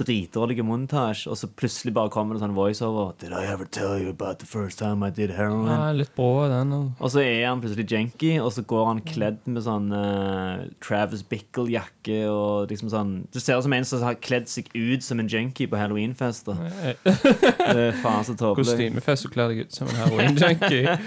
dritdårlig 0.00 0.64
montasje. 0.64 1.30
Og 1.30 1.38
så 1.38 1.48
plutselig 1.48 1.92
bare 1.96 2.10
kommer 2.12 2.36
det 2.36 2.42
sånn 2.42 2.56
voiceover. 2.56 3.12
Did 3.20 3.32
I 3.32 3.44
ever 3.52 3.64
tell 3.64 3.96
you 4.00 4.10
about 4.10 4.40
the 4.42 4.48
first 4.48 4.78
time 4.78 5.06
I 5.06 5.10
did 5.14 5.32
heroin? 5.36 5.68
Ja, 5.70 5.90
litt 5.96 6.12
bra, 6.16 6.48
den. 6.52 6.74
Og 6.98 7.12
så 7.12 7.22
er 7.24 7.46
han 7.48 7.62
plutselig 7.62 7.86
janky, 7.90 8.32
og 8.42 8.52
så 8.56 8.64
går 8.68 8.86
han 8.88 9.02
kledd 9.06 9.42
med 9.48 9.64
sånn 9.66 9.90
uh, 9.94 10.66
Travis 10.84 11.24
Bickle-jakke 11.26 12.22
og 12.30 12.70
liksom 12.70 12.92
sånn 12.92 13.12
Det 13.32 13.42
ser 13.42 13.58
ut 13.58 13.66
som 13.66 13.76
en 13.76 13.86
som 13.88 14.04
har 14.06 14.18
kledd 14.20 14.50
seg 14.50 14.70
ut 14.74 15.04
som 15.04 15.22
en 15.22 15.30
junkie 15.30 15.70
på 15.70 15.78
halloweenfester. 15.80 16.58
Det 16.94 17.76
er 17.76 18.00
faen 18.02 18.26
så 18.26 18.36
tåpelig. 18.36 18.66
Kostymefest, 18.66 19.28
og 19.28 19.36
kler 19.36 19.54
deg 19.54 19.66
ut 19.66 19.78
som 19.78 19.90
en 19.90 20.02
heroin-junkie. 20.04 20.98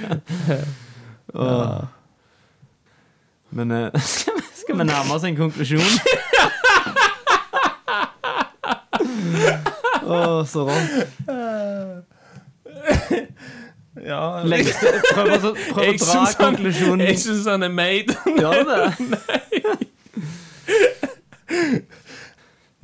ja. 1.33 1.85
Men 3.53 3.71
uh, 3.77 3.89
skal 4.53 4.77
vi 4.77 4.83
nærme 4.83 5.13
oss 5.13 5.23
en 5.27 5.35
konklusjon? 5.37 6.31
Å, 10.03 10.43
så 10.47 10.65
rått. 10.67 10.89
ja, 14.03 14.21
Lengste 14.49 14.89
Prøv 15.13 15.27
å, 15.37 15.51
prøv 15.53 15.79
å 15.79 15.83
Jeg 15.85 15.99
dra 16.01 16.07
syns 16.09 16.33
han- 16.33 16.41
konklusjonen. 16.41 17.03
jeg 17.07 17.17
syns 17.23 17.45
han 17.49 17.63
er 17.67 17.71
made. 17.73 18.11
Gjør 18.39 18.61
det? 18.67 18.81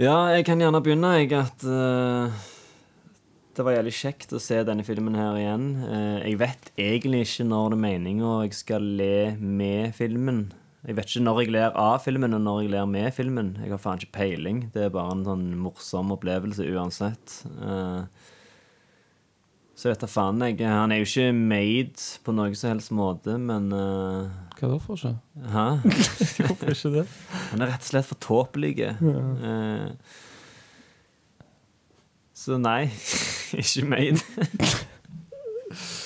ja, 0.05 0.17
jeg 0.35 0.43
kan 0.47 0.61
gjerne 0.63 0.81
begynne, 0.85 1.11
jeg, 1.19 1.29
at 1.35 1.59
eh, 1.67 2.25
det 3.57 3.61
var 3.67 3.75
jævlig 3.75 3.95
kjekt 3.97 4.29
å 4.37 4.39
se 4.43 4.57
denne 4.67 4.85
filmen 4.87 5.15
her 5.19 5.33
igjen. 5.41 5.65
Eh, 5.83 6.17
jeg 6.29 6.35
vet 6.39 6.63
egentlig 6.79 7.21
ikke 7.27 7.45
når 7.49 7.65
det 7.73 7.77
er 7.79 7.83
meninga 7.87 8.29
jeg 8.45 8.53
skal 8.61 8.83
le 9.01 9.13
med 9.39 9.83
filmen. 9.97 10.39
Jeg 10.87 10.95
vet 10.95 11.09
ikke 11.11 11.25
når 11.25 11.39
jeg 11.43 11.51
ler 11.51 11.73
av 11.75 11.97
filmen, 12.05 12.33
og 12.37 12.41
når 12.45 12.59
jeg 12.63 12.71
ler 12.71 12.85
med 12.87 13.11
filmen. 13.11 13.49
Jeg 13.59 13.73
har 13.73 13.81
faen 13.83 13.99
ikke 13.99 14.15
peiling. 14.15 14.61
Det 14.71 14.85
er 14.85 14.93
bare 14.93 15.11
en 15.17 15.25
sånn 15.27 15.47
morsom 15.59 16.13
opplevelse 16.15 16.63
uansett. 16.71 17.41
Eh, 17.59 18.29
så 19.75 19.91
vet 19.91 19.99
da 20.05 20.07
faen 20.11 20.39
jeg. 20.43 20.61
Han 20.63 20.95
er 20.95 21.01
jo 21.01 21.09
ikke 21.09 21.35
made 21.35 22.07
på 22.23 22.35
noen 22.35 22.55
som 22.55 22.71
helst 22.71 22.95
måte, 22.95 23.35
men 23.39 23.67
eh, 23.75 24.31
Hva 24.59 24.71
da 24.71 24.79
for 24.83 24.99
seg? 24.99 25.19
Hæ? 25.51 25.67
Hvorfor 26.47 26.73
ikke 26.73 26.95
det? 26.95 27.05
Han 27.51 27.63
er 27.63 27.73
rett 27.73 27.83
og 27.83 27.91
slett 27.91 28.07
for 28.07 28.23
tåpelig. 28.23 28.73
Eh, 28.87 29.87
så 32.39 32.55
nei, 32.55 32.85
ikke 33.63 33.89
made. 33.91 34.23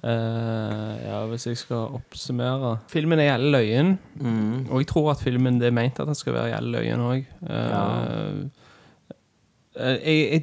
Eh, 0.00 0.92
ja, 1.04 1.18
hvis 1.28 1.44
jeg 1.44 1.58
skal 1.60 1.92
oppsummere 1.98 2.78
Filmen 2.88 3.20
er 3.20 3.34
jævlig 3.34 3.50
løyen. 3.52 3.98
Mm. 4.14 4.70
Og 4.70 4.80
jeg 4.80 4.86
tror 4.88 5.10
at 5.12 5.20
filmen 5.20 5.60
det 5.60 5.68
er 5.68 5.76
ment 5.76 6.00
at 6.00 6.08
den 6.08 6.16
skal 6.16 6.34
være 6.38 6.54
jævlig 6.54 6.72
løyen 6.72 7.00
òg. 7.04 7.26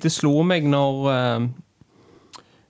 det 0.03 0.11
slo 0.13 0.43
meg 0.45 0.67
når 0.69 1.09
eh, 1.13 1.47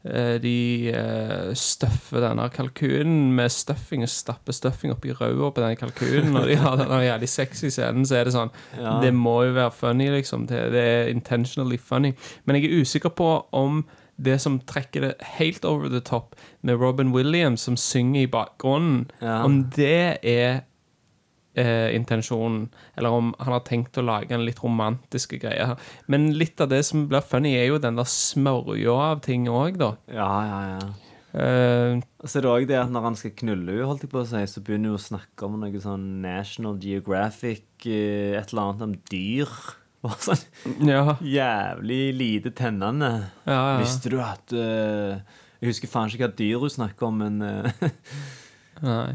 eh, 0.07 0.37
de 0.41 0.55
uh, 0.95 1.51
støffer 1.59 2.23
denne 2.23 2.47
kalkunen 2.55 3.33
med 3.35 3.51
stuffing 3.51 4.07
og 4.07 4.09
stapper 4.09 4.55
stuffing 4.55 4.95
oppi 4.95 5.11
ræva 5.11 5.51
på 5.51 5.61
den 5.61 5.75
kalkunen, 5.75 6.39
og 6.39 6.47
de 6.47 6.55
har 6.55 6.79
denne 6.79 7.03
jævlig 7.03 7.29
sexy 7.29 7.67
scenen, 7.67 8.07
så 8.07 8.21
er 8.21 8.27
det 8.27 8.35
sånn 8.37 8.55
Ja. 8.79 8.97
Det 9.03 9.11
må 9.13 9.41
jo 9.43 9.59
være 9.59 9.75
funny, 9.75 10.07
liksom. 10.15 10.47
Det, 10.47 10.71
det 10.71 10.87
er 10.87 11.11
intentionally 11.11 11.77
funny. 11.77 12.15
Men 12.45 12.55
jeg 12.55 12.71
er 12.71 12.81
usikker 12.81 13.11
på 13.11 13.31
om 13.51 13.83
det 14.17 14.39
som 14.41 14.59
trekker 14.59 15.01
det 15.01 15.11
helt 15.37 15.65
over 15.65 15.89
the 15.89 16.01
top, 16.01 16.35
med 16.65 16.79
Robin 16.81 17.11
Williams 17.13 17.61
som 17.67 17.77
synger 17.77 18.21
i 18.25 18.31
bakgrunnen, 18.33 19.05
Ja. 19.21 19.43
om 19.45 19.69
det 19.75 20.19
er 20.23 20.63
eh, 21.57 21.95
intensjonen, 21.95 22.69
eller 22.97 23.09
om 23.09 23.33
han 23.39 23.53
har 23.53 23.63
tenkt 23.65 23.97
å 23.97 24.05
lage 24.05 24.31
en 24.31 24.45
litt 24.45 24.59
romantiske 24.63 25.39
greie 25.41 25.65
her. 25.71 25.77
Men 26.07 26.31
litt 26.37 26.61
av 26.61 26.69
det 26.69 26.83
som 26.85 27.07
blir 27.09 27.21
funny, 27.25 27.55
er 27.57 27.67
jo 27.71 27.79
den 27.81 27.97
der 27.97 28.05
smørja 28.05 28.93
av 29.11 29.21
ting 29.25 29.47
òg, 29.49 29.77
da. 29.81 29.95
Ja, 30.13 30.31
ja, 30.45 30.61
ja. 30.77 30.93
Uh, 31.37 31.99
så 32.23 32.39
er 32.39 32.45
det 32.45 32.49
òg 32.49 32.67
det 32.69 32.77
at 32.79 32.89
når 32.89 33.03
han 33.03 33.17
skal 33.19 33.33
knulle 33.37 33.73
henne, 33.73 33.85
holdt 33.89 34.05
jeg 34.05 34.09
på 34.13 34.21
å 34.23 34.25
si, 34.29 34.39
så 34.49 34.61
begynner 34.63 34.93
hun 34.93 34.97
å 34.97 35.01
snakke 35.03 35.45
om 35.45 35.59
noe 35.61 35.81
sånn 35.83 36.05
National 36.23 36.77
Geographic, 36.81 37.65
eh, 37.85 38.37
et 38.39 38.53
eller 38.53 38.63
annet 38.63 38.85
om 38.87 38.95
dyr. 39.11 39.51
Bare 40.07 40.23
sånn 40.23 40.37
ja, 40.87 41.17
jævlig 41.21 42.13
lite 42.15 42.51
tennende. 42.55 43.09
ja, 43.47 43.61
ja. 43.73 43.79
Visste 43.81 44.09
du 44.13 44.17
at 44.23 44.53
uh, 44.55 45.13
Jeg 45.61 45.67
husker 45.73 45.87
faen 45.91 46.09
ikke 46.11 46.25
hva 46.25 46.31
dyr 46.39 46.57
hun 46.63 46.73
snakker 46.73 47.03
om, 47.09 47.15
men 47.23 47.35
uh, 47.43 47.47
Nei. 48.85 49.11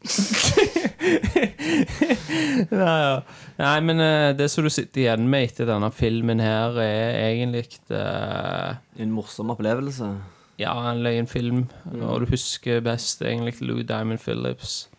ja. 2.72 3.20
Nei, 3.60 3.80
men 3.84 4.00
uh, 4.00 4.32
det 4.36 4.48
som 4.50 4.64
du 4.64 4.70
sitter 4.72 5.00
igjen 5.04 5.28
med 5.30 5.44
etter 5.50 5.66
denne 5.68 5.90
filmen 5.92 6.40
her, 6.42 6.78
er 6.80 7.30
egentlig 7.30 7.68
En 7.92 9.12
morsom 9.12 9.50
opplevelse. 9.52 10.14
Ja, 10.60 10.74
en 10.90 11.02
løyen 11.04 11.26
film, 11.28 11.68
og 12.02 12.20
du 12.20 12.26
husker 12.34 12.80
best 12.84 13.22
egentlig 13.24 13.62
Lou 13.64 13.80
Diamond 13.80 14.20
Phillips. 14.20 14.89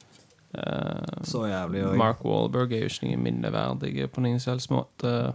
Eh, 0.53 1.21
Så 1.23 1.45
jævlig 1.47 1.85
òg. 1.87 1.97
Mark 1.97 2.23
Wahlberg 2.27 2.73
er 2.75 2.83
jo 2.85 2.91
ikke 2.91 3.07
noe 3.07 3.21
minneverdig 3.23 4.09
på 4.11 4.23
noen 4.25 4.39
selvs 4.43 4.67
måte. 4.71 5.33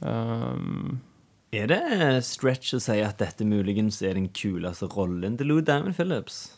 Um, 0.00 1.00
Er 1.54 1.68
det 1.70 2.24
stretch 2.26 2.74
å 2.74 2.80
si 2.82 2.98
at 3.00 3.18
dette 3.22 3.46
muligens 3.46 4.00
er 4.02 4.14
den 4.18 4.28
kuleste 4.34 4.88
rollen 4.90 5.36
til 5.38 5.46
Lou 5.52 5.60
Diamond 5.62 5.94
Phillips? 5.94 6.48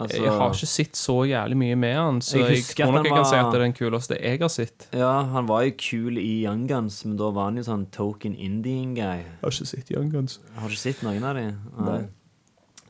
Altså, 0.00 0.22
jeg 0.24 0.32
har 0.32 0.54
ikke 0.54 0.66
sett 0.66 0.96
så 0.96 1.18
jævlig 1.28 1.56
mye 1.60 1.76
med 1.76 1.94
han, 1.98 2.20
så 2.24 2.38
Jeg 2.40 2.56
jeg, 2.56 2.64
tror 2.80 2.94
nok 2.96 3.04
jeg 3.04 3.12
kan 3.12 3.26
si 3.28 3.36
at 3.36 3.50
det 3.52 3.58
er 3.58 3.64
den 3.66 3.74
kuleste 3.76 4.16
jeg 4.16 4.40
har 4.40 4.48
sett. 4.48 4.86
Ja, 4.96 5.10
han 5.34 5.46
var 5.46 5.66
jo 5.66 5.74
kul 5.76 6.16
i 6.18 6.30
Young 6.46 6.64
Guns, 6.66 7.04
men 7.04 7.18
da 7.20 7.28
var 7.30 7.50
han 7.50 7.60
jo 7.60 7.62
sånn 7.66 7.84
token 7.92 8.34
Indian 8.34 8.94
guy. 8.96 9.20
Jeg 9.20 9.36
har 9.44 9.52
ikke 9.52 9.68
sett 9.68 9.92
Young 9.92 10.08
Guns. 10.10 10.38
Har 10.56 10.68
du 10.72 10.74
ikke 10.74 10.80
sett 10.86 11.02
noen 11.04 11.22
av 11.28 11.36
dem? 11.36 11.60
Nei. 11.76 12.00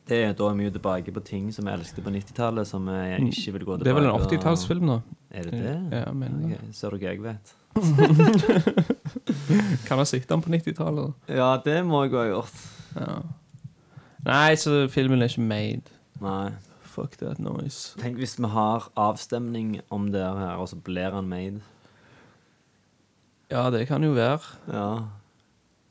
Det 0.08 0.18
er, 0.18 0.32
da 0.34 0.48
mye 0.58 0.70
tilbake 0.74 1.12
på 1.14 1.22
ting 1.24 1.52
som 1.54 1.68
jeg 1.68 1.78
elsket 1.78 2.02
på 2.04 2.10
90-tallet, 2.10 2.66
som 2.66 2.88
jeg 2.90 3.20
ikke 3.28 3.52
vil 3.54 3.64
gå 3.68 3.76
tilbake 3.78 3.86
Det 3.86 3.92
er 3.92 3.98
vel 4.00 4.08
en 4.10 4.24
80-tallsfilm, 4.26 4.86
da. 4.90 4.96
Er 5.30 5.46
det 5.46 5.60
det? 5.62 5.76
Ja, 5.94 6.12
men 6.12 6.56
Så 6.72 6.80
Ser 6.80 6.96
det 6.96 6.98
hva 7.04 7.12
jeg 7.12 7.22
vet? 7.22 7.54
Kan 9.86 10.02
ha 10.02 10.04
sett 10.08 10.26
den 10.28 10.42
på 10.42 10.50
90-tallet. 10.52 11.14
Ja, 11.30 11.54
det 11.64 11.78
må 11.86 12.02
jeg 12.04 12.16
ha 12.18 12.26
gjort. 12.32 12.58
Ja. 12.98 13.14
Nei, 14.26 14.54
så 14.58 14.88
filmen 14.92 15.22
er 15.22 15.30
ikke 15.30 15.46
made. 15.46 15.94
Nei. 16.22 16.50
Fuck 16.92 17.16
that 17.22 17.38
noise. 17.40 17.94
Tenk 18.02 18.18
hvis 18.20 18.36
vi 18.36 18.50
har 18.52 18.90
avstemning 19.00 19.78
om 19.88 20.10
det 20.12 20.20
her, 20.20 20.58
og 20.60 20.68
så 20.68 20.76
blir 20.76 21.14
han 21.14 21.30
made. 21.30 21.62
Ja, 23.52 23.70
det 23.72 23.86
kan 23.88 24.04
jo 24.04 24.12
være. 24.16 24.40
Ja. 24.68 24.88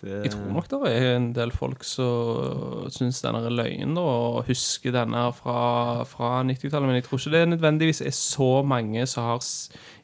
Det... 0.02 0.16
Jeg 0.26 0.32
tror 0.34 0.54
nok 0.56 0.70
det 0.72 0.80
er 0.90 1.08
en 1.16 1.28
del 1.36 1.52
folk 1.54 1.84
som 1.86 2.88
syns 2.94 3.22
den 3.22 3.38
er 3.38 3.54
løgn, 3.54 3.94
og 4.02 4.48
husker 4.48 4.96
denne 4.96 5.28
fra, 5.38 5.60
fra 6.10 6.32
90-tallet. 6.48 6.90
Men 6.90 6.98
jeg 6.98 7.06
tror 7.08 7.22
ikke 7.22 7.36
det 7.36 7.44
nødvendigvis 7.54 8.02
er 8.02 8.16
så 8.18 8.50
mange 8.66 9.06
som 9.10 9.30
har 9.30 9.44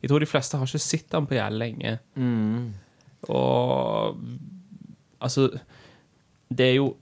Jeg 0.01 0.11
tror 0.11 0.21
de 0.21 0.29
fleste 0.29 0.57
har 0.57 0.69
ikke 0.69 0.85
sett 0.85 1.11
den 1.11 1.27
på 1.27 1.39
jævlig 1.39 1.59
lenge. 1.59 1.97
Mm. 2.15 2.73
Og 3.33 4.17
altså 5.19 5.49
er 5.49 5.65
det 6.49 6.65
er 6.69 6.75
jo 6.77 6.93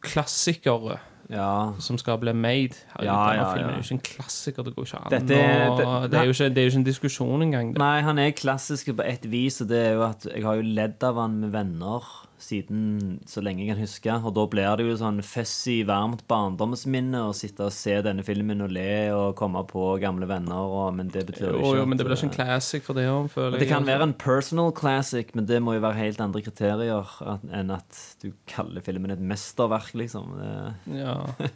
klassikere 0.00 0.98
Ja. 1.30 1.72
som 1.78 1.98
skal 1.98 2.18
bli 2.18 2.32
made. 2.34 2.74
Ja, 2.98 3.04
denne 3.04 3.34
ja, 3.38 3.52
filmen 3.54 3.70
ja. 3.70 3.76
er 3.76 3.76
jo 3.76 3.86
ikke 3.86 3.98
en 3.98 4.04
klassiker. 4.08 4.62
Det 4.66 4.74
går 4.76 4.88
ikke 4.88 5.00
an. 5.04 5.10
Dette 5.10 5.38
og 5.70 5.78
det- 5.78 6.10
det, 6.10 6.18
er 6.18 6.32
ikke, 6.32 6.48
det 6.54 6.58
er 6.58 6.62
jo 6.64 6.70
ikke 6.70 6.80
en 6.82 6.84
diskusjon 6.84 7.42
engang. 7.42 7.68
Det. 7.74 7.78
Nei, 7.78 8.00
han 8.02 8.18
er 8.18 8.30
klassisk 8.30 8.90
på 8.96 9.06
et 9.06 9.30
vis, 9.30 9.60
og 9.60 9.68
det 9.68 9.78
er 9.86 9.92
jo 9.92 10.02
at 10.08 10.26
jeg 10.34 10.42
har 10.44 10.54
jo 10.54 10.62
ledd 10.62 11.02
av 11.06 11.20
han 11.22 11.38
med 11.40 11.50
venner 11.54 12.02
siden 12.40 13.18
så 13.28 13.42
lenge 13.44 13.62
jeg 13.66 13.74
kan 13.74 13.80
huske. 13.82 14.14
Og 14.24 14.32
da 14.36 14.44
blir 14.48 14.76
det 14.80 14.86
jo 14.88 14.96
sånn 14.96 15.18
fussy, 15.26 15.78
varmt 15.88 16.22
barndomsminne 16.30 17.20
å 17.28 17.34
sitte 17.36 17.66
og 17.68 17.74
se 17.76 17.98
denne 18.06 18.24
filmen 18.26 18.64
og 18.64 18.72
le 18.72 18.86
og 19.12 19.36
komme 19.38 19.60
på 19.68 19.84
gamle 20.02 20.26
venner, 20.30 20.56
og, 20.56 20.94
men 20.96 21.12
det 21.12 21.26
betyr 21.28 21.50
jo 21.50 21.60
ikke 21.60 21.76
jo, 21.82 21.86
men 21.90 22.00
det 22.00 22.06
blir 22.08 22.16
ikke 22.16 22.28
en 22.30 22.34
classic 22.38 22.86
for 22.86 22.96
det 22.96 23.04
òg, 23.12 23.28
føler 23.34 23.60
det 23.60 23.68
kan 23.70 23.84
være 23.88 24.08
en 24.08 24.16
personal 24.24 24.72
classic, 24.76 25.34
men 25.36 25.46
det 25.46 25.60
må 25.62 25.76
jo 25.76 25.84
være 25.84 26.00
helt 26.00 26.20
andre 26.24 26.42
kriterier 26.48 27.14
at, 27.34 27.44
enn 27.60 27.70
at 27.76 28.02
du 28.24 28.30
kaller 28.50 28.84
filmen 28.84 29.12
et 29.14 29.20
mesterverk, 29.22 29.92
liksom. 30.00 30.36
Det, 30.40 31.00
Ja. 31.00 31.16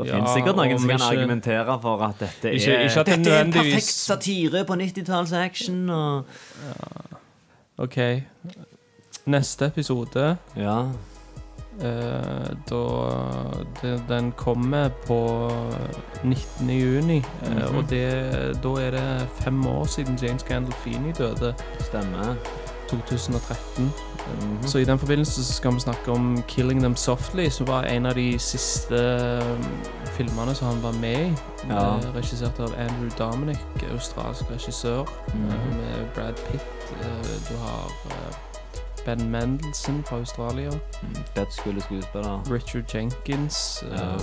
det 0.00 0.06
Ja, 0.08 0.14
finnes 0.16 0.32
sikkert 0.32 0.56
noen 0.56 0.78
som 0.78 0.88
kan 0.88 1.00
ikke- 1.00 1.08
argumentere 1.16 1.74
for 1.82 2.02
at 2.06 2.18
dette 2.22 2.48
er 2.48 2.54
Ikke- 2.56 3.00
at 3.00 3.06
det 3.06 3.16
Dette 3.18 3.32
er 3.36 3.44
en 3.44 3.52
perfekt 3.52 3.90
satire 3.96 4.62
på 4.64 4.76
90-talls 4.80 5.32
action, 5.36 5.82
og 5.90 6.24
OK. 7.80 7.96
Neste 9.30 9.66
episode 9.70 10.36
Ja. 10.56 10.80
eh, 11.80 12.50
Da 12.70 12.82
det, 13.82 14.02
Den 14.08 14.32
kommer 14.36 14.88
på 15.06 15.50
19. 16.24 16.70
juni. 16.70 17.18
eh, 17.42 17.50
Mhm. 17.68 17.76
Og 17.76 17.90
det, 17.90 18.10
da 18.62 18.68
er 18.68 18.90
det 18.90 19.28
fem 19.40 19.66
år 19.66 19.84
siden 19.84 20.18
James 20.22 20.42
Gandolfini 20.42 21.12
døde. 21.12 21.54
Stemmer. 21.80 22.34
2013. 22.88 23.84
Mhm. 24.40 24.62
Så 24.66 24.78
i 24.78 24.84
den 24.84 24.98
forbindelse 24.98 25.44
så 25.44 25.52
skal 25.52 25.74
vi 25.74 25.80
snakke 25.80 26.10
om 26.12 26.42
'Killing 26.48 26.80
Them 26.80 26.94
Softly', 26.94 27.48
som 27.50 27.66
var 27.68 27.82
en 27.82 28.06
av 28.06 28.14
de 28.14 28.38
siste 28.38 28.94
um, 29.42 29.64
filmene 30.06 30.54
som 30.54 30.66
han 30.68 30.82
var 30.82 30.92
med 30.92 31.26
i. 31.26 31.34
Ja. 31.68 31.96
Eh, 31.96 32.14
Regissert 32.16 32.60
av 32.60 32.74
Andrew 32.78 33.10
Dominic, 33.18 33.58
australsk 33.92 34.42
regissør, 34.50 35.04
Mhm. 35.34 35.44
eh, 35.44 35.76
med 35.76 36.06
Brad 36.14 36.34
Pitt. 36.34 36.60
Eh, 37.00 37.50
Du 37.50 37.56
har 37.56 37.90
eh, 38.06 38.34
Ben 39.06 39.30
Mendelsohn 39.30 40.02
fra 40.04 40.16
Australia. 40.16 40.70
Fett 41.34 41.52
skulle 41.52 41.80
skuespiller. 41.82 42.40
Richard 42.52 42.84
Jenkins. 42.94 43.82
eh, 43.82 43.98
Ja. 43.98 44.16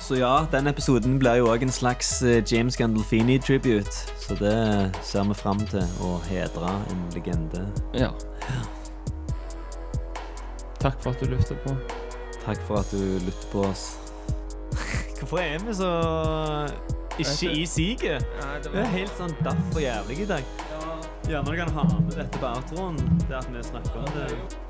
Så 0.00 0.14
ja, 0.14 0.46
den 0.52 0.66
episoden 0.66 1.18
blir 1.18 1.34
jo 1.40 1.48
òg 1.50 1.62
en 1.62 1.70
slags 1.72 2.22
eh, 2.22 2.42
James 2.52 2.76
Gandolfini-tribute. 2.76 3.90
Så 4.20 4.34
det 4.38 4.92
ser 5.02 5.24
vi 5.24 5.34
fram 5.34 5.58
til 5.66 5.82
å 6.00 6.18
hedre 6.28 6.70
en 6.90 7.00
legende. 7.14 7.66
ja. 7.94 8.10
Takk 10.80 11.00
for 11.02 11.10
at 11.10 11.20
du 11.20 11.26
lytter 11.26 11.56
på. 11.66 11.72
Takk 12.44 12.60
for 12.68 12.78
at 12.78 12.90
du 12.92 13.18
lytter 13.24 13.48
på 13.52 13.64
oss. 13.66 13.96
Hvorfor 15.18 15.38
er 15.38 15.58
vi 15.64 15.74
så 15.74 15.90
ikke 17.18 17.50
i 17.56 17.64
siget? 17.66 18.26
Vi 18.70 18.78
er 18.78 18.90
helt 18.92 19.14
sånn 19.18 19.32
daff 19.42 19.74
og 19.74 19.80
jævlig 19.82 20.20
i 20.22 20.28
dag. 20.28 20.44
Gjerne 21.28 21.50
du 21.50 21.56
kan 21.56 21.68
ha 21.68 21.82
med 21.82 22.12
dette 22.14 22.38
på 22.38 22.46
outroen, 22.46 22.96
det 23.28 23.34
at 23.34 23.50
vi 23.50 23.62
snakker 23.62 23.98
om 23.98 24.04
det. 24.14 24.65